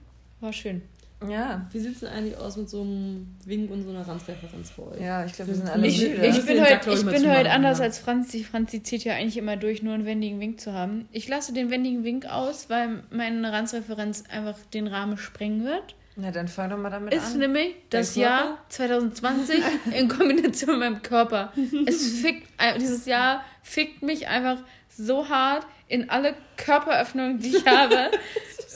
War 0.41 0.53
schön. 0.53 0.83
Ja. 1.29 1.67
Wie 1.73 1.79
sieht 1.79 1.95
es 1.95 2.01
denn 2.01 2.11
eigentlich 2.11 2.37
aus 2.37 2.57
mit 2.57 2.69
so 2.69 2.83
einem 2.83 3.35
Wink 3.47 3.71
und 3.71 3.83
so 3.83 3.91
einer 3.91 4.07
Ranzreferenz 4.07 4.73
bei 4.73 4.83
euch? 4.83 5.01
Ja, 5.01 5.25
ich 5.25 5.33
glaube, 5.33 5.53
wir 5.53 5.57
sind 5.57 5.71
alle 5.71 5.87
Ich, 5.87 6.01
müde. 6.03 6.27
ich 6.27 6.45
bin 6.45 6.61
heute, 6.61 6.91
ich, 6.93 7.07
bin 7.07 7.35
heute 7.35 7.51
anders 7.51 7.79
ja. 7.79 7.85
als 7.85 7.99
Franzi. 7.99 8.45
Franzi 8.45 8.83
zieht 8.83 9.05
ja 9.05 9.15
eigentlich 9.15 9.39
immer 9.39 9.57
durch, 9.57 9.83
nur 9.83 9.95
einen 9.95 10.05
wendigen 10.05 10.39
Wink 10.41 10.61
zu 10.61 10.73
haben. 10.75 11.09
Ich 11.13 11.27
lasse 11.29 11.55
den 11.55 11.71
wendigen 11.71 12.05
Wink 12.05 12.27
aus, 12.27 12.69
weil 12.69 13.05
meine 13.11 13.51
Ranzreferenz 13.53 14.25
einfach 14.29 14.59
den 14.75 14.87
Rahmen 14.87 15.17
sprengen 15.17 15.65
wird. 15.65 15.95
Na, 16.17 16.31
dann 16.31 16.47
fang 16.47 16.71
doch 16.71 16.79
mal 16.79 16.91
damit 16.91 17.13
Ist 17.13 17.33
an. 17.35 17.39
nämlich 17.41 17.75
das? 17.91 18.15
Jahr 18.15 18.59
2020 18.69 19.59
in 19.99 20.09
Kombination 20.09 20.71
mit 20.71 20.79
meinem 20.79 21.03
Körper. 21.03 21.53
Es 21.87 22.21
fickt, 22.21 22.47
dieses 22.79 23.07
Jahr 23.07 23.45
fickt 23.63 24.03
mich 24.03 24.29
einfach 24.29 24.59
so 24.89 25.29
hart 25.29 25.67
in 25.89 26.11
alle 26.11 26.37
Körperöffnungen, 26.57 27.39
die 27.41 27.57
ich 27.57 27.67
habe. 27.67 28.11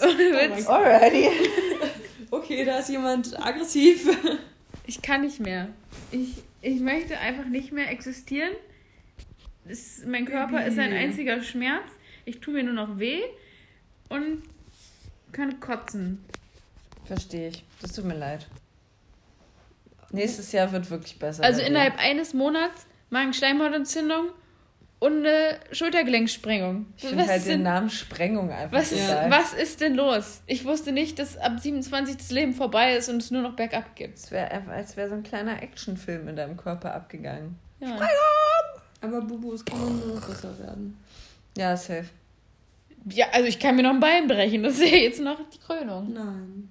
Witz. 0.01 0.67
Alrighty. 0.67 1.29
Okay, 2.31 2.65
da 2.65 2.79
ist 2.79 2.89
jemand 2.89 3.39
aggressiv. 3.41 4.09
Ich 4.87 5.01
kann 5.01 5.21
nicht 5.23 5.39
mehr. 5.41 5.69
Ich, 6.11 6.35
ich 6.61 6.81
möchte 6.81 7.19
einfach 7.19 7.45
nicht 7.47 7.73
mehr 7.73 7.91
existieren. 7.91 8.53
Es, 9.65 10.03
mein 10.07 10.25
Körper 10.25 10.67
ist 10.67 10.79
ein 10.79 10.93
einziger 10.93 11.41
Schmerz. 11.43 11.85
Ich 12.25 12.41
tue 12.41 12.55
mir 12.55 12.63
nur 12.65 12.75
noch 12.75 12.99
weh 12.99 13.21
und 14.09 14.43
kann 15.33 15.61
kotzen. 15.61 16.25
Verstehe 17.09 17.49
ich. 17.49 17.65
Das 17.83 17.93
tut 17.93 18.05
mir 18.05 18.15
leid. 18.17 18.47
Nächstes 20.11 20.53
Jahr 20.53 20.71
wird 20.73 20.89
wirklich 20.91 21.19
besser. 21.19 21.43
Also 21.45 21.61
innerhalb 21.61 21.99
eines 21.99 22.33
Monats 22.35 22.87
Magenschleimhautentzündung 23.11 24.27
und 25.01 25.19
eine 25.27 25.59
Schultergelenksprengung. 25.73 26.87
Ich 26.97 27.05
finde 27.07 27.27
halt 27.27 27.43
den 27.45 27.49
denn- 27.49 27.63
Namen 27.63 27.91
Sprengung 27.91 28.51
einfach 28.51 28.77
Was 28.79 28.93
ist, 28.93 29.09
was 29.29 29.53
ist 29.55 29.81
denn 29.81 29.95
los? 29.95 30.43
Ich 30.47 30.65
wusste 30.65 30.93
nicht, 30.93 31.19
dass 31.19 31.37
ab 31.37 31.59
27 31.61 32.17
das 32.17 32.31
Leben 32.31 32.53
vorbei 32.55 32.97
ist 32.97 33.09
und 33.09 33.19
es 33.23 33.31
nur 33.31 33.43
noch 33.43 33.55
bergab 33.57 33.97
gibt. 33.97 34.19
Es 34.19 34.31
wäre 34.31 34.51
einfach, 34.51 34.73
als 34.73 34.97
wäre 34.97 35.09
so 35.09 35.15
ein 35.15 35.23
kleiner 35.23 35.63
Actionfilm 35.63 36.29
in 36.29 36.37
deinem 36.37 36.57
Körper 36.57 36.95
abgegangen. 36.95 37.59
Ja. 37.81 37.99
Aber 39.01 39.21
Bubu, 39.23 39.53
es 39.55 39.65
kann 39.65 39.79
nur 40.01 40.15
noch 40.17 40.27
besser 40.27 40.59
werden. 40.59 40.99
Ja, 41.57 41.77
safe. 41.77 42.07
ja, 43.11 43.27
also 43.33 43.47
ich 43.47 43.59
kann 43.59 43.77
mir 43.77 43.83
noch 43.83 43.91
ein 43.95 44.01
Bein 44.01 44.27
brechen. 44.27 44.63
Das 44.63 44.75
ist 44.75 44.91
ja 44.91 44.97
jetzt 44.97 45.21
noch 45.21 45.39
die 45.51 45.59
Krönung. 45.59 46.13
Nein. 46.13 46.69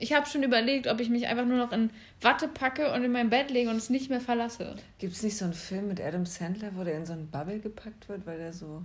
Ich 0.00 0.14
habe 0.14 0.26
schon 0.26 0.42
überlegt, 0.42 0.86
ob 0.86 0.98
ich 0.98 1.10
mich 1.10 1.26
einfach 1.26 1.44
nur 1.44 1.58
noch 1.58 1.72
in 1.72 1.90
Watte 2.22 2.48
packe 2.48 2.90
und 2.92 3.04
in 3.04 3.12
mein 3.12 3.28
Bett 3.28 3.50
lege 3.50 3.68
und 3.68 3.76
es 3.76 3.90
nicht 3.90 4.08
mehr 4.08 4.20
verlasse. 4.20 4.74
Gibt 4.98 5.12
es 5.12 5.22
nicht 5.22 5.36
so 5.36 5.44
einen 5.44 5.52
Film 5.52 5.88
mit 5.88 6.00
Adam 6.00 6.24
Sandler, 6.24 6.70
wo 6.74 6.84
der 6.84 6.96
in 6.96 7.04
so 7.04 7.12
einen 7.12 7.30
Bubble 7.30 7.58
gepackt 7.60 8.08
wird, 8.08 8.24
weil 8.26 8.38
der 8.38 8.54
so 8.54 8.82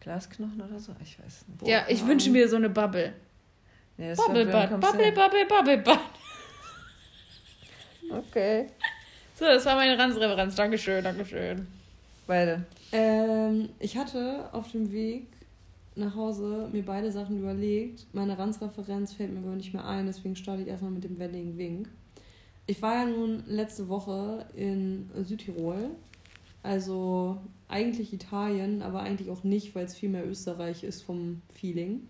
Glasknochen 0.00 0.60
oder 0.60 0.80
so? 0.80 0.92
Ich 1.02 1.18
weiß 1.18 1.44
nicht. 1.46 1.68
ja, 1.68 1.84
ich 1.88 2.04
wünsche 2.04 2.30
mir 2.30 2.48
so 2.48 2.56
eine 2.56 2.68
Bubble. 2.68 3.12
Das 3.96 4.18
Bubble 4.18 4.46
Butt, 4.46 4.80
Bubble? 4.80 5.12
Bubble, 5.12 5.46
Bubble 5.46 5.78
Butt. 5.78 6.00
Okay. 8.12 8.66
So, 9.36 9.44
das 9.44 9.64
war 9.66 9.76
meine 9.76 9.96
Ranzreferenz. 9.96 10.56
Dankeschön, 10.56 11.04
Dankeschön. 11.04 11.68
Beide. 12.26 12.64
Ähm, 12.90 13.68
ich 13.78 13.96
hatte 13.96 14.48
auf 14.50 14.72
dem 14.72 14.90
Weg 14.90 15.28
nach 16.00 16.16
Hause 16.16 16.68
mir 16.72 16.84
beide 16.84 17.12
Sachen 17.12 17.38
überlegt. 17.38 18.06
Meine 18.12 18.38
Ranzreferenz 18.38 19.12
fällt 19.12 19.32
mir 19.32 19.40
aber 19.40 19.54
nicht 19.54 19.72
mehr 19.72 19.86
ein, 19.86 20.06
deswegen 20.06 20.36
starte 20.36 20.62
ich 20.62 20.68
erstmal 20.68 20.90
mit 20.90 21.04
dem 21.04 21.18
wendigen 21.18 21.56
Wink. 21.56 21.88
Ich 22.66 22.82
war 22.82 22.94
ja 22.94 23.06
nun 23.06 23.42
letzte 23.46 23.88
Woche 23.88 24.46
in 24.54 25.10
Südtirol, 25.22 25.90
also 26.62 27.38
eigentlich 27.68 28.12
Italien, 28.12 28.82
aber 28.82 29.00
eigentlich 29.00 29.30
auch 29.30 29.44
nicht, 29.44 29.74
weil 29.74 29.84
es 29.84 29.96
viel 29.96 30.08
mehr 30.08 30.26
Österreich 30.28 30.84
ist 30.84 31.02
vom 31.02 31.42
Feeling. 31.52 32.08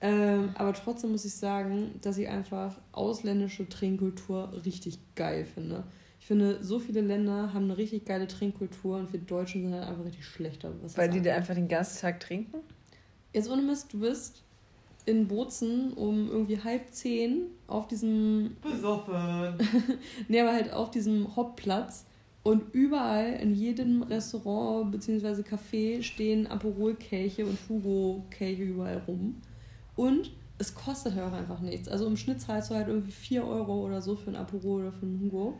Ähm, 0.00 0.50
aber 0.54 0.72
trotzdem 0.72 1.12
muss 1.12 1.24
ich 1.24 1.34
sagen, 1.34 1.92
dass 2.02 2.18
ich 2.18 2.28
einfach 2.28 2.76
ausländische 2.90 3.68
Trinkkultur 3.68 4.52
richtig 4.64 4.98
geil 5.14 5.44
finde. 5.44 5.84
Ich 6.18 6.26
finde, 6.26 6.62
so 6.62 6.78
viele 6.78 7.00
Länder 7.00 7.52
haben 7.52 7.64
eine 7.64 7.76
richtig 7.76 8.04
geile 8.04 8.26
Trinkkultur 8.26 8.96
und 8.96 9.12
wir 9.12 9.20
Deutschen 9.20 9.62
sind 9.62 9.74
halt 9.74 9.88
einfach 9.88 10.04
richtig 10.04 10.24
schlechter. 10.24 10.72
Weil 10.96 11.08
die 11.08 11.20
da 11.20 11.34
einfach 11.34 11.54
den 11.54 11.68
ganzen 11.68 12.00
Tag 12.00 12.20
trinken? 12.20 12.58
Jetzt 13.32 13.50
ohne 13.50 13.62
Mist, 13.62 13.92
du 13.92 14.00
bist 14.00 14.42
in 15.04 15.26
Bozen 15.26 15.92
um 15.94 16.30
irgendwie 16.30 16.60
halb 16.60 16.92
zehn 16.92 17.46
auf 17.66 17.88
diesem. 17.88 18.56
Besoffen. 18.62 19.58
Nee, 20.28 20.40
aber 20.40 20.52
halt 20.52 20.72
auf 20.72 20.90
diesem 20.90 21.34
Hoppplatz. 21.36 22.06
Und 22.44 22.74
überall 22.74 23.34
in 23.34 23.54
jedem 23.54 24.02
Restaurant 24.02 24.90
bzw. 24.90 25.42
Café 25.42 26.02
stehen 26.02 26.48
Aperol-Kelche 26.48 27.46
und 27.46 27.56
Hugo-Kelche 27.68 28.64
überall 28.64 29.02
rum. 29.06 29.40
Und 29.94 30.32
es 30.58 30.74
kostet 30.74 31.14
halt 31.14 31.32
auch 31.32 31.36
einfach 31.36 31.60
nichts. 31.60 31.88
Also 31.88 32.06
im 32.06 32.16
Schnitt 32.16 32.40
zahlst 32.40 32.70
du 32.70 32.74
halt 32.74 32.88
irgendwie 32.88 33.12
4 33.12 33.46
Euro 33.46 33.84
oder 33.86 34.02
so 34.02 34.16
für 34.16 34.30
ein 34.30 34.36
Aperol 34.36 34.82
oder 34.82 34.92
für 34.92 35.06
einen 35.06 35.20
Hugo. 35.20 35.58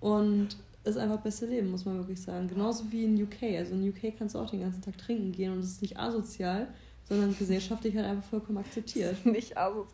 Und 0.00 0.56
ist 0.84 0.98
einfach 0.98 1.20
beste 1.20 1.46
Leben, 1.46 1.70
muss 1.70 1.84
man 1.84 1.96
wirklich 1.96 2.20
sagen. 2.20 2.46
Genauso 2.46 2.92
wie 2.92 3.04
in 3.04 3.20
UK. 3.20 3.56
Also 3.58 3.74
in 3.74 3.88
UK 3.88 4.16
kannst 4.16 4.34
du 4.34 4.38
auch 4.38 4.50
den 4.50 4.60
ganzen 4.60 4.82
Tag 4.82 4.96
trinken 4.98 5.32
gehen 5.32 5.52
und 5.52 5.60
es 5.60 5.66
ist 5.66 5.82
nicht 5.82 5.98
asozial, 5.98 6.68
sondern 7.08 7.36
gesellschaftlich 7.36 7.96
halt 7.96 8.06
einfach 8.06 8.28
vollkommen 8.28 8.58
akzeptiert. 8.58 9.24
Nicht 9.26 9.56
aus. 9.56 9.86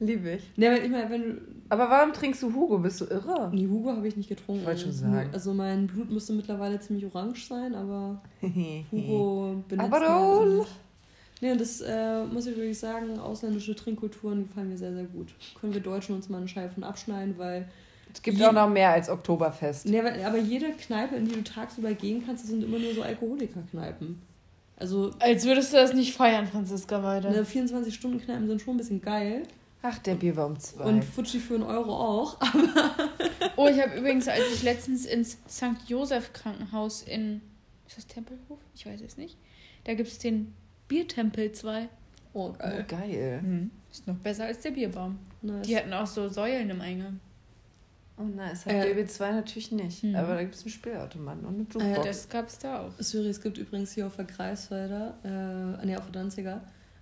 Liebe 0.00 0.32
ich. 0.32 0.50
Nee, 0.56 0.68
aber 0.68 0.82
ich 0.82 0.90
meine, 0.90 1.10
wenn 1.10 1.22
du. 1.22 1.40
Aber 1.68 1.88
warum 1.88 2.12
trinkst 2.12 2.42
du 2.42 2.52
Hugo? 2.52 2.78
Bist 2.78 3.00
du 3.00 3.04
irre? 3.06 3.50
Nee, 3.52 3.66
Hugo 3.68 3.90
habe 3.90 4.06
ich 4.08 4.16
nicht 4.16 4.28
getrunken. 4.28 4.62
Ich 4.62 4.66
wollte 4.66 4.82
schon 4.82 4.92
sagen. 4.92 5.30
Also 5.32 5.54
mein 5.54 5.86
Blut 5.86 6.10
müsste 6.10 6.32
mittlerweile 6.32 6.80
ziemlich 6.80 7.06
orange 7.06 7.46
sein, 7.46 7.74
aber 7.74 8.20
Hugo 8.90 9.62
benutzt 9.68 9.92
Aber 9.92 10.00
man 10.00 10.58
halt. 10.58 10.68
Nee, 11.40 11.52
und 11.52 11.60
das 11.60 11.80
äh, 11.80 12.24
muss 12.24 12.46
ich 12.46 12.56
wirklich 12.56 12.78
sagen, 12.78 13.18
ausländische 13.18 13.74
Trinkkulturen 13.74 14.48
gefallen 14.48 14.70
mir 14.70 14.78
sehr, 14.78 14.94
sehr 14.94 15.04
gut. 15.04 15.34
Können 15.60 15.74
wir 15.74 15.80
Deutschen 15.80 16.14
uns 16.14 16.28
mal 16.28 16.38
eine 16.38 16.48
Scheibe 16.48 16.72
von 16.72 16.84
abschneiden, 16.84 17.36
weil. 17.38 17.68
Es 18.12 18.22
gibt 18.22 18.40
auch 18.42 18.52
noch 18.52 18.68
mehr 18.68 18.90
als 18.90 19.08
Oktoberfest. 19.08 19.86
Nee, 19.86 19.98
aber, 19.98 20.12
aber 20.24 20.38
jede 20.38 20.70
Kneipe, 20.70 21.16
in 21.16 21.26
die 21.26 21.34
du 21.34 21.42
tagsüber 21.42 21.92
gehen 21.94 22.22
kannst, 22.24 22.44
das 22.44 22.50
sind 22.50 22.62
immer 22.62 22.78
nur 22.78 22.94
so 22.94 23.02
Alkoholikerkneipen. 23.02 24.22
Also, 24.76 25.12
Als 25.20 25.44
würdest 25.44 25.72
du 25.72 25.76
das 25.76 25.92
nicht 25.94 26.14
feiern, 26.16 26.46
Franziska, 26.46 27.02
weiter. 27.02 27.30
ne, 27.30 27.44
24-Stunden-Kneipen 27.44 28.48
sind 28.48 28.60
schon 28.60 28.74
ein 28.74 28.78
bisschen 28.78 29.00
geil. 29.00 29.44
Ach, 29.82 29.98
der 29.98 30.14
Bier 30.14 30.34
war 30.36 30.46
um 30.46 30.58
zwei. 30.58 30.84
Und 30.84 31.04
Fuji 31.04 31.38
für 31.38 31.54
einen 31.54 31.62
Euro 31.64 31.94
auch. 31.94 32.38
Oh, 33.56 33.68
ich 33.68 33.80
habe 33.80 33.96
übrigens, 33.96 34.26
als 34.26 34.42
ich 34.52 34.64
letztens 34.64 35.06
ins 35.06 35.38
St. 35.48 35.76
Josef 35.86 36.32
Krankenhaus 36.32 37.02
in. 37.02 37.40
Ist 37.86 37.98
das 37.98 38.06
Tempelhof? 38.08 38.58
Ich 38.74 38.84
weiß 38.84 39.00
es 39.02 39.16
nicht. 39.16 39.36
Da 39.84 39.94
gibt 39.94 40.08
es 40.08 40.18
den 40.18 40.54
Biertempel 40.88 41.52
2. 41.52 41.88
Oh, 42.32 42.48
oh, 42.48 42.52
geil. 42.58 42.84
geil. 42.88 43.70
Ist 43.92 44.08
noch 44.08 44.16
besser 44.16 44.46
als 44.46 44.58
der 44.60 44.72
Bierbaum. 44.72 45.20
Nice. 45.42 45.66
Die 45.68 45.76
hatten 45.76 45.92
auch 45.92 46.06
so 46.06 46.28
Säulen 46.28 46.68
im 46.68 46.80
Eingang. 46.80 47.20
Oh 48.16 48.22
nice. 48.22 48.64
Hat 48.66 48.72
Äh, 48.72 48.94
BB2 48.94 49.32
natürlich 49.32 49.72
nicht. 49.72 50.04
Mhm. 50.04 50.14
Aber 50.14 50.34
da 50.34 50.42
gibt 50.42 50.54
es 50.54 50.62
einen 50.62 50.70
Spielautomaten 50.70 51.44
und 51.44 51.54
eine 51.76 51.84
Äh, 51.84 51.88
Jukebox. 51.90 52.06
Das 52.06 52.28
gab 52.28 52.48
es 52.48 52.58
da 52.58 52.80
auch. 52.82 52.92
Sorry, 52.98 53.28
es 53.28 53.40
gibt 53.40 53.58
übrigens 53.58 53.92
hier 53.92 54.06
auf 54.06 54.16
der 54.16 54.24
Greifswalder, 54.26 55.14
äh, 55.82 55.84
nee, 55.86 55.96
auf 55.96 56.04
der 56.04 56.22
Danziger, 56.22 56.60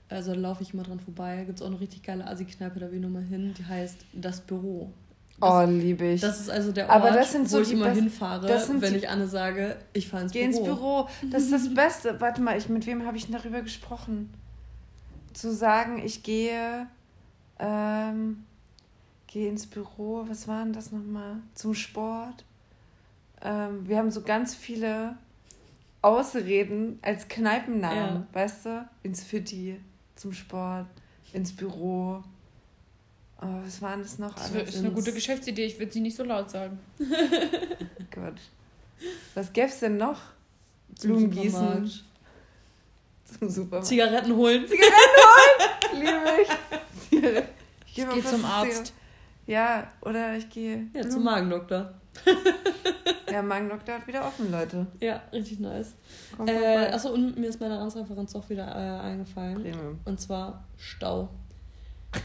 also 0.09 0.33
da 0.33 0.39
laufe 0.41 0.63
ich 0.63 0.73
immer 0.73 0.83
dran 0.85 1.01
vorbei, 1.01 1.45
gibt 1.45 1.59
es 1.59 1.63
auch 1.63 1.67
eine 1.71 1.81
richtig 1.81 2.03
geile 2.03 2.27
Assi-Kneipe, 2.27 2.81
da 2.81 2.87
will 2.91 2.97
ich 2.97 3.03
nochmal 3.03 3.23
hin, 3.25 3.53
die 3.59 3.65
heißt 3.65 4.07
Das 4.15 4.41
Büro. 4.41 4.91
oh, 5.41 5.65
liebe 5.69 6.07
ich. 6.13 6.21
Das 6.23 6.41
ist 6.41 6.49
also 6.51 6.73
der 6.73 6.87
Ort, 6.89 6.95
Aber 6.97 7.11
das 7.11 7.33
sind 7.33 7.49
so 7.49 7.59
wo 7.59 7.63
ich 7.63 7.69
die 7.69 7.75
immer 7.75 7.87
best- 7.89 8.01
hinfahre, 8.01 8.47
das 8.47 8.67
sind 8.69 8.81
wenn 8.81 8.93
die- 8.95 9.01
ich 9.01 9.09
Anne 9.11 9.27
sage, 9.29 9.77
ich 9.93 10.09
fahre 10.09 10.23
ins 10.25 10.33
Geh 10.33 10.47
Büro. 10.49 10.59
ins 10.59 10.67
Büro. 10.67 11.09
Das 11.31 11.43
ist 11.43 11.53
das 11.53 11.75
Beste. 11.75 12.21
Warte 12.23 12.41
mal, 12.41 12.57
ich, 12.57 12.69
mit 12.71 12.87
wem 12.87 13.05
habe 13.07 13.17
ich 13.19 13.31
darüber 13.31 13.61
gesprochen? 13.61 14.33
Zu 15.35 15.53
sagen, 15.53 16.01
ich 16.05 16.23
gehe, 16.23 16.87
ähm, 17.59 18.45
gehe 19.33 19.49
ins 19.49 19.67
Büro. 19.67 20.25
Was 20.29 20.47
war 20.49 20.63
denn 20.65 20.73
das 20.73 20.93
nochmal? 20.93 21.37
Zum 21.55 21.75
Sport. 21.75 22.45
Ähm, 23.41 23.89
wir 23.89 23.99
haben 23.99 24.11
so 24.11 24.23
ganz 24.23 24.55
viele 24.55 25.17
Ausreden 26.03 26.99
als 27.03 27.29
Kneipennamen, 27.29 27.97
Ja. 27.97 28.27
weißt 28.33 28.67
du? 28.67 28.89
Ins 29.03 29.23
Fitti, 29.25 29.81
zum 30.17 30.33
Sport, 30.33 30.87
ins 31.33 31.55
Büro. 31.55 32.23
Oh, 33.41 33.47
was 33.65 33.81
waren 33.83 34.03
das 34.03 34.19
noch 34.19 34.35
Das 34.35 34.53
alles? 34.53 34.69
ist 34.75 34.79
eine 34.81 34.93
gute 34.93 35.13
Geschäftsidee. 35.13 35.65
Ich 35.65 35.79
würde 35.79 35.93
sie 35.93 36.01
nicht 36.01 36.17
so 36.17 36.23
laut 36.25 36.51
sagen. 36.51 36.79
Oh 37.01 37.05
Gott. 38.11 38.35
Was 39.35 39.53
gäb's 39.53 39.81
denn 39.81 39.97
noch? 39.97 40.21
Blumen 41.01 41.31
gießen. 41.31 41.91
Zum 43.39 43.49
Supermarkt. 43.49 43.87
Zigaretten 43.87 44.37
holen. 44.37 44.67
Liebe 45.95 46.43
ich. 46.43 46.49
Ich 47.95 47.97
gehe 47.97 48.07
Geh 48.15 48.23
zum 48.23 48.37
ins 48.37 48.45
Arzt. 48.45 48.93
Ja, 49.47 49.89
oder 50.03 50.37
ich 50.37 50.49
gehe. 50.51 50.87
Ja, 50.95 51.09
zum 51.09 51.25
Magendoktor. 51.25 51.93
Ja, 53.31 53.43
Magendoktor 53.43 53.95
hat 53.97 54.07
wieder 54.07 54.25
offen, 54.27 54.51
Leute. 54.53 54.87
Ja, 55.01 55.23
richtig 55.33 55.59
nice. 55.61 55.95
Kommt 56.37 56.51
Äh, 56.51 56.53
vorbei. 56.55 56.95
achso, 56.95 57.09
und 57.13 57.39
mir 57.39 57.49
ist 57.49 57.61
meine 57.61 57.79
Ranzreferenz 57.79 58.33
doch 58.35 58.49
wieder 58.51 58.67
äh, 58.69 59.01
eingefallen. 59.07 59.55
Premium. 59.63 59.99
Und 60.05 60.21
zwar 60.21 60.65
Stau. 60.77 61.29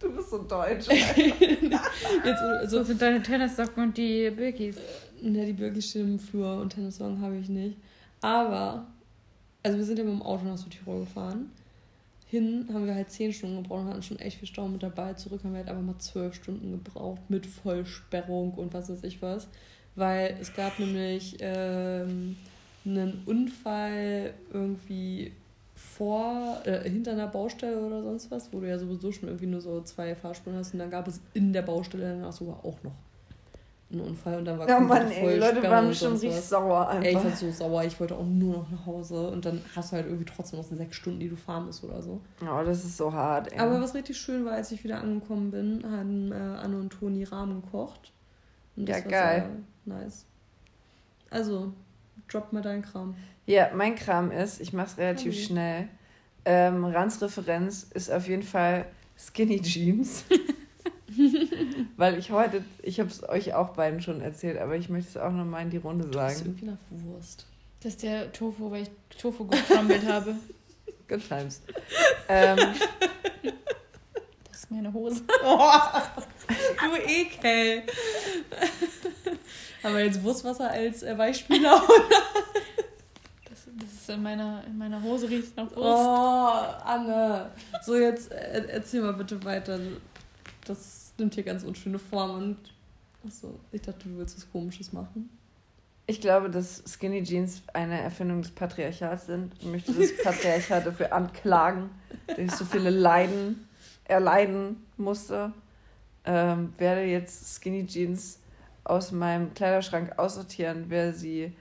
Du 0.00 0.12
bist 0.12 0.30
so 0.30 0.38
deutsch. 0.42 0.88
Jetzt, 0.88 2.40
So 2.40 2.46
also, 2.78 2.82
sind 2.82 3.00
deine 3.00 3.22
Tennissocken 3.22 3.84
und 3.84 3.96
die 3.96 4.30
Birkis. 4.30 4.74
Ne, 5.22 5.46
die 5.46 5.52
Birki 5.52 5.80
steht 5.80 6.02
im 6.02 6.18
Flur 6.18 6.60
und 6.60 6.70
Tenniswagen 6.70 7.20
habe 7.22 7.36
ich 7.36 7.48
nicht. 7.48 7.76
Aber, 8.20 8.84
also 9.62 9.78
wir 9.78 9.84
sind 9.84 9.98
ja 10.00 10.04
mit 10.04 10.14
dem 10.14 10.22
Auto 10.22 10.44
nach 10.44 10.58
Südtirol 10.58 11.00
gefahren. 11.04 11.52
Hin 12.32 12.66
haben 12.72 12.86
wir 12.86 12.94
halt 12.94 13.10
zehn 13.10 13.30
Stunden 13.30 13.62
gebraucht 13.62 13.82
und 13.82 13.90
hatten 13.90 14.02
schon 14.02 14.18
echt 14.18 14.38
viel 14.38 14.48
Stau 14.48 14.66
mit 14.66 14.82
dabei. 14.82 15.12
Zurück 15.12 15.44
haben 15.44 15.52
wir 15.52 15.58
halt 15.58 15.68
einfach 15.68 15.82
mal 15.82 15.98
zwölf 15.98 16.34
Stunden 16.34 16.72
gebraucht 16.72 17.20
mit 17.28 17.44
Vollsperrung 17.44 18.54
und 18.54 18.72
was 18.72 18.88
weiß 18.88 19.04
ich 19.04 19.20
was. 19.20 19.48
Weil 19.96 20.38
es 20.40 20.54
gab 20.54 20.78
nämlich 20.78 21.36
ähm, 21.40 22.36
einen 22.86 23.22
Unfall 23.26 24.32
irgendwie 24.50 25.32
vor, 25.74 26.62
äh, 26.64 26.88
hinter 26.88 27.12
einer 27.12 27.26
Baustelle 27.26 27.78
oder 27.78 28.02
sonst 28.02 28.30
was, 28.30 28.50
wo 28.50 28.60
du 28.60 28.68
ja 28.68 28.78
sowieso 28.78 29.12
schon 29.12 29.28
irgendwie 29.28 29.46
nur 29.46 29.60
so 29.60 29.82
zwei 29.82 30.14
Fahrspuren 30.14 30.56
hast 30.56 30.72
und 30.72 30.78
dann 30.78 30.90
gab 30.90 31.06
es 31.08 31.20
in 31.34 31.52
der 31.52 31.62
Baustelle 31.62 32.14
danach 32.14 32.32
sogar 32.32 32.64
auch 32.64 32.82
noch 32.82 32.94
einen 33.92 34.00
Unfall 34.00 34.38
und 34.38 34.44
dann 34.44 34.58
war 34.58 34.68
ja, 34.68 34.80
Mann, 34.80 35.10
ey, 35.10 35.38
Leute 35.38 35.62
waren 35.62 35.94
schon 35.94 36.12
richtig 36.12 36.30
was. 36.30 36.48
sauer 36.48 36.88
einfach. 36.88 37.04
Ey, 37.04 37.16
ich 37.16 37.24
war 37.24 37.30
so 37.36 37.50
sauer, 37.50 37.84
ich 37.84 38.00
wollte 38.00 38.16
auch 38.16 38.26
nur 38.26 38.58
noch 38.58 38.70
nach 38.70 38.86
Hause 38.86 39.28
und 39.28 39.44
dann 39.44 39.60
hast 39.76 39.92
du 39.92 39.96
halt 39.96 40.06
irgendwie 40.06 40.24
trotzdem 40.24 40.58
noch 40.58 40.66
sechs 40.66 40.96
Stunden, 40.96 41.20
die 41.20 41.28
du 41.28 41.36
fahren 41.36 41.66
musst 41.66 41.84
oder 41.84 42.02
so. 42.02 42.20
Oh, 42.42 42.64
das 42.64 42.84
ist 42.84 42.96
so 42.96 43.12
hart, 43.12 43.52
ey. 43.52 43.58
Aber 43.58 43.80
was 43.80 43.94
richtig 43.94 44.16
schön 44.16 44.44
war, 44.44 44.52
als 44.52 44.72
ich 44.72 44.82
wieder 44.84 45.00
angekommen 45.00 45.50
bin, 45.50 45.84
haben 45.90 46.32
äh, 46.32 46.34
Anne 46.34 46.78
und 46.78 46.90
Toni 46.90 47.24
Rahmen 47.24 47.62
gekocht. 47.62 48.12
Und 48.76 48.88
das 48.88 49.04
ja, 49.04 49.10
geil. 49.10 49.50
nice. 49.84 50.24
Also, 51.30 51.72
drop 52.28 52.52
mal 52.52 52.62
deinen 52.62 52.82
Kram. 52.82 53.14
Ja, 53.46 53.70
mein 53.74 53.94
Kram 53.94 54.30
ist, 54.30 54.60
ich 54.60 54.72
mach's 54.72 54.98
relativ 54.98 55.34
okay. 55.34 55.44
schnell. 55.44 55.88
Ähm, 56.44 56.84
Rans 56.84 57.20
Referenz 57.22 57.84
ist 57.94 58.10
auf 58.10 58.26
jeden 58.28 58.42
Fall 58.42 58.86
Skinny 59.16 59.60
Jeans. 59.60 60.24
Weil 61.96 62.18
ich 62.18 62.30
heute, 62.30 62.64
ich 62.82 63.00
habe 63.00 63.08
es 63.08 63.28
euch 63.28 63.54
auch 63.54 63.70
beiden 63.70 64.00
schon 64.00 64.20
erzählt, 64.20 64.58
aber 64.58 64.76
ich 64.76 64.88
möchte 64.88 65.10
es 65.10 65.16
auch 65.16 65.32
nochmal 65.32 65.62
in 65.62 65.70
die 65.70 65.78
Runde 65.78 66.04
sagen. 66.04 66.16
Das 66.16 66.34
ist 66.34 66.46
irgendwie 66.46 66.66
nach 66.66 66.78
Wurst. 66.90 67.46
Das 67.80 67.94
ist 67.94 68.02
der 68.02 68.32
Tofu, 68.32 68.70
weil 68.70 68.82
ich 68.82 68.90
Tofu 69.18 69.46
getrommelt 69.46 70.06
habe. 70.06 70.36
Good 71.08 71.28
times. 71.28 71.60
ähm, 72.28 72.56
das 74.48 74.58
ist 74.58 74.70
meine 74.70 74.92
Hose. 74.92 75.22
Oh, 75.44 75.58
du 76.80 76.96
Ekel. 77.10 77.82
Haben 79.82 79.96
wir 79.96 80.04
jetzt 80.04 80.22
Wurstwasser 80.22 80.70
als 80.70 81.02
äh, 81.02 81.18
Weichspüler, 81.18 81.74
oder? 81.74 82.22
Das, 83.48 83.66
das 83.78 83.92
ist 83.92 84.08
in 84.08 84.22
meiner, 84.22 84.62
in 84.66 84.78
meiner 84.78 85.02
Hose 85.02 85.28
riecht 85.28 85.56
nach 85.56 85.70
Wurst. 85.74 85.78
Oh, 85.78 86.86
Anne. 86.86 87.50
So, 87.84 87.96
jetzt 87.96 88.30
äh, 88.30 88.64
erzähl 88.68 89.02
mal 89.02 89.14
bitte 89.14 89.42
weiter. 89.44 89.78
Das 90.64 91.12
nimmt 91.18 91.34
hier 91.34 91.44
ganz 91.44 91.64
unschöne 91.64 91.98
Form 91.98 92.36
und 92.36 92.56
achso, 93.26 93.58
ich 93.72 93.82
dachte, 93.82 94.08
du 94.08 94.18
willst 94.18 94.36
was 94.36 94.50
komisches 94.50 94.92
machen. 94.92 95.28
Ich 96.06 96.20
glaube, 96.20 96.50
dass 96.50 96.82
Skinny 96.86 97.22
Jeans 97.22 97.62
eine 97.72 98.00
Erfindung 98.00 98.42
des 98.42 98.50
Patriarchats 98.50 99.26
sind. 99.26 99.54
Ich 99.60 99.66
möchte 99.66 99.92
das 99.92 100.16
Patriarchat 100.22 100.86
dafür 100.86 101.12
anklagen, 101.12 101.90
dass 102.26 102.38
ich 102.38 102.50
so 102.52 102.64
viele 102.64 102.90
Leiden 102.90 103.68
erleiden 104.04 104.84
musste. 104.96 105.52
Ähm, 106.24 106.72
werde 106.78 107.02
jetzt 107.02 107.54
Skinny 107.54 107.86
Jeans 107.86 108.40
aus 108.84 109.12
meinem 109.12 109.54
Kleiderschrank 109.54 110.18
aussortieren. 110.18 110.86
Wer 110.88 111.12
sie 111.12 111.52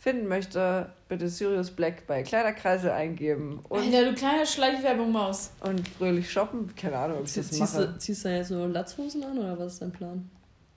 finden 0.00 0.26
möchte, 0.28 0.90
bitte 1.08 1.28
Sirius 1.28 1.70
Black 1.70 2.06
bei 2.06 2.22
Kleiderkreisel 2.22 2.90
eingeben. 2.90 3.60
Und 3.68 3.82
Alter, 3.82 4.06
du 4.06 4.14
kleine 4.14 4.46
Schleichwerbung 4.46 5.12
Maus. 5.12 5.50
Und 5.60 5.86
fröhlich 5.86 6.30
shoppen. 6.30 6.74
Keine 6.74 6.96
Ahnung, 6.96 7.18
ob 7.18 7.26
ich 7.26 7.34
das 7.34 7.48
ziehst 7.48 7.60
mache. 7.60 7.88
Du, 7.88 7.98
ziehst 7.98 8.24
du 8.24 8.34
jetzt 8.34 8.50
nur 8.50 8.66
Latzhosen 8.68 9.22
an 9.22 9.38
oder 9.38 9.58
was 9.58 9.74
ist 9.74 9.82
dein 9.82 9.92
Plan? 9.92 10.30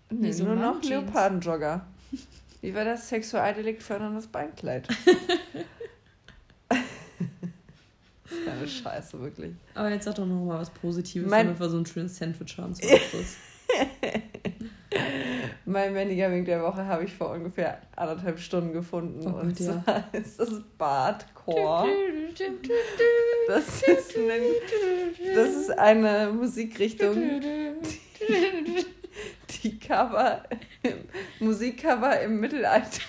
Nee, 0.10 0.34
so 0.34 0.44
nur 0.44 0.56
noch 0.56 0.84
Leopardenjogger. 0.84 1.86
Wie 2.62 2.76
war 2.76 2.84
das 2.84 3.08
Sexualdelikt 3.10 3.82
förderndes 3.82 4.28
Beinkleid? 4.28 4.90
Keine 8.46 8.68
Scheiße, 8.68 9.20
wirklich. 9.22 9.54
Aber 9.74 9.90
jetzt 9.90 10.04
sag 10.06 10.16
doch 10.16 10.26
noch 10.26 10.44
mal 10.44 10.60
was 10.60 10.70
Positives, 10.70 11.30
mein... 11.30 11.46
damit 11.46 11.62
wir 11.62 11.70
so 11.70 11.78
ein 11.78 11.86
schönes 11.86 12.18
Sandwich 12.18 12.58
haben 12.58 12.76
zum 12.76 12.90
Abschluss. 12.90 13.38
Mein 15.66 15.96
Wink 15.96 16.46
der 16.46 16.62
Woche 16.62 16.86
habe 16.86 17.06
ich 17.06 17.14
vor 17.14 17.32
ungefähr 17.32 17.82
anderthalb 17.96 18.40
Stunden 18.40 18.74
gefunden. 18.74 19.26
Oh, 19.26 19.40
und 19.40 19.58
zwar 19.58 19.84
ja. 19.88 20.04
ist 20.20 20.40
das 20.40 20.62
Badcore. 20.78 21.88
Das 23.48 23.82
ist, 23.82 24.18
eine, 24.18 25.36
das 25.36 25.50
ist 25.50 25.80
eine 25.80 26.32
Musikrichtung, 26.34 27.16
die, 27.16 28.86
die 29.64 29.80
Cover, 29.80 30.44
Musikcover 31.40 32.20
im 32.22 32.40
Mittelalter 32.40 33.02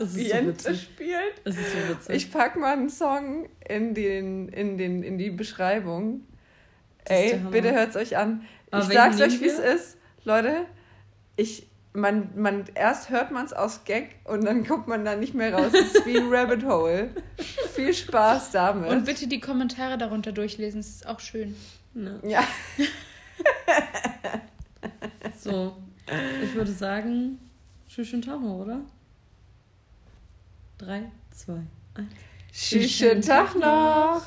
Ambiente 0.00 0.72
so 0.72 0.74
spielt. 0.74 1.40
Das 1.44 1.56
ist 1.56 1.72
so 1.72 1.88
witzig. 1.88 2.16
Ich 2.16 2.32
packe 2.32 2.58
mal 2.58 2.72
einen 2.72 2.90
Song 2.90 3.48
in, 3.68 3.94
den, 3.94 4.48
in, 4.48 4.78
den, 4.78 5.02
in 5.02 5.18
die 5.18 5.30
Beschreibung. 5.30 6.22
Ey, 7.04 7.38
bitte 7.50 7.72
hört 7.72 7.90
es 7.90 7.96
euch 7.96 8.16
an. 8.16 8.46
Aber 8.70 8.84
ich 8.84 8.92
sag's 8.92 9.20
euch, 9.20 9.40
wie 9.40 9.46
es 9.46 9.58
ist. 9.58 9.98
Leute, 10.24 10.66
ich, 11.36 11.66
man, 11.92 12.30
man, 12.36 12.64
erst 12.74 13.10
hört 13.10 13.30
man 13.30 13.44
es 13.44 13.52
aus 13.52 13.84
Gag 13.84 14.16
und 14.24 14.44
dann 14.44 14.66
kommt 14.66 14.88
man 14.88 15.04
da 15.04 15.16
nicht 15.16 15.34
mehr 15.34 15.54
raus. 15.54 15.72
Es 15.74 15.94
ist 15.94 16.06
wie 16.06 16.16
ein 16.16 16.32
Rabbit 16.32 16.64
Hole. 16.64 17.10
Viel 17.74 17.92
Spaß 17.92 18.52
damit. 18.52 18.90
Und 18.90 19.04
bitte 19.04 19.26
die 19.26 19.40
Kommentare 19.40 19.98
darunter 19.98 20.32
durchlesen, 20.32 20.80
das 20.80 20.88
ist 20.88 21.06
auch 21.06 21.20
schön. 21.20 21.56
Ne? 21.94 22.20
Ja. 22.24 22.44
so, 25.38 25.76
ich 26.42 26.54
würde 26.54 26.72
sagen, 26.72 27.38
schönen 27.88 28.22
Tag 28.22 28.40
noch, 28.40 28.60
oder? 28.60 28.80
Drei, 30.78 31.10
zwei, 31.30 31.60
eins. 31.94 32.12
Schönen 32.52 33.22
Tag 33.22 33.54
noch. 33.54 34.22